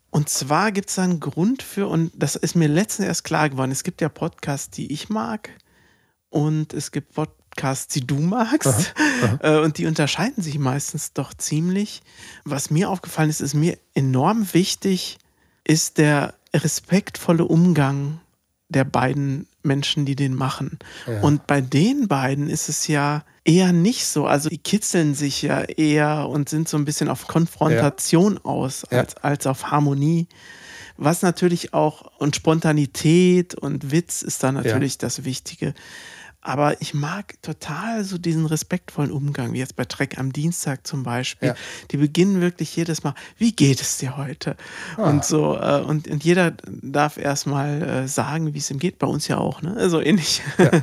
Und 0.10 0.30
zwar 0.30 0.72
gibt 0.72 0.90
es 0.90 0.96
da 0.96 1.04
einen 1.04 1.20
Grund 1.20 1.64
für, 1.64 1.88
und 1.88 2.12
das 2.16 2.36
ist 2.36 2.56
mir 2.56 2.68
letztens 2.68 3.08
erst 3.08 3.24
klar 3.26 3.50
geworden, 3.50 3.72
es 3.72 3.84
gibt 3.84 4.02
ja 4.02 4.10
Podcasts, 4.10 4.70
die 4.70 4.92
ich 4.92 5.10
mag 5.10 5.50
und 6.30 6.74
es 6.74 6.92
gibt 6.92 7.14
Podcasts, 7.14 7.88
die 7.94 8.06
du 8.08 8.16
magst. 8.20 8.94
Äh, 9.42 9.60
Und 9.60 9.78
die 9.78 9.86
unterscheiden 9.86 10.42
sich 10.44 10.58
meistens 10.58 11.14
doch 11.14 11.34
ziemlich. 11.36 12.02
Was 12.44 12.72
mir 12.72 12.90
aufgefallen 12.90 13.30
ist, 13.30 13.40
ist 13.40 13.54
mir 13.54 13.78
enorm 13.94 14.52
wichtig, 14.54 15.20
ist 15.64 15.98
der 15.98 16.34
respektvolle 16.54 17.46
Umgang 17.46 18.20
der 18.70 18.84
beiden 18.86 19.48
Menschen, 19.64 20.06
die 20.06 20.16
den 20.16 20.34
machen. 20.34 20.80
Ja. 21.08 21.22
Und 21.22 21.46
bei 21.46 21.62
den 21.62 22.08
beiden 22.08 22.50
ist 22.50 22.70
es 22.70 22.88
ja 22.88 23.24
eher 23.44 23.74
nicht 23.74 24.06
so. 24.06 24.26
Also 24.26 24.50
die 24.50 24.58
kitzeln 24.58 25.14
sich 25.14 25.42
ja 25.42 25.62
eher 25.62 26.30
und 26.30 26.50
sind 26.50 26.70
so 26.70 26.78
ein 26.78 26.86
bisschen 26.86 27.10
auf 27.10 27.28
Konfrontation 27.28 28.38
aus, 28.44 28.86
Ja. 28.90 29.00
als, 29.00 29.18
als 29.18 29.48
auf 29.48 29.72
Harmonie. 29.72 30.28
Was 30.98 31.22
natürlich 31.22 31.74
auch, 31.74 32.12
und 32.20 32.36
Spontanität 32.36 33.56
und 33.56 33.92
Witz 33.92 34.22
ist 34.22 34.44
da 34.44 34.52
natürlich 34.52 34.98
das 34.98 35.26
Wichtige. 35.26 35.74
Aber 36.42 36.82
ich 36.82 36.96
mag 36.96 37.40
total 37.44 38.04
so 38.04 38.18
diesen 38.18 38.48
respektvollen 38.48 39.12
Umgang, 39.12 39.54
wie 39.54 39.60
jetzt 39.60 39.76
bei 39.76 39.86
Trek 39.86 40.18
am 40.18 40.34
Dienstag 40.34 40.88
zum 40.88 41.04
Beispiel. 41.04 41.50
Ja. 41.50 41.56
Die 41.92 41.98
beginnen 41.98 42.42
wirklich 42.42 42.76
jedes 42.76 43.04
Mal, 43.04 43.14
wie 43.38 43.52
geht 43.52 43.80
es 43.80 43.98
dir 44.00 44.18
heute? 44.18 44.58
Ah. 44.98 45.10
Und 45.10 45.24
so, 45.24 45.56
äh, 45.56 45.82
und, 45.82 46.08
und 46.08 46.24
jeder 46.24 46.52
darf 46.68 47.18
erstmal 47.18 47.82
äh, 47.84 48.08
sagen, 48.08 48.56
wie 48.56 48.58
es 48.58 48.72
ihm 48.72 48.80
geht. 48.80 48.98
Bei 48.98 49.06
uns 49.06 49.28
ja 49.28 49.38
auch, 49.38 49.62
ne? 49.62 49.88
So 49.90 50.02
ähnlich. 50.02 50.42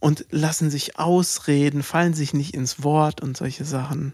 und 0.00 0.26
lassen 0.30 0.70
sich 0.70 0.98
ausreden, 0.98 1.82
fallen 1.82 2.12
sich 2.12 2.34
nicht 2.34 2.54
ins 2.54 2.82
Wort 2.82 3.22
und 3.22 3.38
solche 3.38 3.64
Sachen. 3.64 4.12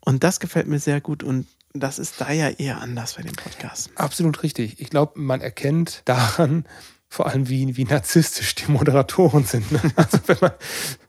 Und 0.00 0.22
das 0.22 0.38
gefällt 0.38 0.66
mir 0.66 0.80
sehr 0.80 1.00
gut 1.00 1.22
und 1.22 1.46
das 1.72 1.98
ist 1.98 2.20
da 2.20 2.30
ja 2.30 2.48
eher 2.48 2.80
anders 2.80 3.14
bei 3.14 3.22
dem 3.22 3.34
Podcast. 3.34 3.90
Absolut 3.94 4.42
richtig. 4.42 4.80
Ich 4.80 4.90
glaube, 4.90 5.18
man 5.20 5.40
erkennt 5.40 6.02
daran 6.04 6.64
vor 7.08 7.26
allem, 7.26 7.48
wie, 7.48 7.76
wie 7.76 7.84
narzisstisch 7.84 8.54
die 8.56 8.70
Moderatoren 8.70 9.44
sind. 9.44 9.70
ne? 9.72 9.80
Also 9.96 10.18
wenn 10.26 10.36
man 10.40 10.52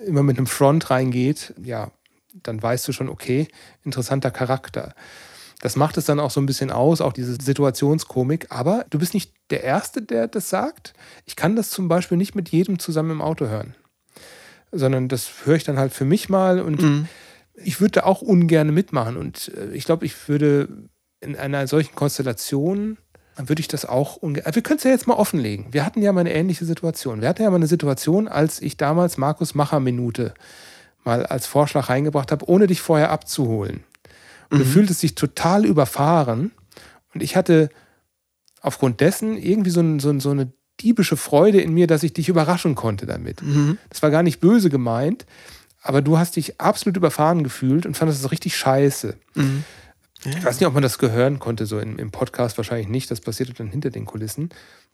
immer 0.06 0.24
mit 0.24 0.38
einem 0.38 0.48
Front 0.48 0.90
reingeht, 0.90 1.54
ja, 1.62 1.92
dann 2.44 2.62
weißt 2.62 2.88
du 2.88 2.94
schon, 2.94 3.10
okay, 3.10 3.48
interessanter 3.84 4.32
Charakter. 4.32 4.94
Das 5.62 5.76
macht 5.76 5.98
es 5.98 6.06
dann 6.06 6.22
auch 6.22 6.32
so 6.32 6.40
ein 6.40 6.46
bisschen 6.46 6.72
aus, 6.72 7.02
auch 7.02 7.12
diese 7.12 7.34
Situationskomik. 7.34 8.48
Aber 8.50 8.86
du 8.90 8.98
bist 9.00 9.14
nicht 9.14 9.34
der 9.50 9.64
Erste, 9.64 10.02
der 10.02 10.28
das 10.28 10.50
sagt. 10.50 10.94
Ich 11.26 11.36
kann 11.36 11.58
das 11.58 11.70
zum 11.70 11.90
Beispiel 11.90 12.18
nicht 12.18 12.34
mit 12.34 12.48
jedem 12.50 12.80
zusammen 12.80 13.12
im 13.12 13.22
Auto 13.22 13.48
hören. 13.48 13.76
Sondern 14.72 15.10
das 15.10 15.30
höre 15.46 15.56
ich 15.56 15.64
dann 15.66 15.78
halt 15.78 15.92
für 15.94 16.06
mich 16.06 16.30
mal 16.30 16.62
und 16.62 16.82
Mhm. 16.82 17.08
ich 17.56 17.82
würde 17.82 17.92
da 18.00 18.04
auch 18.04 18.22
ungern 18.22 18.74
mitmachen. 18.74 19.18
Und 19.18 19.52
äh, 19.58 19.72
ich 19.74 19.84
glaube, 19.84 20.06
ich 20.06 20.30
würde 20.30 20.70
in 21.20 21.36
einer 21.36 21.68
solchen 21.68 21.94
Konstellation, 21.96 22.98
dann 23.40 23.48
würde 23.48 23.62
ich 23.62 23.70
das 23.70 23.86
auch 23.86 24.18
ungern. 24.18 24.54
Wir 24.54 24.62
können 24.62 24.80
es 24.80 24.84
ja 24.84 24.92
jetzt 24.92 25.08
mal 25.08 25.14
offenlegen. 25.14 25.68
Wir 25.72 25.86
hatten 25.86 26.02
ja 26.02 26.12
mal 26.12 26.20
eine 26.20 26.34
ähnliche 26.34 26.66
Situation. 26.66 27.22
Wir 27.22 27.30
hatten 27.30 27.42
ja 27.42 27.50
mal 27.50 27.56
eine 27.56 27.68
Situation, 27.68 28.28
als 28.28 28.62
ich 28.62 28.76
damals 28.76 29.18
Markus 29.18 29.56
Macher 29.56 29.80
Minute 29.80 30.34
mal 31.06 31.26
als 31.26 31.48
Vorschlag 31.48 31.88
reingebracht 31.88 32.34
habe, 32.34 32.50
ohne 32.50 32.68
dich 32.68 32.82
vorher 32.82 33.12
abzuholen. 33.12 33.86
Und 34.52 34.60
du 34.60 34.66
fühltest 34.66 35.02
dich 35.04 35.16
total 35.16 35.64
überfahren. 35.66 36.52
Und 37.14 37.24
ich 37.24 37.38
hatte 37.38 37.70
aufgrund 38.60 39.00
dessen 39.00 39.38
irgendwie 39.38 39.70
so, 39.70 39.80
ein, 39.80 40.02
so, 40.02 40.10
ein, 40.10 40.20
so 40.20 40.32
eine 40.32 40.52
diebische 40.82 41.16
Freude 41.16 41.62
in 41.62 41.74
mir, 41.74 41.88
dass 41.88 42.04
ich 42.04 42.12
dich 42.12 42.28
überraschen 42.28 42.76
konnte 42.76 43.06
damit. 43.06 43.42
Das 43.90 44.04
war 44.04 44.12
gar 44.12 44.24
nicht 44.24 44.42
böse 44.42 44.70
gemeint, 44.70 45.26
aber 45.82 46.02
du 46.02 46.18
hast 46.18 46.36
dich 46.36 46.60
absolut 46.60 46.98
überfahren 46.98 47.46
gefühlt 47.46 47.86
und 47.86 47.96
fandest 47.96 48.22
es 48.22 48.32
richtig 48.32 48.58
scheiße. 48.58 49.16
Ich 50.26 50.44
weiß 50.44 50.60
nicht, 50.60 50.68
ob 50.68 50.74
man 50.74 50.84
das 50.84 50.98
gehören 50.98 51.40
konnte, 51.40 51.66
so 51.66 51.80
im, 51.80 51.98
im 51.98 52.12
Podcast 52.12 52.58
wahrscheinlich 52.58 52.90
nicht. 52.90 53.10
Das 53.10 53.22
passierte 53.22 53.54
dann 53.54 53.68
hinter 53.68 53.90
den 53.90 54.06
Kulissen. 54.06 54.50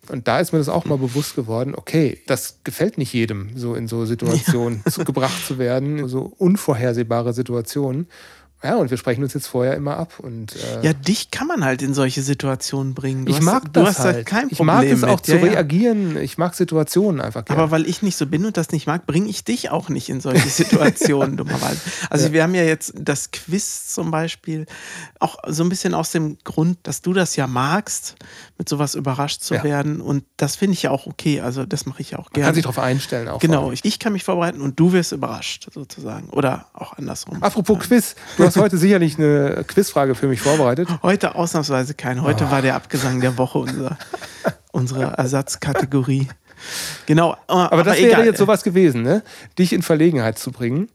Und 0.09 0.27
da 0.27 0.39
ist 0.39 0.51
mir 0.51 0.59
das 0.59 0.69
auch 0.69 0.85
mal 0.85 0.99
bewusst 0.99 1.35
geworden, 1.35 1.73
okay, 1.75 2.21
das 2.27 2.59
gefällt 2.63 2.99
nicht 2.99 3.11
jedem, 3.11 3.57
so 3.57 3.73
in 3.73 3.87
so 3.87 4.05
Situationen 4.05 4.83
zu, 4.89 5.03
gebracht 5.03 5.45
zu 5.45 5.57
werden, 5.57 6.07
so 6.07 6.31
unvorhersehbare 6.37 7.33
Situationen. 7.33 8.07
Ja, 8.63 8.77
und 8.77 8.89
wir 8.89 8.97
sprechen 8.97 9.21
uns 9.23 9.33
jetzt 9.35 9.45
vorher 9.47 9.75
immer 9.75 9.97
ab. 9.97 10.13
Und, 10.19 10.55
äh, 10.55 10.83
Ja, 10.87 10.93
dich 10.93 11.29
kann 11.29 11.45
man 11.47 11.63
halt 11.63 11.83
in 11.83 11.93
solche 11.93 12.23
Situationen 12.23 12.95
bringen. 12.95 13.25
Du 13.25 13.31
ich 13.31 13.37
hast, 13.37 13.43
mag 13.43 13.63
du 13.65 13.69
das 13.81 13.89
hast 13.89 13.99
da 13.99 14.03
halt. 14.05 14.25
kein 14.25 14.47
ich 14.49 14.57
Problem 14.57 14.75
mag 14.77 14.85
es 14.85 15.03
auch 15.03 15.17
mit. 15.17 15.25
zu 15.25 15.31
Ja, 15.33 15.37
ja. 15.37 15.51
reagieren. 15.51 16.17
Ich 16.17 16.39
mag 16.39 16.55
Situationen 16.55 17.21
einfach 17.21 17.45
gerne. 17.45 17.61
Aber 17.61 17.69
weil 17.71 17.85
ich 17.87 18.01
nicht 18.01 18.17
so 18.17 18.25
bin 18.25 18.43
und 18.43 18.57
das 18.57 18.71
nicht 18.71 18.87
mag, 18.87 19.05
bringe 19.05 19.29
ich 19.29 19.43
dich 19.43 19.69
auch 19.69 19.89
nicht 19.89 20.09
in 20.09 20.19
solche 20.19 20.49
Situationen, 20.49 21.37
dummerweise. 21.37 21.77
Also 22.09 22.31
wir 22.33 22.41
haben 22.41 22.55
ja 22.55 22.63
jetzt 22.63 22.93
das 22.97 23.29
Quiz 23.29 23.87
zum 23.93 24.09
Beispiel 24.09 24.65
auch 25.19 25.37
so 25.47 25.61
ein 25.63 25.69
bisschen 25.69 25.93
aus 25.93 26.09
dem 26.11 26.37
Grund, 26.43 26.79
dass 26.83 27.03
du 27.03 27.13
das 27.13 27.35
ja 27.35 27.45
magst, 27.45 28.15
mit 28.57 28.67
sowas 28.67 28.95
überrascht 28.95 29.41
zu 29.43 29.53
Ja. 29.55 29.63
werden. 29.63 30.01
Und 30.01 30.23
das 30.37 30.55
finde 30.55 30.73
ich 30.73 30.81
ja 30.83 30.89
auch 30.91 31.05
okay. 31.05 31.39
Also 31.41 31.65
das 31.67 31.85
mache 31.85 32.01
ich 32.01 32.11
ja 32.11 32.17
auch 32.19 32.25
Man 32.31 32.33
gerne. 32.33 32.45
kann 32.47 32.55
sich 32.55 32.63
darauf 32.63 32.79
einstellen. 32.79 33.27
Auch 33.27 33.39
Genau, 33.41 33.71
ich, 33.71 33.85
ich 33.85 33.99
kann 33.99 34.13
mich 34.13 34.23
vorbereiten 34.23 34.61
und 34.61 34.79
du 34.79 34.91
wirst 34.91 35.11
überrascht, 35.11 35.67
sozusagen. 35.71 36.29
Oder 36.29 36.65
auch 36.73 36.93
andersrum. 36.97 37.43
Apropos 37.43 37.77
Quiz, 37.79 38.15
du 38.37 38.44
hast 38.45 38.57
heute 38.57 38.77
sicherlich 38.77 39.17
eine 39.17 39.63
Quizfrage 39.67 40.15
für 40.15 40.27
mich 40.27 40.41
vorbereitet. 40.41 40.87
Heute 41.03 41.35
ausnahmsweise 41.35 41.93
kein. 41.93 42.21
Heute 42.21 42.49
war 42.51 42.61
der 42.61 42.75
Abgesang 42.75 43.21
der 43.21 43.37
Woche 43.37 43.59
unser, 43.59 43.97
unsere 44.71 45.03
Ersatzkategorie. 45.17 46.27
Genau. 47.05 47.37
Aber 47.47 47.83
das 47.83 47.97
wäre 47.97 48.23
jetzt 48.25 48.37
sowas 48.39 48.63
gewesen, 48.63 49.01
ne? 49.03 49.23
dich 49.59 49.73
in 49.73 49.81
Verlegenheit 49.81 50.39
zu 50.39 50.51
bringen. 50.51 50.89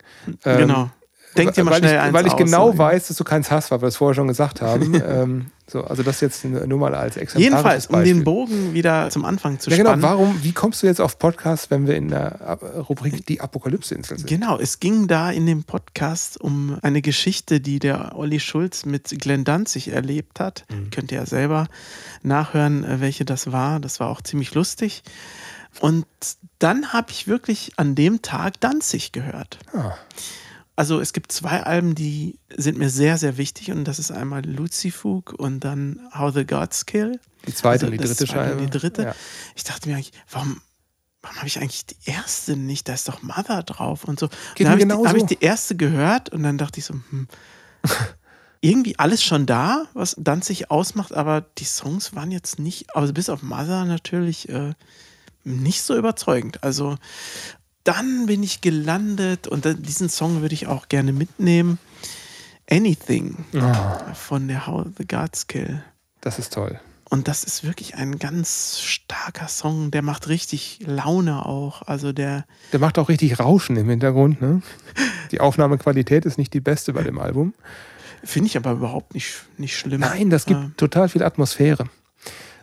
Ähm, 0.45 0.59
Genau. 0.59 0.91
Denk 1.37 1.55
dir 1.55 1.65
mal 1.65 1.71
weil 1.73 1.79
schnell 1.81 1.95
ich, 1.95 2.01
eins 2.01 2.13
Weil 2.15 2.27
ich 2.27 2.33
aus, 2.33 2.39
genau 2.39 2.73
so. 2.73 2.79
weiß, 2.79 3.09
dass 3.09 3.17
du 3.17 3.25
keins 3.25 3.51
hast, 3.51 3.71
weil 3.71 3.81
wir 3.81 3.89
es 3.89 3.97
vorher 3.97 4.15
schon 4.15 4.29
gesagt 4.29 4.61
haben. 4.63 4.95
ähm, 5.07 5.47
so, 5.69 5.85
also 5.85 6.03
das 6.03 6.21
jetzt 6.21 6.45
nur 6.45 6.79
mal 6.79 6.97
als 6.97 7.17
exemplarisches 7.17 7.41
Jedenfalls, 7.45 7.87
um 7.87 7.93
Beispiel. 7.93 8.15
den 8.15 8.25
Bogen 8.25 8.75
wieder 8.75 9.09
zum 9.11 9.25
Anfang 9.25 9.61
zu 9.61 9.71
Ja, 9.71 9.77
genau. 9.77 9.91
spannen. 9.91 10.03
Warum, 10.03 10.43
wie 10.43 10.51
kommst 10.51 10.83
du 10.83 10.89
jetzt 10.89 11.01
auf 11.01 11.21
Podcast, 11.21 11.71
wenn 11.71 11.87
wir 11.87 11.95
in 11.95 12.09
der 12.09 12.41
Ab- 12.41 12.89
Rubrik 12.89 13.25
Die 13.27 13.41
Apokalypse-Insel 13.41 14.19
sind? 14.19 14.29
Genau, 14.29 14.59
es 14.59 14.81
ging 14.81 15.07
da 15.07 15.31
in 15.31 15.47
dem 15.47 15.63
Podcast 15.63 16.41
um 16.41 16.77
eine 16.83 17.01
Geschichte, 17.03 17.61
die 17.61 17.79
der 17.79 18.17
Olli 18.17 18.41
Schulz 18.41 18.85
mit 18.85 19.17
Glenn 19.21 19.45
Danzig 19.45 19.93
erlebt 19.93 20.41
hat. 20.41 20.65
Mhm. 20.69 20.91
Könnt 20.91 21.13
ihr 21.13 21.19
ja 21.19 21.27
selber 21.27 21.69
nachhören, 22.25 22.83
äh, 22.83 23.01
welche 23.01 23.25
das 23.25 23.53
war. 23.53 23.79
Das 23.79 24.01
war 24.01 24.09
auch 24.09 24.23
ziemlich 24.23 24.53
lustig. 24.55 25.05
Und 25.79 26.05
dann 26.59 26.93
habe 26.93 27.13
ich 27.13 27.29
wirklich 27.29 27.75
an 27.77 27.95
dem 27.95 28.23
Tag 28.23 28.55
Danzig 28.59 29.13
gehört. 29.13 29.59
Ah. 29.73 29.93
Also 30.81 30.99
es 30.99 31.13
gibt 31.13 31.31
zwei 31.31 31.63
Alben, 31.63 31.95
die 31.95 32.39
sind 32.57 32.79
mir 32.79 32.89
sehr, 32.89 33.19
sehr 33.19 33.37
wichtig 33.37 33.71
und 33.71 33.85
das 33.85 33.99
ist 33.99 34.11
einmal 34.11 34.47
Lucifug 34.47 35.35
und 35.35 35.61
dann 35.61 36.01
How 36.15 36.33
the 36.33 36.47
Gods 36.47 36.87
Kill. 36.87 37.21
Die 37.47 37.55
zweite 37.55 37.85
Also 37.85 37.93
und 37.93 38.01
die 38.01 38.09
dritte 38.09 38.27
Scheibe. 38.27 38.53
und 38.53 38.61
Die 38.63 38.79
dritte. 38.79 39.03
Ja. 39.03 39.15
Ich 39.55 39.65
dachte 39.65 39.91
mir 39.91 39.97
eigentlich, 39.97 40.13
warum, 40.31 40.63
warum 41.21 41.37
habe 41.37 41.49
ich 41.49 41.59
eigentlich 41.59 41.85
die 41.85 41.97
erste 42.07 42.57
nicht? 42.57 42.89
Da 42.89 42.95
ist 42.95 43.07
doch 43.11 43.21
Mother 43.21 43.63
drauf 43.63 44.05
und 44.05 44.19
so. 44.19 44.31
Geht 44.55 44.69
dann 44.69 44.81
habe 44.81 44.83
ich, 44.83 45.09
hab 45.09 45.17
ich 45.19 45.25
die 45.25 45.45
erste 45.45 45.77
gehört 45.77 46.31
und 46.31 46.43
dann 46.43 46.57
dachte 46.57 46.79
ich 46.79 46.87
so, 46.87 46.95
hm, 46.95 47.29
irgendwie 48.63 48.99
alles 48.99 49.23
schon 49.23 49.45
da, 49.45 49.85
was 49.93 50.17
Danzig 50.19 50.71
ausmacht, 50.71 51.13
aber 51.13 51.43
die 51.59 51.65
Songs 51.65 52.15
waren 52.15 52.31
jetzt 52.31 52.59
nicht, 52.59 52.97
also 52.97 53.13
bis 53.13 53.29
auf 53.29 53.43
Mother 53.43 53.85
natürlich 53.85 54.49
äh, 54.49 54.73
nicht 55.45 55.83
so 55.83 55.95
überzeugend. 55.95 56.65
Also 56.65 56.97
dann 57.85 58.27
bin 58.27 58.43
ich 58.43 58.61
gelandet 58.61 59.47
und 59.49 59.65
diesen 59.87 60.09
Song 60.09 60.43
würde 60.43 60.55
ich 60.55 60.67
auch 60.67 60.89
gerne 60.89 61.13
mitnehmen. 61.13 61.79
Anything 62.71 63.45
Oh, 63.55 64.15
von 64.15 64.47
der 64.49 64.67
How 64.67 64.87
the 64.97 65.07
Gods 65.07 65.47
Kill. 65.47 65.83
das 66.21 66.39
ist 66.39 66.53
toll. 66.53 66.79
Und 67.09 67.27
das 67.27 67.43
ist 67.43 67.65
wirklich 67.65 67.97
ein 67.97 68.21
ganz 68.21 68.79
starker 68.79 69.49
Song, 69.49 69.91
der 69.91 70.03
macht 70.03 70.29
richtig 70.29 70.79
Laune 70.87 71.45
auch. 71.45 71.83
Also 71.89 72.13
der, 72.13 72.45
Der 72.73 72.79
macht 72.79 73.01
auch 73.01 73.09
richtig 73.09 73.41
Rauschen 73.41 73.77
im 73.77 73.89
Hintergrund. 73.89 74.41
Ne? 74.41 74.63
Die 75.33 75.41
Aufnahmequalität 75.41 76.25
ist 76.25 76.39
nicht 76.39 76.55
die 76.55 76.61
beste 76.61 76.93
bei 76.93 77.03
dem 77.03 77.19
Album. 77.19 77.53
finde 78.23 78.47
ich 78.47 78.57
aber 78.57 78.71
überhaupt 78.73 79.15
nicht, 79.15 79.35
nicht 79.57 79.77
schlimm. 79.77 80.03
Nein, 80.03 80.31
das 80.31 80.45
gibt 80.47 80.61
Äh, 80.83 80.89
tolle 80.89 81.09
viel 81.09 81.25
Atmosphäre. 81.25 81.87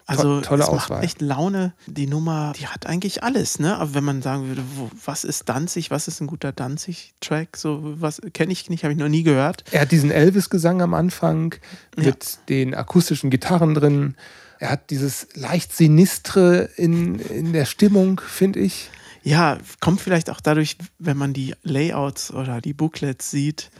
Also 0.09 0.39
tolle 0.41 0.63
es 0.63 0.69
Auswahl. 0.69 0.97
macht 0.97 1.03
echt 1.03 1.21
Laune. 1.21 1.73
Die 1.85 2.07
Nummer, 2.07 2.53
die 2.57 2.67
hat 2.67 2.85
eigentlich 2.87 3.23
alles, 3.23 3.59
ne? 3.59 3.75
Aber 3.77 3.93
wenn 3.93 4.03
man 4.05 4.21
sagen 4.21 4.47
würde, 4.47 4.63
wo, 4.75 4.89
was 5.05 5.23
ist 5.25 5.49
Danzig, 5.49 5.91
was 5.91 6.07
ist 6.07 6.21
ein 6.21 6.27
guter 6.27 6.51
Danzig-Track, 6.53 7.57
so 7.57 7.81
was 7.99 8.21
kenne 8.33 8.53
ich 8.53 8.69
nicht, 8.69 8.83
habe 8.83 8.93
ich 8.93 8.99
noch 8.99 9.09
nie 9.09 9.23
gehört. 9.23 9.65
Er 9.71 9.81
hat 9.81 9.91
diesen 9.91 10.09
Elvis-Gesang 10.09 10.81
am 10.81 10.93
Anfang 10.93 11.55
Ja. 11.97 12.05
mit 12.05 12.39
den 12.47 12.73
akustischen 12.73 13.29
Gitarren 13.29 13.73
drin. 13.73 14.15
Er 14.59 14.71
hat 14.71 14.89
dieses 14.89 15.27
leicht 15.35 15.75
Sinistre 15.75 16.69
in, 16.77 17.19
in 17.19 17.53
der 17.53 17.65
Stimmung, 17.65 18.21
finde 18.25 18.59
ich. 18.59 18.89
Ja, 19.23 19.57
kommt 19.81 19.99
vielleicht 19.99 20.29
auch 20.29 20.39
dadurch, 20.39 20.77
wenn 20.99 21.17
man 21.17 21.33
die 21.33 21.53
Layouts 21.63 22.31
oder 22.31 22.61
die 22.61 22.73
Booklets 22.73 23.29
sieht, 23.29 23.71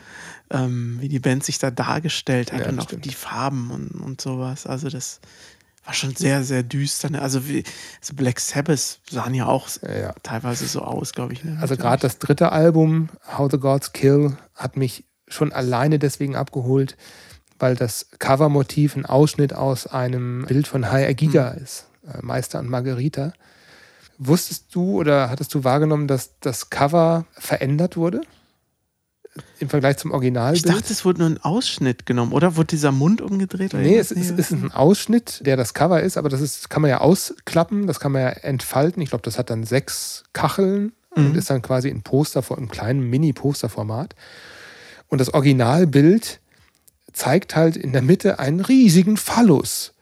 ähm, 0.50 0.98
wie 1.00 1.08
die 1.08 1.20
Band 1.20 1.46
sich 1.46 1.58
da 1.58 1.72
dargestellt 1.72 2.52
hat 2.52 2.62
Ja, 2.62 2.70
und 2.70 2.80
auch 2.80 2.84
stimmt. 2.84 3.06
die 3.06 3.14
Farben 3.14 3.72
und, 3.72 3.92
und 4.02 4.20
sowas. 4.20 4.68
Also 4.68 4.90
das 4.90 5.22
war 5.88 5.94
schon 5.94 6.16
sehr, 6.16 6.44
sehr 6.44 6.64
düster. 6.64 7.10
Ne? 7.10 7.22
Also 7.22 7.48
wie 7.48 7.64
so 8.02 8.14
Black 8.14 8.42
Sabbath 8.42 9.00
sahen 9.10 9.34
ja 9.34 9.46
auch 9.46 9.70
Ja, 9.82 10.14
teilweise 10.22 10.68
so 10.68 10.82
aus, 10.82 11.14
glaube 11.14 11.32
ich. 11.32 11.46
Ne? 11.46 11.58
Also 11.62 11.78
gerade 11.78 12.02
das 12.02 12.20
dritte 12.20 12.52
Album, 12.52 13.08
How 13.38 13.50
the 13.50 13.58
Gods 13.58 13.94
Kill, 13.94 14.36
hat 14.54 14.76
mich 14.76 15.06
schon 15.30 15.54
alleine 15.54 15.98
deswegen 15.98 16.36
abgeholt, 16.36 16.98
weil 17.58 17.76
das 17.76 18.08
Covermotiv 18.20 18.98
ein 18.98 19.06
Ausschnitt 19.06 19.54
aus 19.54 19.88
einem 19.88 20.46
Bild 20.46 20.68
von 20.68 20.92
H.R. 20.92 21.14
Giger 21.14 21.56
ist, 21.56 21.88
äh, 22.06 22.18
Meister 22.22 22.60
und 22.60 22.70
Margarita. 22.70 23.32
Wusstest 24.18 24.76
du 24.76 25.00
oder 25.00 25.30
hattest 25.30 25.54
du 25.54 25.64
wahrgenommen, 25.64 26.08
dass 26.08 26.38
das 26.42 26.70
Cover 26.70 27.26
verändert 27.32 27.96
wurde? 27.96 28.22
Im 29.60 29.70
Vergleich 29.70 29.98
zum 29.98 30.12
Ich 30.12 30.16
Originalbild? 30.16 30.68
dachte, 30.70 30.94
es 30.94 31.04
wurde 31.06 31.20
nur 31.20 31.30
ein 31.30 31.38
Ausschnitt 31.44 32.06
genommen, 32.06 32.32
oder? 32.32 32.56
Wurde 32.56 32.68
dieser 32.68 32.92
Mund 32.92 33.22
umgedreht? 33.22 33.74
Oder 33.74 33.84
Nee, 33.84 33.98
es 33.98 34.12
ist, 34.12 34.32
ist 34.32 34.52
ein 34.52 34.72
Ausschnitt, 34.72 35.46
der 35.46 35.58
das 35.58 35.74
Cover 35.74 36.02
ist, 36.02 36.18
aber 36.18 36.30
das 36.30 36.42
ist, 36.42 36.70
kann 36.70 36.82
man 36.82 36.90
ja 36.90 37.00
ausklappen, 37.02 37.88
das 37.88 38.00
kann 38.00 38.12
man 38.12 38.22
ja 38.22 38.30
entfalten. 38.30 39.02
Ich 39.02 39.10
glaube, 39.10 39.24
das 39.24 39.38
hat 39.38 39.50
dann 39.50 39.64
sechs 39.64 40.24
Kacheln 40.34 40.94
und 41.12 41.36
ist 41.36 41.50
dann 41.50 41.64
quasi 41.64 41.90
in 41.90 42.04
Poster, 42.04 42.44
im 42.56 42.70
kleinen 42.70 43.10
Mini-Poster-Format. 43.10 44.14
Und 45.08 45.20
das 45.20 45.34
Originalbild 45.34 46.40
zeigt 47.12 47.56
halt 47.56 47.76
in 47.76 47.92
der 47.92 48.04
Mitte 48.04 48.38
einen 48.40 48.60
riesigen 48.60 49.18
Phallus. 49.18 49.94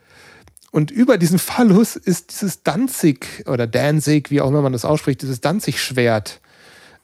Und 0.71 0.91
über 0.91 1.17
diesen 1.17 1.39
Phallus 1.39 1.95
ist 1.95 2.31
dieses 2.31 2.63
Danzig 2.63 3.45
oder 3.47 3.65
Danzig, 3.65 4.29
wie 4.29 4.41
auch 4.41 4.49
immer 4.49 4.61
man 4.61 4.73
das 4.73 4.83
ausspricht, 4.83 5.21
dieses 5.21 5.39
Danzig-Schwert 5.39 6.41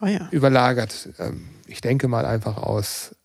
Ah 0.02 0.10
ja. 0.10 0.28
überlagert. 0.32 1.08
Ich 1.72 1.80
denke 1.82 2.08
mal 2.10 2.26
einfach 2.26 2.58
aus, 2.58 3.16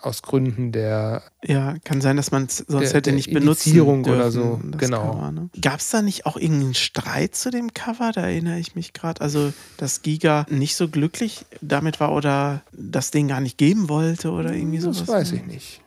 aus 0.00 0.22
Gründen 0.22 0.70
der 0.70 1.22
Ja, 1.44 1.74
kann 1.84 2.00
sein, 2.00 2.16
dass 2.16 2.30
man 2.30 2.44
es 2.44 2.58
sonst 2.68 2.90
Der- 2.90 2.94
hätte 2.98 3.12
nicht 3.12 3.32
dürfen, 3.32 4.04
oder 4.14 4.30
so, 4.30 4.60
das 4.64 4.80
genau. 4.80 5.30
Ne? 5.32 5.50
Gab 5.60 5.80
es 5.80 5.90
da 5.90 6.02
nicht 6.02 6.24
auch 6.26 6.36
irgendeinen 6.36 6.74
Streit 6.74 7.34
zu 7.34 7.50
dem 7.50 7.74
Cover? 7.74 8.12
Da 8.12 8.20
erinnere 8.22 8.58
ich 8.60 8.74
mich 8.76 8.92
gerade. 8.92 9.20
Also, 9.20 9.52
dass 9.76 10.02
Giga 10.02 10.46
nicht 10.48 10.76
so 10.76 10.88
glücklich 10.88 11.46
damit 11.60 11.98
war 11.98 12.12
oder 12.12 12.62
das 12.72 13.10
Ding 13.10 13.26
gar 13.26 13.40
nicht 13.40 13.58
geben 13.58 13.88
wollte 13.88 14.30
oder 14.30 14.52
irgendwie 14.54 14.78
sowas. 14.78 14.98
Das 14.98 15.08
weiß 15.08 15.32
ich 15.32 15.44
nicht. 15.46 15.80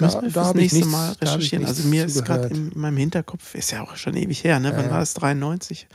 Müssen 0.00 0.22
wir 0.22 0.30
fürs 0.30 0.46
hab 0.46 0.54
ich 0.54 0.60
nächste 0.60 0.76
nichts- 0.78 0.92
Mal 0.92 1.16
da 1.18 1.26
recherchieren. 1.32 1.66
Also 1.66 1.88
mir 1.88 2.04
ist 2.04 2.24
gerade 2.24 2.46
in 2.54 2.70
meinem 2.76 2.98
Hinterkopf, 2.98 3.56
ist 3.56 3.72
ja 3.72 3.82
auch 3.82 3.96
schon 3.96 4.14
ewig 4.16 4.44
her, 4.44 4.60
ne? 4.60 4.72
Wann 4.76 4.84
Ja. 4.84 4.90
war 4.92 5.00
das? 5.00 5.14
93? 5.14 5.88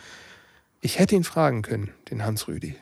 Ich 0.82 1.00
hätte 1.00 1.16
ihn 1.16 1.24
fragen 1.24 1.62
können, 1.62 1.92
den 2.12 2.26
Hans 2.26 2.50
Rüdi. 2.50 2.76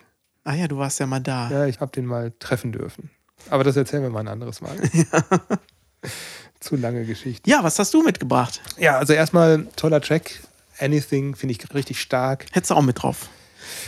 Ah 0.43 0.53
ja, 0.55 0.67
du 0.67 0.77
warst 0.77 0.99
ja 0.99 1.05
mal 1.05 1.19
da. 1.19 1.49
Ja, 1.51 1.65
ich 1.65 1.79
habe 1.79 1.91
den 1.91 2.05
mal 2.05 2.31
treffen 2.39 2.71
dürfen. 2.71 3.09
Aber 3.49 3.63
das 3.63 3.75
erzählen 3.75 4.03
wir 4.03 4.09
mal 4.09 4.21
ein 4.21 4.27
anderes 4.27 4.61
Mal. 4.61 4.75
Zu 6.59 6.75
lange 6.75 7.05
Geschichte. 7.05 7.49
Ja, 7.49 7.63
was 7.63 7.79
hast 7.79 7.93
du 7.93 8.03
mitgebracht? 8.03 8.61
Ja, 8.77 8.97
also 8.97 9.13
erstmal 9.13 9.65
toller 9.75 10.01
Track. 10.01 10.39
Anything 10.79 11.35
finde 11.35 11.53
ich 11.55 11.73
richtig 11.73 11.99
stark. 12.01 12.45
Hättest 12.51 12.71
du 12.71 12.75
auch 12.75 12.81
mit 12.81 13.01
drauf 13.01 13.29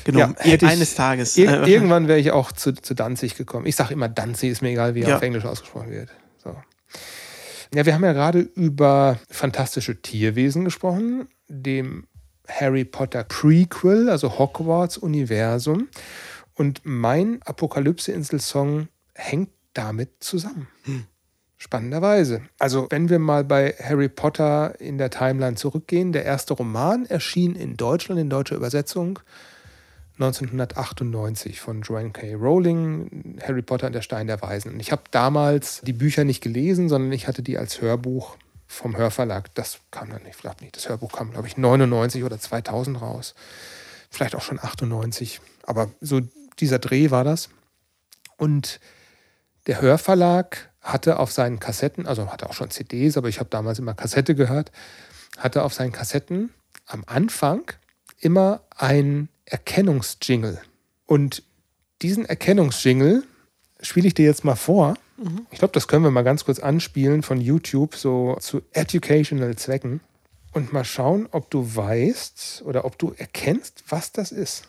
genommen. 0.04 0.36
Ja, 0.44 0.54
ich- 0.56 0.64
Eines 0.66 0.96
Tages. 0.96 1.38
Ir 1.38 1.64
Äh, 1.64 1.72
irgendwann 1.72 2.08
wäre 2.08 2.20
ich 2.20 2.32
auch 2.32 2.52
zu, 2.52 2.74
zu 2.74 2.94
Danzig 2.94 3.36
gekommen. 3.36 3.66
Ich 3.66 3.76
sage 3.76 3.94
immer 3.94 4.10
Danzig, 4.10 4.50
ist 4.52 4.62
mir 4.62 4.70
egal, 4.70 4.96
wie 4.96 5.02
er 5.02 5.10
Ja. 5.10 5.16
auf 5.18 5.22
Englisch 5.22 5.46
ausgesprochen 5.46 5.92
wird. 5.92 6.10
So. 6.44 6.56
Ja, 7.74 7.86
wir 7.86 7.94
haben 7.94 8.04
ja 8.04 8.14
gerade 8.14 8.40
über 8.40 9.18
fantastische 9.30 10.02
Tierwesen 10.02 10.66
gesprochen, 10.66 11.28
dem 11.48 12.06
Harry 12.48 12.86
Potter 12.86 13.24
Prequel, 13.24 14.10
also 14.10 14.38
Hogwarts-Universum. 14.38 15.88
Und 16.56 16.82
mein 16.84 17.42
Apokalypse-Insel-Song 17.44 18.88
hängt 19.14 19.50
damit 19.74 20.24
zusammen. 20.24 20.68
Spannenderweise. 21.58 22.42
Also, 22.60 22.88
wenn 22.90 23.10
wir 23.10 23.20
mal 23.20 23.44
bei 23.44 23.74
Harry 23.80 24.10
Potter 24.10 24.80
in 24.82 24.98
der 24.98 25.10
Timeline 25.10 25.56
zurückgehen, 25.56 26.12
der 26.12 26.26
erste 26.26 26.54
Roman 26.54 27.06
erschien 27.06 27.56
in 27.56 27.78
Deutschland 27.78 28.20
in 28.20 28.30
deutscher 28.30 28.56
Übersetzung 28.56 29.20
1998 30.16 31.60
von 31.60 31.82
Joanne 31.82 32.12
K. 32.12 32.36
Rowling, 32.36 33.40
Harry 33.42 33.62
Potter 33.62 33.88
und 33.88 33.94
der 33.94 34.02
Stein 34.02 34.28
der 34.28 34.42
Weisen. 34.42 34.74
Und 34.74 34.80
ich 34.80 34.92
habe 34.92 35.04
damals 35.12 35.82
die 35.82 35.94
Bücher 35.94 36.24
nicht 36.24 36.42
gelesen, 36.42 36.88
sondern 36.88 37.12
ich 37.14 37.28
hatte 37.28 37.42
die 37.42 37.58
als 37.58 37.82
Hörbuch 37.82 38.38
vom 38.68 38.96
Hörverlag. 38.96 39.54
Das 39.56 39.80
kam 39.90 40.10
dann, 40.10 40.22
ich 40.30 40.38
glaube 40.38 40.58
nicht, 40.62 40.76
das 40.76 40.88
Hörbuch 40.88 41.14
kam, 41.14 41.32
glaube 41.32 41.48
ich, 41.48 41.58
99 41.58 42.24
oder 42.24 42.40
2000 42.40 43.02
raus. 43.02 43.34
Vielleicht 44.12 44.36
auch 44.36 44.42
schon 44.42 44.60
98. 44.60 45.42
Aber 45.66 45.90
so 46.00 46.22
dieser 46.60 46.80
Dreh 46.80 47.12
war 47.12 47.24
das. 47.24 47.50
Und 48.38 48.80
der 49.68 49.82
Hörverlag 49.82 50.70
hatte 50.82 51.20
auf 51.20 51.32
seinen 51.32 51.60
Kassetten, 51.60 52.06
also 52.06 52.32
hatte 52.32 52.50
auch 52.50 52.54
schon 52.54 52.70
CDs, 52.70 53.18
aber 53.18 53.30
ich 53.30 53.40
habe 53.40 53.50
damals 53.50 53.80
immer 53.80 53.94
Kassette 53.94 54.36
gehört, 54.36 54.72
hatte 55.38 55.64
auf 55.64 55.74
seinen 55.74 55.92
Kassetten 55.92 56.52
am 56.86 57.04
Anfang 57.08 57.72
immer 58.20 58.62
ein 58.76 59.30
Erkennungsjingle. 59.46 60.62
Und 61.06 61.44
diesen 62.02 62.26
Erkennungsjingle 62.26 63.24
spiele 63.82 64.08
ich 64.08 64.14
dir 64.14 64.26
jetzt 64.26 64.44
mal 64.44 64.56
vor. 64.56 64.96
Ich 65.52 65.60
glaube, 65.60 65.74
das 65.74 65.88
können 65.88 66.04
wir 66.04 66.12
mal 66.12 66.24
ganz 66.24 66.44
kurz 66.44 66.60
anspielen 66.60 67.24
von 67.24 67.40
YouTube, 67.40 67.96
so 67.96 68.38
zu 68.40 68.62
educational 68.72 69.56
Zwecken. 69.56 70.02
Und 70.52 70.72
mal 70.72 70.86
schauen, 70.86 71.28
ob 71.32 71.50
du 71.50 71.76
weißt 71.76 72.64
oder 72.66 72.86
ob 72.86 73.00
du 73.00 73.14
erkennst, 73.18 73.84
was 73.90 74.12
das 74.12 74.32
ist. 74.32 74.68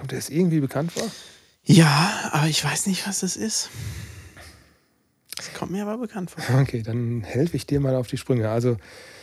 Kommt 0.00 0.12
dir 0.12 0.16
das 0.16 0.30
irgendwie 0.30 0.60
bekannt 0.60 0.92
vor? 0.92 1.06
Ja, 1.62 2.30
aber 2.32 2.46
ich 2.46 2.64
weiß 2.64 2.86
nicht, 2.86 3.06
was 3.06 3.20
das 3.20 3.36
ist. 3.36 3.68
Das 5.36 5.52
kommt 5.52 5.72
mir 5.72 5.82
aber 5.82 5.98
bekannt 5.98 6.30
vor. 6.30 6.42
Okay, 6.58 6.82
dann 6.82 7.20
helfe 7.20 7.54
ich 7.54 7.66
dir 7.66 7.80
mal 7.80 7.94
auf 7.94 8.06
die 8.06 8.16
Sprünge. 8.16 8.48
Also, 8.48 8.78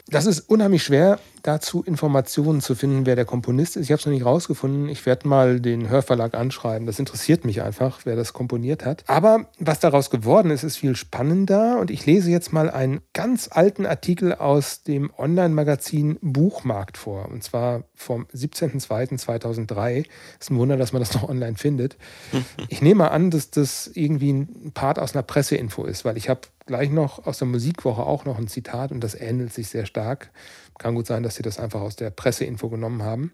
das 0.05 0.27
ist 0.27 0.41
unheimlich 0.41 0.83
schwer. 0.83 1.19
Dazu 1.47 1.81
Informationen 1.81 2.59
zu 2.61 2.75
finden, 2.75 3.05
wer 3.05 3.15
der 3.15 3.25
Komponist 3.25 3.77
ist. 3.77 3.85
Ich 3.85 3.91
habe 3.91 3.99
es 3.99 4.05
noch 4.05 4.13
nicht 4.13 4.25
rausgefunden. 4.25 4.89
Ich 4.89 5.05
werde 5.05 5.27
mal 5.27 5.61
den 5.61 5.89
Hörverlag 5.89 6.33
anschreiben. 6.33 6.85
Das 6.85 6.99
interessiert 6.99 7.45
mich 7.45 7.61
einfach, 7.61 8.01
wer 8.03 8.15
das 8.15 8.33
komponiert 8.33 8.85
hat. 8.85 9.03
Aber 9.07 9.45
was 9.57 9.79
daraus 9.79 10.09
geworden 10.09 10.51
ist, 10.51 10.63
ist 10.63 10.77
viel 10.77 10.95
spannender. 10.95 11.79
Und 11.79 11.89
ich 11.89 12.05
lese 12.05 12.29
jetzt 12.29 12.51
mal 12.51 12.69
einen 12.69 13.01
ganz 13.13 13.49
alten 13.49 13.85
Artikel 13.85 14.33
aus 14.33 14.83
dem 14.83 15.09
Online-Magazin 15.17 16.17
Buchmarkt 16.21 16.97
vor. 16.97 17.29
Und 17.29 17.43
zwar 17.43 17.83
vom 17.95 18.25
17.02.2003. 18.35 20.05
Ist 20.39 20.51
ein 20.51 20.57
Wunder, 20.57 20.75
dass 20.75 20.91
man 20.91 21.01
das 21.01 21.13
noch 21.13 21.27
online 21.27 21.55
findet. 21.57 21.97
Ich 22.69 22.81
nehme 22.81 23.11
an, 23.11 23.31
dass 23.31 23.49
das 23.49 23.89
irgendwie 23.93 24.33
ein 24.33 24.71
Part 24.73 24.99
aus 24.99 25.13
einer 25.13 25.23
Presseinfo 25.23 25.85
ist, 25.85 26.03
weil 26.05 26.17
ich 26.17 26.27
habe 26.27 26.41
gleich 26.67 26.91
noch 26.91 27.25
aus 27.25 27.39
der 27.39 27.47
Musikwoche 27.47 28.03
auch 28.03 28.25
noch 28.25 28.37
ein 28.37 28.47
Zitat 28.47 28.91
und 28.91 28.99
das 28.99 29.15
ähnelt 29.15 29.53
sich 29.53 29.69
sehr 29.69 29.85
stark. 29.85 30.29
Kann 30.77 30.95
gut 30.95 31.07
sein, 31.07 31.23
dass 31.23 31.35
sie 31.35 31.43
das 31.43 31.59
einfach 31.59 31.81
aus 31.81 31.95
der 31.95 32.09
Presseinfo 32.09 32.69
genommen 32.69 33.03
haben. 33.03 33.33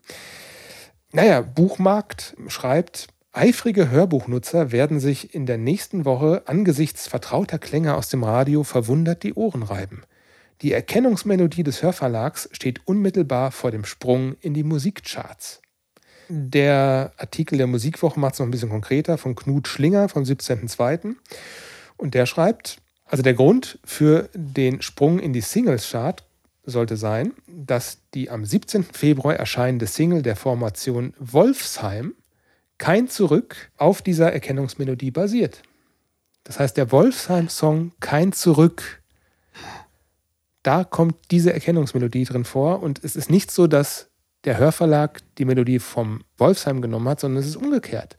Naja, 1.11 1.41
Buchmarkt 1.41 2.35
schreibt, 2.47 3.07
eifrige 3.33 3.89
Hörbuchnutzer 3.89 4.71
werden 4.71 4.99
sich 4.99 5.35
in 5.35 5.45
der 5.45 5.57
nächsten 5.57 6.05
Woche 6.05 6.43
angesichts 6.45 7.07
vertrauter 7.07 7.59
Klänge 7.59 7.95
aus 7.95 8.09
dem 8.09 8.23
Radio 8.23 8.63
verwundert 8.63 9.23
die 9.23 9.33
Ohren 9.33 9.63
reiben. 9.63 10.03
Die 10.61 10.71
Erkennungsmelodie 10.71 11.63
des 11.63 11.83
Hörverlags 11.83 12.49
steht 12.53 12.87
unmittelbar 12.87 13.51
vor 13.51 13.71
dem 13.71 13.85
Sprung 13.85 14.35
in 14.39 14.53
die 14.53 14.63
Musikcharts. 14.63 15.61
Der 16.29 17.11
Artikel 17.17 17.57
der 17.57 17.67
Musikwoche 17.67 18.19
macht 18.19 18.33
es 18.33 18.39
noch 18.39 18.47
ein 18.47 18.51
bisschen 18.51 18.69
konkreter 18.69 19.17
von 19.17 19.35
Knut 19.35 19.67
Schlinger 19.67 20.07
vom 20.09 20.23
17.02. 20.23 21.15
Und 21.97 22.13
der 22.13 22.25
schreibt, 22.25 22.77
also 23.05 23.21
der 23.21 23.33
Grund 23.33 23.77
für 23.83 24.29
den 24.33 24.81
Sprung 24.81 25.19
in 25.19 25.33
die 25.33 25.41
Singles-Chart 25.41 26.23
sollte 26.63 26.97
sein, 26.97 27.33
dass 27.47 27.99
die 28.13 28.29
am 28.29 28.45
17. 28.45 28.83
Februar 28.83 29.35
erscheinende 29.35 29.87
Single 29.87 30.21
der 30.21 30.35
Formation 30.35 31.13
Wolfsheim 31.19 32.15
kein 32.77 33.07
Zurück 33.07 33.71
auf 33.77 34.01
dieser 34.01 34.31
Erkennungsmelodie 34.31 35.11
basiert. 35.11 35.61
Das 36.43 36.59
heißt, 36.59 36.75
der 36.75 36.91
Wolfsheim-Song 36.91 37.93
Kein 37.99 38.33
Zurück, 38.33 39.01
da 40.61 40.83
kommt 40.83 41.15
diese 41.31 41.53
Erkennungsmelodie 41.53 42.25
drin 42.25 42.45
vor 42.45 42.81
und 42.81 43.03
es 43.03 43.15
ist 43.15 43.29
nicht 43.29 43.51
so, 43.51 43.67
dass 43.67 44.07
der 44.43 44.57
Hörverlag 44.57 45.21
die 45.37 45.45
Melodie 45.45 45.79
vom 45.79 46.23
Wolfsheim 46.37 46.81
genommen 46.81 47.07
hat, 47.07 47.19
sondern 47.19 47.41
es 47.41 47.47
ist 47.47 47.55
umgekehrt. 47.55 48.17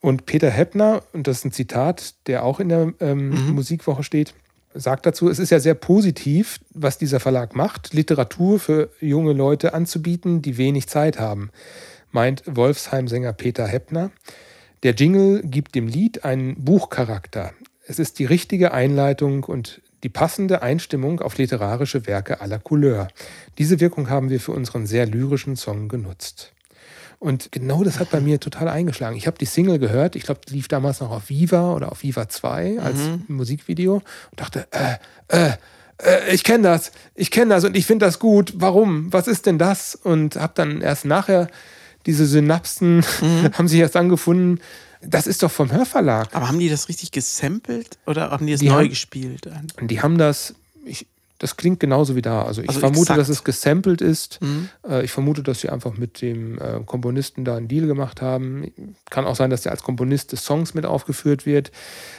Und 0.00 0.26
Peter 0.26 0.50
Heppner, 0.50 1.02
und 1.12 1.26
das 1.26 1.38
ist 1.38 1.44
ein 1.44 1.52
Zitat, 1.52 2.14
der 2.26 2.44
auch 2.44 2.60
in 2.60 2.68
der 2.68 2.92
ähm, 3.00 3.30
mhm. 3.30 3.54
Musikwoche 3.54 4.04
steht, 4.04 4.32
sagt 4.78 5.06
dazu, 5.06 5.28
es 5.28 5.38
ist 5.38 5.50
ja 5.50 5.60
sehr 5.60 5.74
positiv, 5.74 6.60
was 6.70 6.98
dieser 6.98 7.20
Verlag 7.20 7.54
macht, 7.54 7.92
Literatur 7.92 8.60
für 8.60 8.90
junge 9.00 9.32
Leute 9.32 9.74
anzubieten, 9.74 10.40
die 10.40 10.56
wenig 10.56 10.86
Zeit 10.88 11.18
haben, 11.18 11.50
meint 12.12 12.42
Wolfsheim-Sänger 12.46 13.32
Peter 13.32 13.66
Heppner. 13.66 14.10
Der 14.84 14.94
Jingle 14.94 15.42
gibt 15.42 15.74
dem 15.74 15.88
Lied 15.88 16.24
einen 16.24 16.64
Buchcharakter. 16.64 17.52
Es 17.86 17.98
ist 17.98 18.18
die 18.18 18.24
richtige 18.24 18.72
Einleitung 18.72 19.44
und 19.44 19.82
die 20.04 20.08
passende 20.08 20.62
Einstimmung 20.62 21.20
auf 21.20 21.38
literarische 21.38 22.06
Werke 22.06 22.40
aller 22.40 22.60
Couleur. 22.60 23.08
Diese 23.58 23.80
Wirkung 23.80 24.08
haben 24.08 24.30
wir 24.30 24.38
für 24.38 24.52
unseren 24.52 24.86
sehr 24.86 25.06
lyrischen 25.06 25.56
Song 25.56 25.88
genutzt. 25.88 26.52
Und 27.18 27.50
genau 27.50 27.82
das 27.82 27.98
hat 27.98 28.10
bei 28.10 28.20
mir 28.20 28.38
total 28.38 28.68
eingeschlagen. 28.68 29.16
Ich 29.16 29.26
habe 29.26 29.38
die 29.38 29.44
Single 29.44 29.78
gehört, 29.78 30.14
ich 30.14 30.22
glaube, 30.22 30.40
die 30.48 30.54
lief 30.54 30.68
damals 30.68 31.00
noch 31.00 31.10
auf 31.10 31.28
Viva 31.28 31.72
oder 31.72 31.90
auf 31.90 32.02
Viva 32.02 32.28
2 32.28 32.80
als 32.80 32.98
mhm. 32.98 33.24
Musikvideo 33.28 33.94
und 33.94 34.40
dachte, 34.40 34.68
äh, 34.70 34.96
äh, 35.28 35.52
äh, 36.02 36.32
ich 36.34 36.44
kenne 36.44 36.64
das, 36.64 36.92
ich 37.14 37.30
kenne 37.30 37.54
das 37.54 37.64
und 37.64 37.76
ich 37.76 37.86
finde 37.86 38.06
das 38.06 38.18
gut. 38.18 38.54
Warum? 38.56 39.12
Was 39.12 39.26
ist 39.26 39.46
denn 39.46 39.58
das? 39.58 39.96
Und 39.96 40.36
habe 40.36 40.52
dann 40.54 40.80
erst 40.80 41.04
nachher 41.04 41.48
diese 42.06 42.24
Synapsen 42.26 42.98
mhm. 43.20 43.50
haben 43.52 43.68
sich 43.68 43.80
erst 43.80 43.96
angefunden. 43.96 44.60
Das 45.00 45.26
ist 45.26 45.42
doch 45.42 45.50
vom 45.50 45.70
Hörverlag. 45.70 46.28
Aber 46.32 46.48
haben 46.48 46.58
die 46.58 46.68
das 46.68 46.88
richtig 46.88 47.12
gesampelt 47.12 47.98
oder 48.06 48.30
haben 48.30 48.46
die 48.46 48.52
das 48.52 48.60
die 48.60 48.68
neu 48.68 48.82
haben, 48.82 48.88
gespielt? 48.88 49.48
Die 49.80 50.02
haben 50.02 50.18
das, 50.18 50.54
ich, 50.84 51.06
das 51.38 51.56
klingt 51.56 51.78
genauso 51.78 52.16
wie 52.16 52.22
da. 52.22 52.42
Also 52.42 52.62
ich 52.62 52.68
also 52.68 52.80
vermute, 52.80 53.00
exakt. 53.02 53.20
dass 53.20 53.28
es 53.28 53.44
gesampelt 53.44 54.00
ist. 54.00 54.40
Mhm. 54.42 54.68
Äh, 54.88 55.04
ich 55.04 55.12
vermute, 55.12 55.44
dass 55.44 55.60
sie 55.60 55.68
einfach 55.68 55.96
mit 55.96 56.20
dem 56.20 56.58
äh, 56.58 56.80
Komponisten 56.84 57.44
da 57.44 57.56
einen 57.56 57.68
Deal 57.68 57.86
gemacht 57.86 58.20
haben. 58.20 58.72
Kann 59.08 59.24
auch 59.24 59.36
sein, 59.36 59.48
dass 59.48 59.64
er 59.64 59.70
als 59.70 59.84
Komponist 59.84 60.32
des 60.32 60.44
Songs 60.44 60.74
mit 60.74 60.84
aufgeführt 60.84 61.46
wird. 61.46 61.70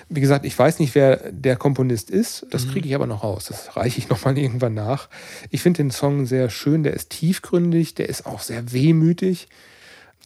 Wie 0.07 0.21
gesagt, 0.21 0.45
ich 0.45 0.57
weiß 0.57 0.79
nicht, 0.79 0.95
wer 0.95 1.31
der 1.31 1.57
Komponist 1.57 2.09
ist. 2.09 2.45
Das 2.49 2.65
mhm. 2.65 2.71
kriege 2.71 2.87
ich 2.87 2.95
aber 2.95 3.07
noch 3.07 3.23
raus. 3.23 3.45
Das 3.49 3.75
reiche 3.75 3.99
ich 3.99 4.09
nochmal 4.09 4.37
irgendwann 4.37 4.73
nach. 4.73 5.09
Ich 5.49 5.61
finde 5.61 5.83
den 5.83 5.91
Song 5.91 6.25
sehr 6.25 6.49
schön. 6.49 6.83
Der 6.83 6.93
ist 6.93 7.09
tiefgründig. 7.09 7.95
Der 7.95 8.07
ist 8.07 8.25
auch 8.25 8.39
sehr 8.39 8.71
wehmütig 8.71 9.47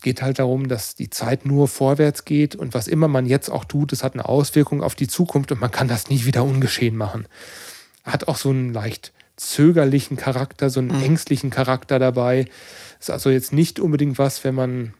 geht 0.01 0.21
halt 0.21 0.37
darum, 0.37 0.67
dass 0.67 0.95
die 0.95 1.09
Zeit 1.09 1.45
nur 1.45 1.69
vorwärts 1.69 2.25
geht 2.25 2.57
und 2.57 2.73
was 2.73 2.89
immer 2.89 3.07
man 3.07 3.25
jetzt 3.25 3.47
auch 3.47 3.63
tut, 3.63 3.93
es 3.93 4.03
hat 4.03 4.15
eine 4.15 4.27
Auswirkung 4.27 4.83
auf 4.83 4.95
die 4.95 5.07
Zukunft 5.07 5.53
und 5.53 5.61
man 5.61 5.71
kann 5.71 5.87
das 5.87 6.09
nie 6.09 6.25
wieder 6.25 6.43
ungeschehen 6.43 6.97
machen 6.97 7.25
hat 8.03 8.27
auch 8.27 8.37
so 8.37 8.49
einen 8.49 8.73
leicht 8.73 9.13
zögerlichen 9.35 10.17
Charakter, 10.17 10.69
so 10.69 10.79
einen 10.79 10.95
mhm. 10.95 11.03
ängstlichen 11.03 11.49
Charakter 11.49 11.99
dabei. 11.99 12.45
Ist 12.99 13.09
also 13.09 13.29
jetzt 13.29 13.53
nicht 13.53 13.79
unbedingt 13.79 14.17
was, 14.17 14.43
wenn 14.43 14.55
man 14.55 14.93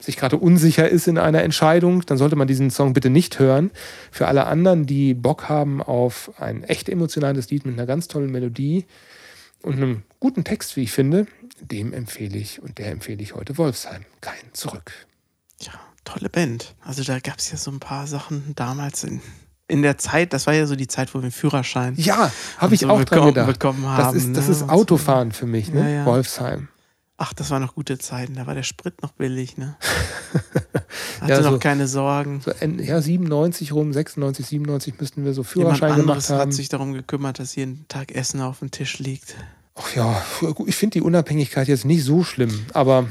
sich 0.00 0.16
gerade 0.16 0.36
unsicher 0.36 0.88
ist 0.88 1.08
in 1.08 1.18
einer 1.18 1.42
Entscheidung, 1.42 2.04
dann 2.06 2.18
sollte 2.18 2.36
man 2.36 2.46
diesen 2.46 2.70
Song 2.70 2.92
bitte 2.92 3.10
nicht 3.10 3.38
hören. 3.38 3.70
Für 4.10 4.28
alle 4.28 4.46
anderen, 4.46 4.86
die 4.86 5.14
Bock 5.14 5.48
haben 5.48 5.82
auf 5.82 6.32
ein 6.38 6.62
echt 6.64 6.88
emotionales 6.88 7.50
Lied 7.50 7.64
mit 7.64 7.74
einer 7.74 7.86
ganz 7.86 8.08
tollen 8.08 8.30
Melodie 8.30 8.84
und 9.62 9.74
einem 9.74 10.02
guten 10.20 10.44
Text, 10.44 10.76
wie 10.76 10.82
ich 10.82 10.92
finde, 10.92 11.26
dem 11.60 11.92
empfehle 11.92 12.36
ich 12.36 12.62
und 12.62 12.78
der 12.78 12.90
empfehle 12.90 13.22
ich 13.22 13.34
heute 13.34 13.56
Wolfsheim. 13.56 14.04
Kein 14.20 14.52
Zurück. 14.52 14.92
Ja, 15.60 15.72
tolle 16.04 16.28
Band. 16.28 16.74
Also 16.82 17.02
da 17.02 17.18
gab 17.18 17.38
es 17.38 17.50
ja 17.50 17.56
so 17.56 17.70
ein 17.70 17.80
paar 17.80 18.06
Sachen 18.06 18.52
damals 18.54 19.04
in 19.04 19.22
in 19.66 19.82
der 19.82 19.98
Zeit, 19.98 20.32
das 20.32 20.46
war 20.46 20.54
ja 20.54 20.66
so 20.66 20.76
die 20.76 20.88
Zeit, 20.88 21.14
wo 21.14 21.18
wir 21.18 21.24
einen 21.24 21.32
Führerschein. 21.32 21.94
Ja, 21.96 22.30
habe 22.58 22.74
ich 22.74 22.82
so 22.82 22.88
auch 22.88 22.98
bekommen, 22.98 23.20
dran 23.20 23.28
gedacht. 23.28 23.52
Bekommen 23.58 23.86
haben, 23.86 24.14
das 24.14 24.14
ist, 24.14 24.36
das 24.36 24.46
ne? 24.46 24.52
ist 24.52 24.68
Autofahren 24.68 25.32
für 25.32 25.46
mich, 25.46 25.72
ne? 25.72 25.80
Ja, 25.80 25.88
ja. 25.88 26.06
Wolfsheim. 26.06 26.68
Ach, 27.16 27.32
das 27.32 27.50
waren 27.50 27.62
noch 27.62 27.76
gute 27.76 27.96
Zeiten. 27.98 28.34
Da 28.34 28.46
war 28.46 28.54
der 28.54 28.64
Sprit 28.64 29.00
noch 29.00 29.12
billig, 29.12 29.56
ne? 29.56 29.76
Hatte 31.20 31.32
ja, 31.32 31.42
so, 31.42 31.52
noch 31.52 31.60
keine 31.60 31.86
Sorgen. 31.86 32.40
So, 32.40 32.50
ja, 32.50 33.00
97 33.00 33.72
rum, 33.72 33.92
96, 33.92 34.46
97 34.46 35.00
müssten 35.00 35.24
wir 35.24 35.32
so 35.32 35.44
Führerschein 35.44 35.94
gemacht 35.94 36.28
haben. 36.28 36.38
hat 36.38 36.52
sich 36.52 36.68
darum 36.68 36.92
gekümmert, 36.92 37.38
dass 37.38 37.54
jeden 37.54 37.86
Tag 37.88 38.12
Essen 38.12 38.40
auf 38.40 38.58
dem 38.58 38.72
Tisch 38.72 38.98
liegt. 38.98 39.36
Ach 39.76 39.94
ja, 39.94 40.22
ich 40.66 40.76
finde 40.76 40.94
die 40.94 41.02
Unabhängigkeit 41.02 41.68
jetzt 41.68 41.84
nicht 41.84 42.04
so 42.04 42.24
schlimm, 42.24 42.66
aber, 42.74 43.08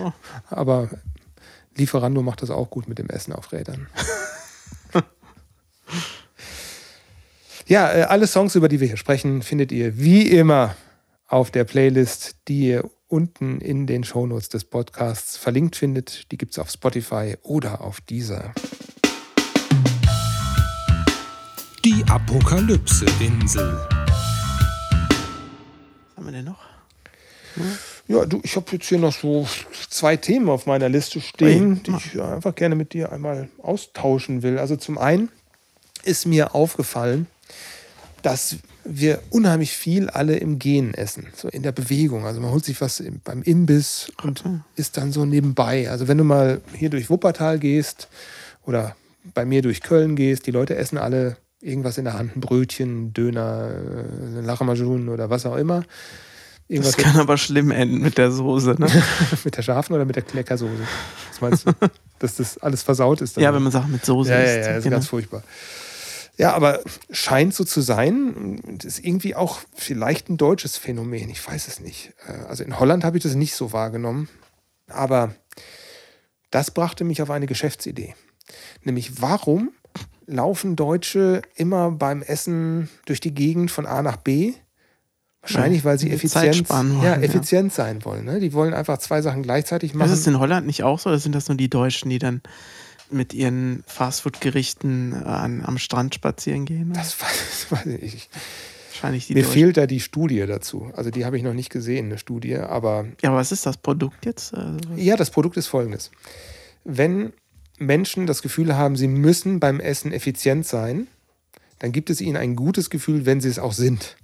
ja. 0.00 0.12
aber 0.50 0.88
Lieferando 1.76 2.22
macht 2.22 2.42
das 2.42 2.50
auch 2.50 2.70
gut 2.70 2.88
mit 2.88 2.98
dem 2.98 3.08
Essen 3.08 3.32
auf 3.32 3.52
Rädern. 3.52 3.88
Ja, 7.66 7.90
äh, 7.94 8.02
alle 8.02 8.26
Songs, 8.26 8.54
über 8.56 8.68
die 8.68 8.80
wir 8.80 8.88
hier 8.88 8.98
sprechen, 8.98 9.40
findet 9.40 9.72
ihr 9.72 9.96
wie 9.96 10.28
immer 10.28 10.76
auf 11.26 11.50
der 11.50 11.64
Playlist, 11.64 12.36
die 12.46 12.68
ihr 12.68 12.90
unten 13.08 13.58
in 13.62 13.86
den 13.86 14.04
Shownotes 14.04 14.50
des 14.50 14.64
Podcasts 14.64 15.38
verlinkt 15.38 15.74
findet. 15.74 16.30
Die 16.30 16.36
gibt 16.36 16.52
es 16.52 16.58
auf 16.58 16.68
Spotify 16.70 17.36
oder 17.42 17.80
auf 17.80 18.02
dieser. 18.02 18.52
Die 21.82 22.04
Apokalypse-Insel. 22.06 23.80
Was 26.10 26.16
haben 26.16 26.26
wir 26.26 26.32
denn 26.32 26.44
noch? 26.44 26.60
Hm? 27.54 27.78
Ja, 28.08 28.26
du, 28.26 28.40
ich 28.42 28.56
habe 28.56 28.66
jetzt 28.72 28.86
hier 28.86 28.98
noch 28.98 29.14
so 29.14 29.48
zwei 29.88 30.18
Themen 30.18 30.50
auf 30.50 30.66
meiner 30.66 30.90
Liste 30.90 31.22
stehen, 31.22 31.82
die 31.82 31.92
ich 31.92 32.20
einfach 32.20 32.54
gerne 32.54 32.74
mit 32.74 32.92
dir 32.92 33.10
einmal 33.10 33.48
austauschen 33.62 34.42
will. 34.42 34.58
Also 34.58 34.76
zum 34.76 34.98
einen 34.98 35.30
ist 36.02 36.26
mir 36.26 36.54
aufgefallen, 36.54 37.26
dass 38.24 38.56
wir 38.84 39.20
unheimlich 39.28 39.72
viel 39.72 40.08
alle 40.08 40.36
im 40.36 40.58
Gehen 40.58 40.94
essen, 40.94 41.26
so 41.36 41.48
in 41.48 41.62
der 41.62 41.72
Bewegung. 41.72 42.24
Also 42.24 42.40
man 42.40 42.50
holt 42.50 42.64
sich 42.64 42.80
was 42.80 43.02
beim 43.22 43.42
Imbiss 43.42 44.10
und 44.22 44.42
ist 44.76 44.96
dann 44.96 45.12
so 45.12 45.26
nebenbei. 45.26 45.90
Also 45.90 46.08
wenn 46.08 46.16
du 46.16 46.24
mal 46.24 46.62
hier 46.74 46.88
durch 46.88 47.10
Wuppertal 47.10 47.58
gehst 47.58 48.08
oder 48.64 48.96
bei 49.34 49.44
mir 49.44 49.60
durch 49.60 49.82
Köln 49.82 50.16
gehst, 50.16 50.46
die 50.46 50.52
Leute 50.52 50.74
essen 50.76 50.96
alle 50.96 51.36
irgendwas 51.60 51.98
in 51.98 52.04
der 52.04 52.14
Hand, 52.14 52.34
ein 52.34 52.40
Brötchen, 52.40 53.12
Döner, 53.12 53.70
äh, 53.70 54.40
Lahmacun 54.40 55.10
oder 55.10 55.28
was 55.28 55.44
auch 55.44 55.56
immer. 55.56 55.84
Irgendwas 56.66 56.96
das 56.96 57.04
kann 57.04 57.20
aber 57.20 57.36
schlimm 57.36 57.70
enden 57.70 58.00
mit 58.00 58.16
der 58.16 58.30
Soße, 58.30 58.76
ne? 58.78 58.86
mit 59.44 59.54
der 59.54 59.62
scharfen 59.62 59.94
oder 59.94 60.06
mit 60.06 60.16
der 60.16 60.22
Kleckersoße? 60.22 60.72
Was 61.30 61.40
meinst 61.42 61.66
du? 61.66 61.72
Dass 62.20 62.36
das 62.36 62.56
alles 62.56 62.82
versaut 62.82 63.20
ist? 63.20 63.36
ja, 63.36 63.52
wenn 63.52 63.62
man 63.62 63.72
sagt 63.72 63.88
mit 63.90 64.02
Soße 64.02 64.30
ja, 64.30 64.40
Ja, 64.40 64.46
ja, 64.46 64.56
das 64.56 64.76
ist 64.78 64.84
genau. 64.84 64.96
ganz 64.96 65.08
furchtbar. 65.08 65.42
Ja, 66.36 66.52
aber 66.54 66.80
scheint 67.10 67.54
so 67.54 67.64
zu 67.64 67.80
sein. 67.80 68.60
Das 68.78 68.98
ist 68.98 69.04
irgendwie 69.04 69.36
auch 69.36 69.60
vielleicht 69.74 70.28
ein 70.28 70.36
deutsches 70.36 70.76
Phänomen. 70.76 71.30
Ich 71.30 71.46
weiß 71.46 71.68
es 71.68 71.80
nicht. 71.80 72.12
Äh, 72.26 72.46
also 72.48 72.64
in 72.64 72.78
Holland 72.78 73.04
habe 73.04 73.16
ich 73.16 73.22
das 73.22 73.34
nicht 73.34 73.54
so 73.54 73.72
wahrgenommen. 73.72 74.28
Aber 74.88 75.34
das 76.50 76.70
brachte 76.70 77.04
mich 77.04 77.22
auf 77.22 77.30
eine 77.30 77.46
Geschäftsidee. 77.46 78.14
Nämlich, 78.82 79.22
warum 79.22 79.70
laufen 80.26 80.76
Deutsche 80.76 81.42
immer 81.54 81.90
beim 81.90 82.22
Essen 82.22 82.88
durch 83.06 83.20
die 83.20 83.34
Gegend 83.34 83.70
von 83.70 83.86
A 83.86 84.02
nach 84.02 84.16
B? 84.16 84.54
Wahrscheinlich, 85.40 85.84
weil 85.84 85.98
sie 85.98 86.10
effizient, 86.10 86.70
wollen, 86.70 87.02
ja, 87.02 87.16
ja. 87.16 87.20
effizient 87.20 87.72
sein 87.72 88.04
wollen. 88.04 88.24
Ne? 88.24 88.40
Die 88.40 88.54
wollen 88.54 88.72
einfach 88.72 88.96
zwei 88.98 89.20
Sachen 89.20 89.42
gleichzeitig 89.42 89.92
machen. 89.92 90.10
Ist 90.10 90.20
es 90.20 90.26
in 90.26 90.38
Holland 90.38 90.66
nicht 90.66 90.82
auch 90.82 90.98
so 90.98 91.10
oder 91.10 91.18
sind 91.18 91.34
das 91.34 91.48
nur 91.48 91.56
die 91.58 91.68
Deutschen, 91.68 92.08
die 92.08 92.18
dann 92.18 92.40
mit 93.14 93.32
ihren 93.32 93.82
Fastfood-Gerichten 93.86 95.12
äh, 95.12 95.24
am 95.26 95.78
Strand 95.78 96.14
spazieren 96.14 96.64
gehen? 96.64 96.92
das 96.92 97.20
weiß, 97.20 97.66
weiß 97.70 97.86
ich 97.86 98.14
nicht. 98.14 98.30
Wahrscheinlich 98.90 99.26
die 99.26 99.34
Mir 99.34 99.42
Deutschen. 99.42 99.52
fehlt 99.52 99.76
da 99.76 99.86
die 99.86 100.00
Studie 100.00 100.44
dazu. 100.46 100.90
Also 100.94 101.10
die 101.10 101.24
habe 101.24 101.36
ich 101.36 101.42
noch 101.42 101.54
nicht 101.54 101.70
gesehen, 101.70 102.06
eine 102.06 102.18
Studie. 102.18 102.56
Aber 102.56 103.06
Ja, 103.22 103.30
aber 103.30 103.38
was 103.38 103.50
ist 103.52 103.66
das 103.66 103.76
Produkt 103.76 104.24
jetzt? 104.26 104.54
Also, 104.54 104.78
ja, 104.96 105.16
das 105.16 105.30
Produkt 105.30 105.56
ist 105.56 105.66
folgendes. 105.66 106.10
Wenn 106.84 107.32
Menschen 107.78 108.26
das 108.26 108.40
Gefühl 108.42 108.76
haben, 108.76 108.96
sie 108.96 109.08
müssen 109.08 109.58
beim 109.58 109.80
Essen 109.80 110.12
effizient 110.12 110.66
sein, 110.66 111.08
dann 111.80 111.90
gibt 111.92 112.08
es 112.08 112.20
ihnen 112.20 112.36
ein 112.36 112.54
gutes 112.54 112.88
Gefühl, 112.88 113.26
wenn 113.26 113.40
sie 113.40 113.48
es 113.48 113.58
auch 113.58 113.72
sind. 113.72 114.16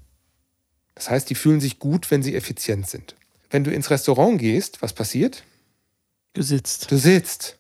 Das 0.94 1.10
heißt, 1.10 1.28
die 1.30 1.34
fühlen 1.34 1.60
sich 1.60 1.78
gut, 1.78 2.10
wenn 2.10 2.22
sie 2.22 2.34
effizient 2.36 2.86
sind. 2.88 3.16
Wenn 3.50 3.64
du 3.64 3.72
ins 3.72 3.90
Restaurant 3.90 4.38
gehst, 4.38 4.82
was 4.82 4.92
passiert? 4.92 5.42
Du 6.34 6.42
sitzt. 6.42 6.90
Du 6.92 6.96
sitzt. 6.96 7.58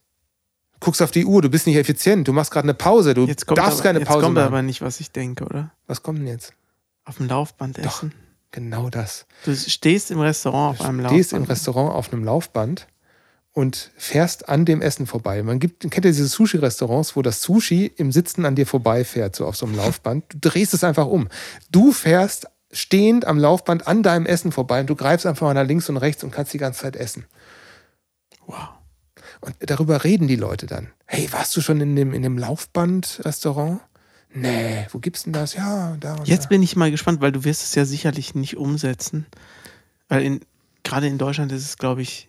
Guckst 0.80 1.02
auf 1.02 1.10
die 1.10 1.26
Uhr, 1.26 1.42
du 1.42 1.50
bist 1.50 1.66
nicht 1.66 1.76
effizient, 1.76 2.26
du 2.26 2.32
machst 2.32 2.50
gerade 2.50 2.64
eine 2.64 2.74
Pause, 2.74 3.12
du 3.14 3.26
Jetzt 3.26 3.46
kommt, 3.46 3.58
darfst 3.58 3.74
aber, 3.80 3.82
keine 3.82 3.98
jetzt 4.00 4.08
Pause 4.08 4.22
kommt 4.24 4.34
machen. 4.36 4.46
aber 4.46 4.62
nicht, 4.62 4.80
was 4.80 4.98
ich 5.00 5.12
denke, 5.12 5.44
oder? 5.44 5.70
Was 5.86 6.02
kommt 6.02 6.18
denn 6.20 6.26
jetzt? 6.26 6.54
Auf 7.04 7.18
dem 7.18 7.28
Laufband 7.28 7.78
essen. 7.78 8.12
Genau 8.50 8.88
das. 8.90 9.26
Du 9.44 9.54
stehst 9.54 10.10
im 10.10 10.20
Restaurant 10.20 10.80
auf 10.80 10.86
einem 10.86 10.98
Du 10.98 11.02
Laufband. 11.04 11.18
stehst 11.20 11.32
im 11.34 11.42
Restaurant 11.44 11.94
auf 11.94 12.12
einem 12.12 12.24
Laufband 12.24 12.86
und 13.52 13.90
fährst 13.96 14.48
an 14.48 14.64
dem 14.64 14.80
Essen 14.80 15.06
vorbei. 15.06 15.42
Man 15.42 15.58
gibt, 15.58 15.80
kennt 15.82 15.96
ihr 16.04 16.12
diese 16.12 16.26
Sushi-Restaurants, 16.26 17.14
wo 17.14 17.22
das 17.22 17.42
Sushi 17.42 17.86
im 17.96 18.10
Sitzen 18.12 18.44
an 18.46 18.54
dir 18.56 18.66
vorbeifährt, 18.66 19.36
so 19.36 19.46
auf 19.46 19.56
so 19.56 19.66
einem 19.66 19.76
Laufband. 19.76 20.24
Du 20.32 20.50
drehst 20.50 20.72
es 20.74 20.82
einfach 20.82 21.06
um. 21.06 21.28
Du 21.70 21.92
fährst 21.92 22.46
stehend 22.72 23.24
am 23.24 23.38
Laufband 23.38 23.86
an 23.86 24.02
deinem 24.02 24.26
Essen 24.26 24.50
vorbei 24.52 24.80
und 24.80 24.88
du 24.88 24.94
greifst 24.96 25.26
einfach 25.26 25.46
mal 25.46 25.54
nach 25.54 25.66
links 25.66 25.88
und 25.88 25.96
rechts 25.98 26.24
und 26.24 26.30
kannst 26.30 26.52
die 26.54 26.58
ganze 26.58 26.80
Zeit 26.82 26.96
essen. 26.96 27.26
Wow. 28.46 28.68
Und 29.40 29.56
darüber 29.60 30.04
reden 30.04 30.28
die 30.28 30.36
Leute 30.36 30.66
dann. 30.66 30.88
Hey, 31.06 31.32
warst 31.32 31.56
du 31.56 31.60
schon 31.60 31.80
in 31.80 31.96
dem, 31.96 32.12
in 32.12 32.22
dem 32.22 32.36
Laufband-Restaurant? 32.36 33.80
Nee, 34.32 34.86
wo 34.90 34.98
gibt's 34.98 35.24
denn 35.24 35.32
das? 35.32 35.54
Ja, 35.54 35.96
da 35.98 36.14
und 36.14 36.28
Jetzt 36.28 36.44
da. 36.44 36.48
bin 36.50 36.62
ich 36.62 36.76
mal 36.76 36.90
gespannt, 36.90 37.20
weil 37.20 37.32
du 37.32 37.44
wirst 37.44 37.62
es 37.62 37.74
ja 37.74 37.84
sicherlich 37.84 38.34
nicht 38.34 38.56
umsetzen. 38.56 39.26
Weil 40.08 40.22
in, 40.22 40.40
gerade 40.84 41.06
in 41.06 41.18
Deutschland 41.18 41.50
ist 41.52 41.64
es, 41.64 41.78
glaube 41.78 42.02
ich, 42.02 42.28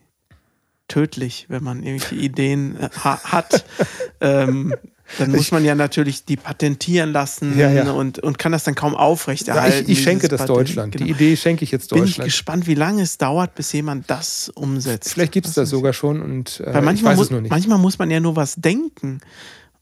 tödlich, 0.88 1.46
wenn 1.50 1.64
man 1.64 1.84
irgendwelche 1.84 2.16
Ideen 2.16 2.78
äh, 2.78 2.90
ha 3.04 3.20
hat. 3.24 3.66
ähm, 4.22 4.74
dann 5.20 5.32
muss 5.32 5.52
man 5.52 5.64
ja 5.66 5.76
natürlich 5.76 6.26
die 6.26 6.38
patentieren 6.38 7.12
lassen 7.12 7.58
Ja, 7.58 7.70
ja. 7.72 7.92
Und, 7.92 8.20
und 8.20 8.38
kann 8.40 8.52
das 8.52 8.64
dann 8.64 8.76
kaum 8.76 8.94
Ja, 8.94 9.00
aufrechterhalten. 9.00 9.84
ich, 9.92 9.98
ich 10.00 10.04
schenke 10.04 10.28
das 10.28 10.42
Patent. 10.42 10.58
Deutschland. 10.58 10.92
Genau. 10.94 11.06
Die 11.06 11.12
Idee 11.12 11.36
schenke 11.36 11.64
ich 11.64 11.72
jetzt 11.72 11.90
bin 11.90 12.04
ich 12.04 12.12
Deutschland. 12.12 12.26
gespannt, 12.28 12.68
wie 12.68 12.76
lange 12.76 13.02
es 13.02 13.18
dauert, 13.18 13.56
bis 13.56 13.72
jemand 13.74 14.10
das 14.10 14.50
umsetzt. 14.50 15.14
Vielleicht 15.14 15.32
gibt 15.34 15.48
es 15.48 15.54
das 15.54 15.70
sogar 15.70 15.94
schon 15.94 16.22
und 16.22 16.60
äh, 16.62 16.68
Weil 16.68 16.76
ich 16.80 16.86
manchmal, 16.86 17.12
weiß 17.14 17.18
muss, 17.18 17.26
es 17.28 17.32
nur 17.32 17.42
nicht. 17.42 17.52
manchmal 17.52 17.78
muss 17.78 18.00
man 18.00 18.10
ja 18.12 18.20
nur 18.20 18.36
was 18.36 18.56
denken. 18.56 19.20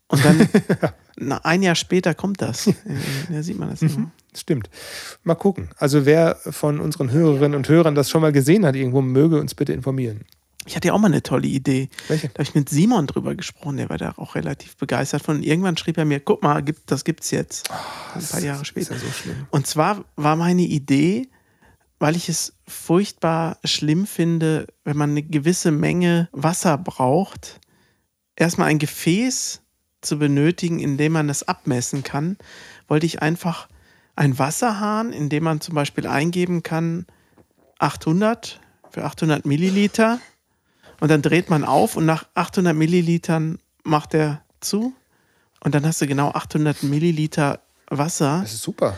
Und 0.07 0.25
dann 0.25 0.49
ein 1.43 1.61
Jahr 1.61 1.75
später 1.75 2.15
kommt 2.15 2.41
das. 2.41 2.65
Ja, 2.65 2.73
Da 3.31 3.43
sieht 3.43 3.59
man 3.59 3.69
das 3.69 3.81
immer. 3.83 4.11
Stimmt. 4.35 4.69
Mal 5.23 5.35
gucken. 5.35 5.69
Also 5.77 6.05
wer 6.05 6.37
von 6.49 6.79
unseren 6.79 7.11
Hörerinnen 7.11 7.55
und 7.55 7.67
Hörern 7.69 7.93
das 7.95 8.09
schon 8.09 8.21
mal 8.21 8.31
gesehen 8.31 8.65
hat, 8.65 8.75
irgendwo 8.75 9.01
möge 9.01 9.39
uns 9.39 9.53
bitte 9.55 9.73
informieren. 9.73 10.21
Ich 10.69 10.75
hatte 10.75 10.89
ja 10.89 10.93
auch 10.93 10.99
mal 10.99 11.07
eine 11.07 11.23
tolle 11.23 11.47
Idee. 11.47 11.89
Welche? 12.09 12.27
Da 12.27 12.35
habe 12.35 12.43
ich 12.43 12.53
mit 12.53 12.69
Simon 12.69 13.07
drüber 13.07 13.33
gesprochen, 13.33 13.77
der 13.77 13.89
war 13.89 13.97
da 13.97 14.13
auch 14.17 14.35
relativ 14.35 14.77
begeistert 14.77 15.23
von. 15.23 15.37
Und 15.37 15.43
irgendwann 15.43 15.75
schrieb 15.77 15.97
er 15.97 16.05
mir, 16.05 16.19
guck 16.19 16.43
mal, 16.43 16.61
gibt, 16.61 16.91
das 16.91 17.03
gibt's 17.03 17.31
jetzt. 17.31 17.71
Ein 18.13 18.23
paar 18.23 18.39
Jahre 18.39 18.61
Ist 18.61 18.67
später. 18.67 18.93
ja 18.93 18.99
so 18.99 19.11
schlimm. 19.11 19.47
Und 19.49 19.65
zwar 19.65 20.05
war 20.15 20.35
meine 20.35 20.61
Idee, 20.61 21.27
weil 21.97 22.15
ich 22.15 22.29
es 22.29 22.53
furchtbar 22.67 23.57
schlimm 23.63 24.05
finde, 24.05 24.67
wenn 24.83 24.95
man 24.95 25.09
eine 25.09 25.23
gewisse 25.23 25.71
Menge 25.71 26.29
Wasser 26.33 26.77
braucht, 26.77 27.59
erstmal 28.35 28.67
ein 28.67 28.77
Gefäß 28.77 29.63
zu 30.01 30.19
benötigen, 30.19 30.77
in 30.77 30.97
dem 30.97 31.13
man 31.13 31.27
das 31.27 31.41
abmessen 31.41 32.03
kann, 32.03 32.37
wollte 32.87 33.07
ich 33.07 33.23
einfach 33.23 33.69
einen 34.15 34.37
Wasserhahn, 34.37 35.13
in 35.13 35.29
dem 35.29 35.45
man 35.45 35.61
zum 35.61 35.73
Beispiel 35.73 36.05
eingeben 36.05 36.61
kann 36.61 37.07
800 37.79 38.59
für 38.91 39.03
800 39.03 39.47
Milliliter 39.47 40.19
und 40.99 41.09
dann 41.09 41.21
dreht 41.21 41.49
man 41.49 41.63
auf 41.63 41.95
und 41.95 42.05
nach 42.05 42.25
800 42.35 42.75
Millilitern 42.75 43.59
macht 43.83 44.13
er 44.13 44.41
zu 44.59 44.93
und 45.63 45.75
dann 45.75 45.85
hast 45.85 46.01
du 46.01 46.07
genau 46.07 46.29
800 46.31 46.83
Milliliter 46.83 47.61
Wasser 47.89 48.39
Das 48.41 48.53
ist 48.53 48.61
super. 48.61 48.97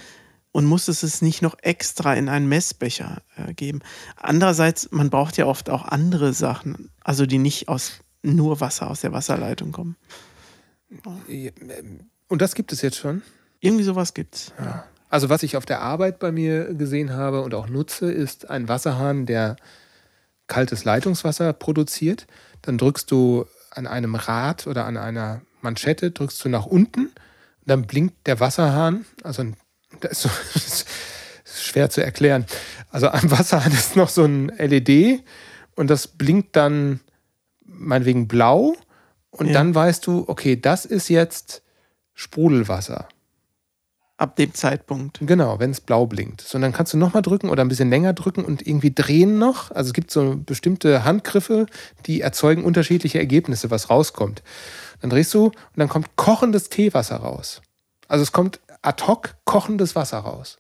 und 0.52 0.66
musstest 0.66 1.04
es 1.04 1.22
nicht 1.22 1.42
noch 1.42 1.56
extra 1.62 2.14
in 2.14 2.28
einen 2.30 2.48
Messbecher 2.50 3.22
äh, 3.38 3.54
geben. 3.54 3.80
Andererseits, 4.18 4.90
man 4.92 5.10
braucht 5.10 5.38
ja 5.38 5.46
oft 5.46 5.70
auch 5.70 5.86
andere 5.86 6.34
Sachen, 6.34 6.90
also 7.04 7.26
die 7.26 7.38
nicht 7.38 7.70
aus 7.70 8.00
nur 8.24 8.60
Wasser 8.60 8.90
aus 8.92 9.02
der 9.02 9.14
Wasserleitung 9.14 9.72
kommen. 9.72 9.96
Und 12.28 12.42
das 12.42 12.56
gibt 12.56 12.72
es 12.72 12.82
jetzt 12.82 12.98
schon. 12.98 13.22
Irgendwie 13.60 13.84
sowas 13.84 14.14
gibt's. 14.14 14.54
Also 15.10 15.30
was 15.30 15.44
ich 15.44 15.58
auf 15.58 15.66
der 15.66 15.82
Arbeit 15.82 16.20
bei 16.20 16.32
mir 16.32 16.74
gesehen 16.74 17.14
habe 17.14 17.42
und 17.42 17.54
auch 17.54 17.68
nutze, 17.68 18.12
ist 18.12 18.50
ein 18.50 18.68
Wasserhahn, 18.68 19.26
der 19.26 19.56
kaltes 20.52 20.84
Leitungswasser 20.84 21.54
produziert. 21.54 22.28
Dann 22.62 22.78
drückst 22.78 23.10
du 23.10 23.46
an 23.72 23.88
einem 23.88 24.16
Rad 24.16 24.68
oder 24.68 24.86
an 24.86 24.98
einer 24.98 25.42
Manschette, 25.62 26.12
drückst 26.12 26.44
du 26.44 26.50
nach 26.50 26.66
unten, 26.66 27.10
dann 27.66 27.84
blinkt 27.88 28.28
der 28.28 28.40
Wasserhahn, 28.42 29.06
also 29.24 29.46
das 30.02 30.12
ist, 30.12 30.22
so, 30.24 30.30
das 30.54 30.66
ist 31.46 31.64
schwer 31.64 31.90
zu 31.90 32.04
erklären. 32.04 32.46
Also 32.90 33.08
am 33.10 33.32
Wasserhahn 33.32 33.72
ist 33.72 33.96
noch 33.96 34.10
so 34.10 34.26
ein 34.26 34.50
LED 34.58 35.24
und 35.76 35.90
das 35.90 36.08
blinkt 36.08 36.56
dann 36.56 37.00
meinetwegen 37.64 38.28
blau 38.28 38.76
und 39.30 39.48
Ja. 39.48 39.54
dann 39.54 39.74
weißt 39.74 40.06
du, 40.06 40.26
okay, 40.28 40.60
das 40.60 40.84
ist 40.86 41.08
jetzt 41.08 41.62
Sprudelwasser. 42.14 43.08
Ab 44.22 44.36
dem 44.36 44.54
Zeitpunkt. 44.54 45.18
Genau, 45.20 45.60
wenn 45.60 45.72
es 45.72 45.82
blau 45.82 46.06
blinkt. 46.06 46.42
So, 46.42 46.60
und 46.60 46.62
dann 46.62 46.74
kannst 46.74 46.94
du 46.94 46.98
nochmal 46.98 47.24
drücken 47.24 47.50
oder 47.50 47.64
ein 47.64 47.70
bisschen 47.70 47.90
länger 47.90 48.14
drücken 48.14 48.46
und 48.46 48.68
irgendwie 48.68 48.94
drehen 48.94 49.40
noch. 49.40 49.72
Also 49.72 49.88
es 49.88 49.94
gibt 49.96 50.12
so 50.12 50.36
bestimmte 50.38 51.04
Handgriffe, 51.04 51.66
die 52.06 52.22
erzeugen 52.22 52.64
unterschiedliche 52.64 53.18
Ergebnisse, 53.18 53.72
was 53.72 53.90
rauskommt. 53.90 54.44
Dann 55.00 55.10
drehst 55.10 55.34
du 55.34 55.46
und 55.46 55.56
dann 55.76 55.90
kommt 55.90 56.18
kochendes 56.18 56.70
Teewasser 56.70 57.16
raus. 57.16 57.64
Also 58.08 58.22
es 58.22 58.32
kommt 58.32 58.60
ad 58.84 59.08
hoc 59.08 59.34
kochendes 59.46 59.96
Wasser 59.96 60.20
raus. 60.20 60.58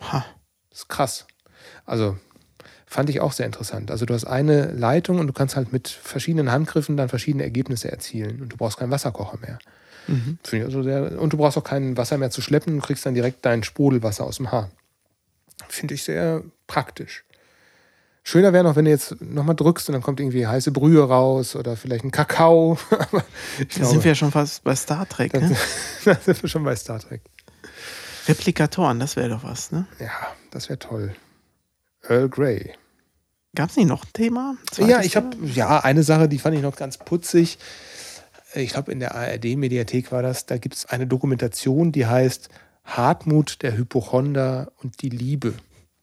Ha. 0.00 0.24
Das 0.70 0.80
ist 0.80 0.88
krass. 0.88 1.26
Also 1.86 2.16
fand 2.86 3.08
ich 3.08 3.20
auch 3.20 3.30
sehr 3.30 3.46
interessant. 3.46 3.92
Also 3.92 4.04
du 4.04 4.14
hast 4.14 4.24
eine 4.24 4.72
Leitung 4.72 5.20
und 5.20 5.28
du 5.28 5.32
kannst 5.32 5.54
halt 5.54 5.72
mit 5.72 5.86
verschiedenen 5.86 6.50
Handgriffen 6.50 6.96
dann 6.96 7.08
verschiedene 7.08 7.44
Ergebnisse 7.44 7.92
erzielen 7.92 8.42
und 8.42 8.48
du 8.48 8.56
brauchst 8.56 8.78
keinen 8.78 8.90
Wasserkocher 8.90 9.38
mehr. 9.38 9.60
Finde 10.42 10.64
ich 10.64 10.64
also 10.64 10.82
sehr, 10.82 11.20
und 11.20 11.32
du 11.32 11.36
brauchst 11.36 11.56
auch 11.58 11.64
kein 11.64 11.96
Wasser 11.96 12.18
mehr 12.18 12.30
zu 12.30 12.42
schleppen, 12.42 12.76
du 12.76 12.82
kriegst 12.82 13.06
dann 13.06 13.14
direkt 13.14 13.44
dein 13.44 13.62
Sprudelwasser 13.62 14.24
aus 14.24 14.36
dem 14.36 14.50
Hahn. 14.50 14.70
Finde 15.68 15.94
ich 15.94 16.04
sehr 16.04 16.42
praktisch. 16.66 17.24
Schöner 18.22 18.52
wäre 18.52 18.64
noch, 18.64 18.76
wenn 18.76 18.84
du 18.84 18.90
jetzt 18.90 19.20
nochmal 19.20 19.56
drückst 19.56 19.88
und 19.88 19.94
dann 19.94 20.02
kommt 20.02 20.20
irgendwie 20.20 20.46
heiße 20.46 20.72
Brühe 20.72 21.02
raus 21.02 21.56
oder 21.56 21.76
vielleicht 21.76 22.04
ein 22.04 22.10
Kakao. 22.10 22.78
Aber 22.90 23.24
Da 23.58 23.64
glaube, 23.64 23.86
sind 23.86 24.04
wir 24.04 24.10
ja 24.10 24.14
schon 24.14 24.30
fast 24.30 24.62
bei 24.62 24.76
Star 24.76 25.08
Trek. 25.08 25.32
da 25.32 25.40
Ne? 25.40 25.56
da 26.04 26.14
sind 26.14 26.42
wir 26.42 26.48
schon 26.48 26.64
bei 26.64 26.76
Star 26.76 27.00
Trek. 27.00 27.22
Replikatoren, 28.28 29.00
das 29.00 29.16
wäre 29.16 29.30
doch 29.30 29.42
was. 29.42 29.72
Ne? 29.72 29.86
Ja, 29.98 30.12
das 30.50 30.68
wäre 30.68 30.78
toll. 30.78 31.14
Earl 32.02 32.28
Grey. 32.28 32.74
Gab 33.54 33.70
es 33.70 33.76
nicht 33.76 33.88
noch 33.88 34.04
ein 34.04 34.12
Thema? 34.12 34.56
Ja, 34.76 34.86
Zweites 34.86 35.06
ich 35.06 35.16
habe 35.16 35.36
ja 35.42 35.80
eine 35.80 36.02
Sache, 36.02 36.28
die 36.28 36.38
fand 36.38 36.54
ich 36.56 36.62
noch 36.62 36.76
ganz 36.76 36.98
putzig. 36.98 37.58
Ich 38.54 38.72
glaube, 38.72 38.90
in 38.92 39.00
der 39.00 39.14
ARD-Mediathek 39.14 40.10
war 40.12 40.22
das. 40.22 40.46
Da 40.46 40.58
gibt 40.58 40.74
es 40.74 40.86
eine 40.86 41.06
Dokumentation, 41.06 41.92
die 41.92 42.06
heißt 42.06 42.48
Hartmut, 42.84 43.62
der 43.62 43.76
Hypochonder 43.76 44.72
und 44.82 45.02
die 45.02 45.10
Liebe. 45.10 45.54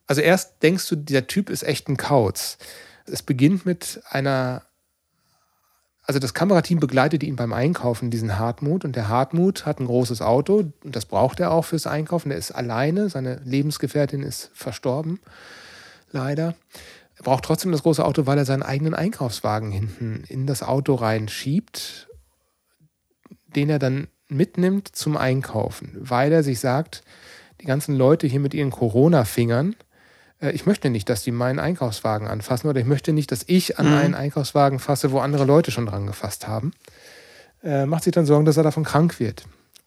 Also 0.05 0.21
erst 0.21 0.63
denkst 0.63 0.87
du, 0.87 0.95
dieser 0.95 1.27
Typ 1.27 1.49
ist 1.49 1.63
echt 1.63 1.89
ein 1.89 1.97
Kauz. 1.97 2.57
Es 3.05 3.21
beginnt 3.21 3.65
mit 3.65 4.01
einer, 4.09 4.63
also 6.03 6.19
das 6.19 6.33
Kamerateam 6.33 6.79
begleitet 6.79 7.23
ihn 7.23 7.35
beim 7.35 7.51
Einkaufen, 7.51 8.09
diesen 8.09 8.39
Hartmut. 8.39 8.85
Und 8.85 8.95
der 8.95 9.09
Hartmut 9.09 9.65
hat 9.65 9.79
ein 9.79 9.85
großes 9.85 10.21
Auto 10.21 10.71
und 10.83 10.95
das 10.95 11.05
braucht 11.05 11.41
er 11.41 11.51
auch 11.51 11.65
fürs 11.65 11.87
Einkaufen. 11.87 12.29
Der 12.29 12.37
ist 12.37 12.51
alleine, 12.51 13.09
seine 13.09 13.41
Lebensgefährtin 13.43 14.23
ist 14.23 14.51
verstorben, 14.53 15.19
leider. 16.11 16.55
Er 17.17 17.23
braucht 17.23 17.43
trotzdem 17.43 17.71
das 17.71 17.83
große 17.83 18.05
Auto, 18.05 18.27
weil 18.27 18.37
er 18.37 18.45
seinen 18.45 18.63
eigenen 18.63 18.93
Einkaufswagen 18.93 19.71
hinten 19.71 20.23
in 20.27 20.45
das 20.45 20.63
Auto 20.63 20.93
reinschiebt, 20.93 22.06
den 23.55 23.69
er 23.69 23.79
dann 23.79 24.07
mitnimmt 24.29 24.89
zum 24.95 25.15
Einkaufen, 25.17 25.95
weil 25.99 26.31
er 26.31 26.43
sich 26.43 26.59
sagt, 26.59 27.01
die 27.61 27.65
ganzen 27.65 27.95
Leute 27.95 28.27
hier 28.27 28.39
mit 28.39 28.53
ihren 28.53 28.71
Corona-Fingern, 28.71 29.75
äh, 30.41 30.51
ich 30.51 30.65
möchte 30.65 30.89
nicht, 30.89 31.09
dass 31.09 31.23
die 31.23 31.31
meinen 31.31 31.59
Einkaufswagen 31.59 32.27
anfassen 32.27 32.67
oder 32.67 32.79
ich 32.79 32.85
möchte 32.85 33.13
nicht, 33.13 33.31
dass 33.31 33.43
ich 33.47 33.79
an 33.79 33.87
Mhm. 33.87 33.93
einen 33.97 34.15
Einkaufswagen 34.15 34.79
fasse, 34.79 35.11
wo 35.11 35.19
andere 35.19 35.45
Leute 35.45 35.71
schon 35.71 35.85
dran 35.85 36.05
gefasst 36.07 36.47
haben. 36.47 36.71
Äh, 37.63 37.85
macht 37.85 38.03
sich 38.03 38.13
dann 38.13 38.25
Sorgen, 38.25 38.45
dass 38.45 38.57
er 38.57 38.63
davon 38.63 38.83
krank 38.83 39.19
wird. 39.19 39.43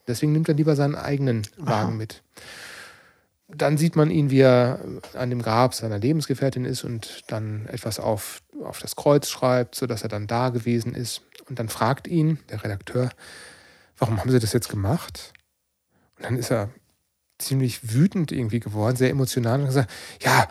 Deswegen 0.08 0.32
nimmt 0.32 0.48
er 0.48 0.54
lieber 0.54 0.74
seinen 0.74 0.96
eigenen 0.96 1.42
Wagen 1.56 1.96
mit. 1.96 2.22
dann 3.52 3.76
sieht 3.78 3.96
man 3.96 4.12
ihn, 4.12 4.30
wie 4.30 4.40
er 4.42 4.78
an 5.14 5.28
dem 5.30 5.42
Grab 5.42 5.74
seiner 5.74 5.98
Lebensgefährtin 5.98 6.64
ist 6.64 6.84
und 6.84 7.22
dann 7.26 7.66
etwas 7.66 7.98
auf, 7.98 8.42
auf 8.62 8.78
das 8.78 8.94
Kreuz 8.94 9.28
schreibt, 9.28 9.74
sodass 9.74 10.02
er 10.02 10.08
dann 10.08 10.28
da 10.28 10.50
gewesen 10.50 10.94
ist. 10.94 11.22
Und 11.48 11.58
dann 11.58 11.68
fragt 11.68 12.06
ihn 12.06 12.38
der 12.48 12.62
Redakteur, 12.62 13.10
warum 14.00 14.18
haben 14.18 14.30
Sie 14.30 14.40
das 14.40 14.52
jetzt 14.52 14.68
gemacht? 14.68 15.32
Und 16.16 16.24
dann 16.24 16.36
ist 16.36 16.50
er 16.50 16.70
ziemlich 17.38 17.94
wütend 17.94 18.32
irgendwie 18.32 18.60
geworden, 18.60 18.96
sehr 18.96 19.10
emotional 19.10 19.60
und 19.60 19.66
gesagt, 19.66 19.90
ja, 20.22 20.48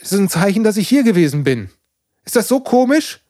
es 0.00 0.12
ist 0.12 0.18
ein 0.18 0.28
Zeichen, 0.28 0.64
dass 0.64 0.76
ich 0.76 0.88
hier 0.88 1.04
gewesen 1.04 1.44
bin. 1.44 1.70
Ist 2.24 2.36
das 2.36 2.48
so 2.48 2.60
komisch? 2.60 3.20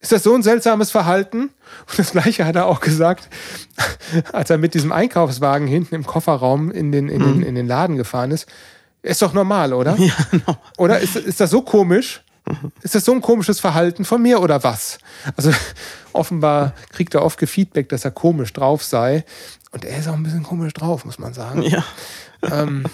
Ist 0.00 0.12
das 0.12 0.22
so 0.22 0.34
ein 0.34 0.42
seltsames 0.42 0.90
Verhalten? 0.90 1.50
Und 1.88 1.98
das 1.98 2.12
gleiche 2.12 2.44
hat 2.44 2.56
er 2.56 2.66
auch 2.66 2.80
gesagt, 2.80 3.28
als 4.32 4.50
er 4.50 4.58
mit 4.58 4.74
diesem 4.74 4.92
Einkaufswagen 4.92 5.66
hinten 5.66 5.94
im 5.94 6.04
Kofferraum 6.04 6.70
in 6.70 6.92
den, 6.92 7.08
in 7.08 7.20
den, 7.20 7.42
in 7.42 7.54
den 7.54 7.66
Laden 7.66 7.96
gefahren 7.96 8.30
ist. 8.30 8.46
Ist 9.00 9.22
doch 9.22 9.32
normal, 9.32 9.72
oder? 9.72 9.96
Ja, 9.98 10.14
no. 10.46 10.56
Oder 10.76 11.00
ist, 11.00 11.16
ist 11.16 11.40
das 11.40 11.50
so 11.50 11.62
komisch? 11.62 12.22
Ist 12.82 12.94
das 12.94 13.06
so 13.06 13.12
ein 13.12 13.22
komisches 13.22 13.60
Verhalten 13.60 14.04
von 14.04 14.20
mir 14.20 14.40
oder 14.40 14.62
was? 14.62 14.98
Also 15.36 15.50
offenbar 16.14 16.74
kriegt 16.90 17.14
er 17.14 17.22
oft 17.22 17.40
Feedback, 17.40 17.88
dass 17.88 18.04
er 18.04 18.10
komisch 18.10 18.52
drauf 18.52 18.82
sei. 18.84 19.24
Und 19.72 19.84
er 19.84 19.98
ist 19.98 20.08
auch 20.08 20.14
ein 20.14 20.22
bisschen 20.22 20.42
komisch 20.42 20.72
drauf, 20.72 21.04
muss 21.04 21.18
man 21.18 21.34
sagen. 21.34 21.62
ja. 21.62 21.84
Ähm, 22.42 22.86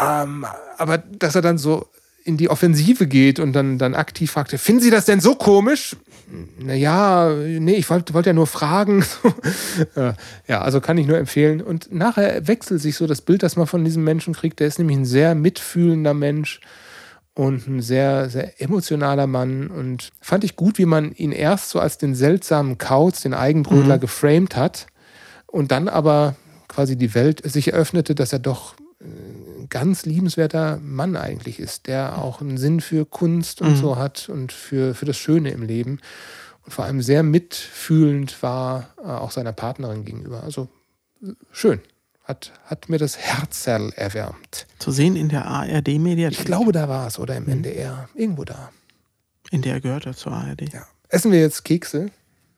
ähm, 0.00 0.46
aber 0.76 0.98
dass 0.98 1.34
er 1.34 1.42
dann 1.42 1.58
so 1.58 1.88
in 2.24 2.36
die 2.38 2.48
Offensive 2.48 3.06
geht 3.06 3.38
und 3.38 3.52
dann, 3.52 3.78
dann 3.78 3.94
aktiv 3.94 4.32
fragt, 4.32 4.50
finden 4.52 4.80
Sie 4.80 4.90
das 4.90 5.04
denn 5.04 5.20
so 5.20 5.34
komisch? 5.34 5.96
Naja, 6.58 7.30
nee, 7.30 7.74
ich 7.74 7.90
wollte 7.90 8.14
wollt 8.14 8.26
ja 8.26 8.32
nur 8.32 8.46
fragen. 8.46 9.04
Äh, 9.96 10.14
ja, 10.48 10.62
also 10.62 10.80
kann 10.80 10.98
ich 10.98 11.06
nur 11.06 11.18
empfehlen. 11.18 11.60
Und 11.60 11.92
nachher 11.92 12.46
wechselt 12.46 12.80
sich 12.80 12.96
so 12.96 13.06
das 13.06 13.20
Bild, 13.20 13.42
das 13.42 13.56
man 13.56 13.66
von 13.66 13.84
diesem 13.84 14.02
Menschen 14.02 14.34
kriegt. 14.34 14.60
Der 14.60 14.66
ist 14.66 14.78
nämlich 14.78 14.96
ein 14.96 15.04
sehr 15.04 15.34
mitfühlender 15.34 16.14
Mensch 16.14 16.60
und 17.34 17.66
ein 17.66 17.82
sehr, 17.82 18.30
sehr 18.30 18.60
emotionaler 18.60 19.26
Mann. 19.26 19.68
Und 19.68 20.12
fand 20.20 20.44
ich 20.44 20.56
gut, 20.56 20.78
wie 20.78 20.86
man 20.86 21.12
ihn 21.12 21.32
erst 21.32 21.70
so 21.70 21.80
als 21.80 21.98
den 21.98 22.14
seltsamen 22.14 22.78
Kauz, 22.78 23.22
den 23.22 23.34
Eigenbrötler, 23.34 23.98
geframed 23.98 24.56
hat 24.56 24.86
und 25.46 25.70
dann 25.70 25.88
aber 25.88 26.36
quasi 26.68 26.96
die 26.96 27.14
Welt 27.14 27.42
sich 27.44 27.72
eröffnete, 27.72 28.14
dass 28.14 28.32
er 28.32 28.38
doch 28.38 28.74
ein 29.00 29.68
ganz 29.68 30.06
liebenswerter 30.06 30.78
Mann 30.82 31.16
eigentlich 31.16 31.58
ist, 31.58 31.86
der 31.86 32.18
auch 32.18 32.40
einen 32.40 32.58
Sinn 32.58 32.80
für 32.80 33.04
Kunst 33.04 33.60
und 33.60 33.76
so 33.76 33.96
hat 33.96 34.28
und 34.28 34.52
für, 34.52 34.94
für 34.94 35.04
das 35.04 35.16
Schöne 35.16 35.50
im 35.50 35.62
Leben 35.62 36.00
und 36.64 36.72
vor 36.72 36.84
allem 36.84 37.02
sehr 37.02 37.22
mitfühlend 37.22 38.42
war 38.42 38.88
äh, 38.98 39.06
auch 39.06 39.30
seiner 39.30 39.52
Partnerin 39.52 40.04
gegenüber. 40.04 40.42
Also 40.42 40.68
äh, 41.22 41.32
schön. 41.52 41.80
Hat, 42.24 42.52
hat 42.64 42.88
mir 42.88 42.98
das 42.98 43.18
Herzerl 43.18 43.92
erwärmt. 43.96 44.66
Zu 44.78 44.90
sehen 44.92 45.14
in 45.14 45.28
der 45.28 45.44
ARD-Mediathek. 45.46 46.38
Ich 46.38 46.44
glaube, 46.46 46.72
da 46.72 46.88
war 46.88 47.06
es 47.06 47.18
oder 47.18 47.36
im 47.36 47.46
NDR. 47.48 48.08
Irgendwo 48.14 48.44
da. 48.44 48.70
In 49.50 49.60
der 49.60 49.80
gehört 49.80 50.06
er 50.06 50.16
zur 50.16 50.32
ARD. 50.32 50.72
Ja. 50.72 50.86
Essen 51.08 51.32
wir 51.32 51.40
jetzt 51.40 51.64
Kekse 51.64 52.10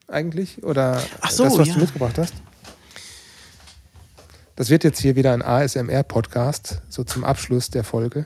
eigentlich? 0.07 0.63
Oder 0.63 1.03
Ach 1.19 1.29
so, 1.31 1.43
das, 1.43 1.57
was 1.57 1.67
ja. 1.67 1.73
du 1.73 1.81
mitgebracht 1.81 2.17
hast? 2.17 2.33
Das 4.55 4.69
wird 4.69 4.83
jetzt 4.85 4.99
hier 5.01 5.15
wieder 5.15 5.33
ein 5.33 5.41
ASMR-Podcast, 5.43 6.81
so 6.89 7.03
zum 7.03 7.23
Abschluss 7.23 7.69
der 7.69 7.83
Folge. 7.83 8.25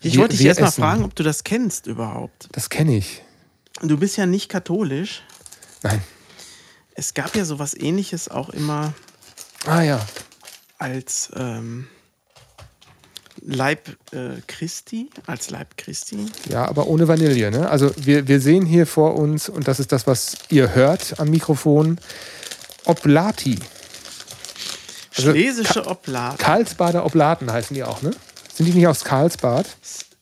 Ich 0.00 0.14
Wir- 0.14 0.20
wollte 0.20 0.36
dich 0.36 0.46
erst 0.46 0.60
mal 0.60 0.70
fragen, 0.70 1.02
ob 1.04 1.14
du 1.16 1.22
das 1.24 1.44
kennst 1.44 1.86
überhaupt. 1.88 2.48
Das 2.52 2.70
kenne 2.70 2.96
ich. 2.96 3.22
Du 3.82 3.96
bist 3.98 4.16
ja 4.16 4.26
nicht 4.26 4.48
katholisch. 4.48 5.22
Nein. 5.82 6.00
Es 6.94 7.14
gab 7.14 7.34
ja 7.34 7.44
sowas 7.44 7.74
ähnliches 7.74 8.28
auch 8.28 8.50
immer 8.50 8.94
Ah 9.66 9.82
ja. 9.82 10.00
Als 10.82 11.30
ähm, 11.36 11.86
Leib 13.40 13.88
äh, 14.12 14.40
Christi, 14.48 15.08
als 15.26 15.50
Leib 15.50 15.76
Christi. 15.76 16.26
Ja, 16.50 16.66
aber 16.66 16.88
ohne 16.88 17.06
Vanille. 17.06 17.50
Ne? 17.50 17.68
Also 17.68 17.92
wir, 17.96 18.26
wir 18.26 18.40
sehen 18.40 18.66
hier 18.66 18.86
vor 18.86 19.16
uns, 19.16 19.48
und 19.48 19.68
das 19.68 19.78
ist 19.80 19.92
das, 19.92 20.06
was 20.06 20.36
ihr 20.50 20.74
hört 20.74 21.20
am 21.20 21.30
Mikrofon, 21.30 21.98
Oblati. 22.84 23.58
Also 25.16 25.30
Schlesische 25.30 25.86
Oblat. 25.86 26.38
Karlsbader 26.38 27.06
Oblaten 27.06 27.50
heißen 27.50 27.74
die 27.74 27.84
auch, 27.84 28.02
ne? 28.02 28.10
Sind 28.54 28.66
die 28.66 28.72
nicht 28.72 28.86
aus 28.86 29.04
Karlsbad? 29.04 29.66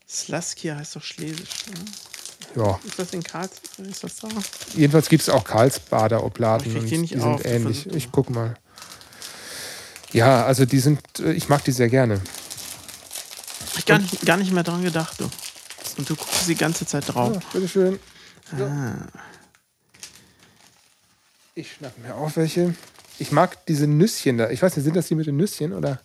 Slaskia 0.09 0.77
heißt 0.77 0.97
doch 0.97 1.03
Schlesisch. 1.03 1.67
Ne? 1.69 2.63
Ja. 2.63 2.81
Ist 2.85 2.99
das 2.99 3.13
in 3.13 3.23
Karlsruhe? 3.23 3.87
Ist 3.89 4.05
das 4.05 4.17
da? 4.17 4.29
Jedenfalls 4.75 5.09
gibt 5.09 5.23
es 5.23 5.29
auch 5.29 5.45
Karlsbader 5.45 6.25
Oblaten 6.25 6.77
ich 6.77 6.83
die 6.85 6.91
die 6.91 6.99
nicht 6.99 7.11
sind 7.13 7.23
auf, 7.23 7.45
ähnlich. 7.45 7.87
Ich 7.95 8.11
guck 8.13 8.29
mal. 8.29 8.57
Ja, 10.13 10.45
also 10.45 10.65
die 10.65 10.81
sind, 10.81 11.01
äh, 11.21 11.33
ich 11.33 11.49
mag 11.49 11.65
die 11.65 11.73
sehr 11.73 11.89
gerne. 11.89 12.15
Hab 12.15 13.79
ich 13.79 13.87
gar 13.87 13.99
nicht, 13.99 14.27
gar 14.27 14.37
nicht 14.37 14.53
mehr 14.53 14.63
dran 14.65 14.83
gedacht, 14.83 15.21
du. 15.21 15.31
Und 15.99 16.09
du 16.09 16.17
guckst 16.17 16.49
die 16.49 16.55
ganze 16.55 16.87
Zeit 16.87 17.13
drauf. 17.13 17.35
Ja, 17.35 17.41
bitteschön. 17.53 17.99
So. 18.57 18.65
Ah. 18.65 19.07
Ich 21.55 21.73
schnapp 21.75 21.97
mir 21.99 22.15
auch 22.15 22.35
welche. 22.37 22.75
Ich 23.19 23.33
mag 23.33 23.67
diese 23.67 23.87
Nüsschen 23.87 24.39
da. 24.39 24.51
Ich 24.51 24.63
weiß 24.63 24.77
nicht, 24.77 24.85
sind 24.85 24.97
das 24.97 25.09
die 25.09 25.15
mit 25.15 25.27
den 25.27 25.37
Nüsschen 25.37 25.73
oder? 25.73 26.01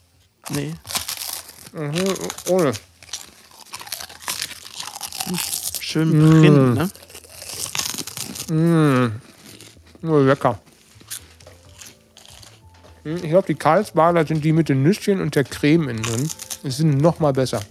Nee. 0.49 0.73
Mhm, 1.73 2.13
ohne. 2.49 2.73
Schön 5.79 6.09
Mm. 6.09 6.75
Print, 6.77 6.91
ne? 8.49 9.11
Oh, 10.03 10.19
lecker. 10.19 10.59
Hm, 13.05 13.17
Ich 13.17 13.29
glaube, 13.29 13.47
die 13.47 13.55
Karlsbader 13.55 14.25
sind 14.25 14.43
die 14.43 14.51
mit 14.51 14.67
den 14.67 14.83
Nüsschen 14.83 15.21
und 15.21 15.35
der 15.35 15.43
Creme 15.43 15.89
innen 15.89 16.03
drin. 16.03 16.27
Die 16.63 16.71
sind 16.71 16.97
noch 16.97 17.19
mal 17.19 17.31
besser. 17.33 17.61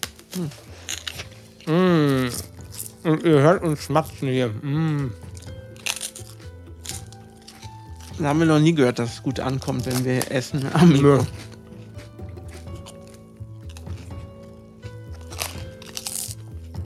Mm. 1.66 2.28
Und 3.02 3.22
ihr 3.24 3.40
hört 3.40 3.62
uns 3.62 3.82
schmatzen 3.84 4.28
hier. 4.28 4.48
Mm. 4.48 5.12
Da 8.18 8.28
haben 8.28 8.38
wir 8.38 8.46
noch 8.46 8.60
nie 8.60 8.74
gehört, 8.74 9.00
dass 9.00 9.14
es 9.14 9.22
gut 9.22 9.40
ankommt, 9.40 9.86
wenn 9.86 10.04
wir 10.04 10.30
essen 10.30 10.64
am 10.72 10.90
Mikro. 10.90 11.16
Nö. 11.16 11.20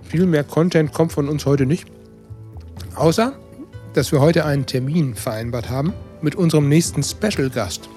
Viel 0.09 0.24
mehr 0.24 0.42
Content 0.42 0.94
kommt 0.94 1.12
von 1.12 1.28
uns 1.28 1.44
heute 1.44 1.66
nicht. 1.66 1.86
Außer, 2.94 3.34
dass 3.92 4.11
wir 4.11 4.20
heute 4.20 4.46
einen 4.46 4.64
Termin 4.64 5.14
vereinbart 5.14 5.68
haben 5.68 5.92
mit 6.22 6.34
unserem 6.34 6.68
nächsten 6.68 7.03
Special-Gast. 7.03 7.88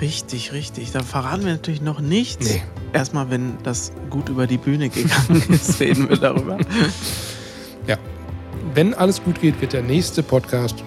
Richtig, 0.00 0.52
richtig. 0.52 0.92
Da 0.92 1.02
verraten 1.02 1.44
wir 1.44 1.52
natürlich 1.52 1.82
noch 1.82 2.00
nichts. 2.00 2.48
Nee. 2.48 2.62
Erstmal, 2.92 3.30
wenn 3.30 3.58
das 3.62 3.92
gut 4.08 4.28
über 4.28 4.46
die 4.46 4.56
Bühne 4.56 4.88
gegangen 4.88 5.42
ist, 5.48 5.78
reden 5.80 6.08
wir 6.08 6.16
darüber. 6.16 6.58
Ja. 7.86 7.96
Wenn 8.74 8.94
alles 8.94 9.22
gut 9.22 9.40
geht, 9.40 9.60
wird 9.60 9.72
der 9.72 9.82
nächste 9.82 10.22
Podcast 10.22 10.82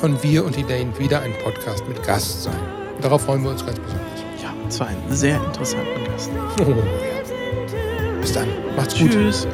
von 0.00 0.20
Wir 0.22 0.44
und 0.44 0.56
Elaine 0.56 0.96
wieder 0.98 1.20
ein 1.20 1.32
Podcast 1.42 1.86
mit 1.88 2.02
Gast 2.02 2.44
sein. 2.44 2.58
Darauf 3.00 3.22
freuen 3.22 3.42
wir 3.42 3.50
uns 3.50 3.64
ganz 3.64 3.78
besonders. 3.78 4.20
Ja, 4.42 4.52
und 4.62 4.72
zwar 4.72 4.88
einen 4.88 5.14
sehr 5.14 5.42
interessanten 5.44 6.04
Gast. 6.04 6.30
Oh, 6.60 6.70
ja. 6.70 8.20
Bis 8.20 8.32
dann. 8.32 8.48
Macht's 8.76 8.98
gut. 8.98 9.10
Tschüss. 9.10 9.46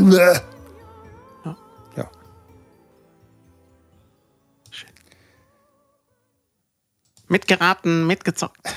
Ja. 0.00 0.40
Ja. 1.96 2.10
Mitgeraten, 7.28 8.06
mitgezockt. 8.06 8.74